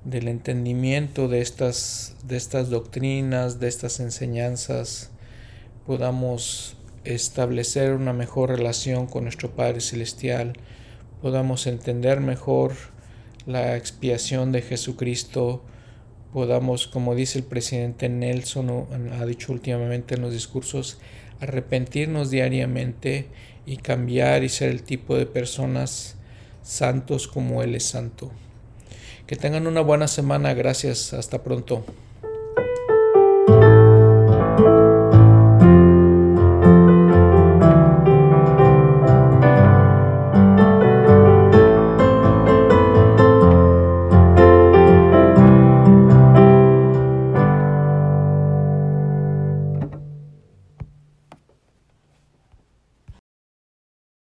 del 0.05 0.27
entendimiento 0.27 1.27
de 1.27 1.41
estas, 1.41 2.15
de 2.27 2.37
estas 2.37 2.69
doctrinas, 2.69 3.59
de 3.59 3.69
estas 3.69 3.99
enseñanzas, 3.99 5.09
podamos 5.85 6.75
establecer 7.03 7.93
una 7.93 8.13
mejor 8.13 8.49
relación 8.49 9.07
con 9.07 9.23
nuestro 9.23 9.51
Padre 9.51 9.81
Celestial, 9.81 10.53
podamos 11.21 11.67
entender 11.67 12.19
mejor 12.19 12.73
la 13.45 13.75
expiación 13.75 14.51
de 14.51 14.61
Jesucristo, 14.61 15.63
podamos, 16.31 16.87
como 16.87 17.15
dice 17.15 17.39
el 17.39 17.45
presidente 17.45 18.09
Nelson, 18.09 18.87
ha 19.19 19.25
dicho 19.25 19.51
últimamente 19.51 20.15
en 20.15 20.21
los 20.21 20.33
discursos, 20.33 20.99
arrepentirnos 21.39 22.31
diariamente 22.31 23.27
y 23.65 23.77
cambiar 23.77 24.43
y 24.43 24.49
ser 24.49 24.69
el 24.69 24.83
tipo 24.83 25.17
de 25.17 25.25
personas 25.25 26.15
santos 26.61 27.27
como 27.27 27.61
Él 27.61 27.75
es 27.75 27.83
santo. 27.83 28.31
Que 29.27 29.35
tengan 29.35 29.67
una 29.67 29.81
buena 29.81 30.07
semana. 30.07 30.53
Gracias. 30.53 31.13
Hasta 31.13 31.43
pronto. 31.43 31.85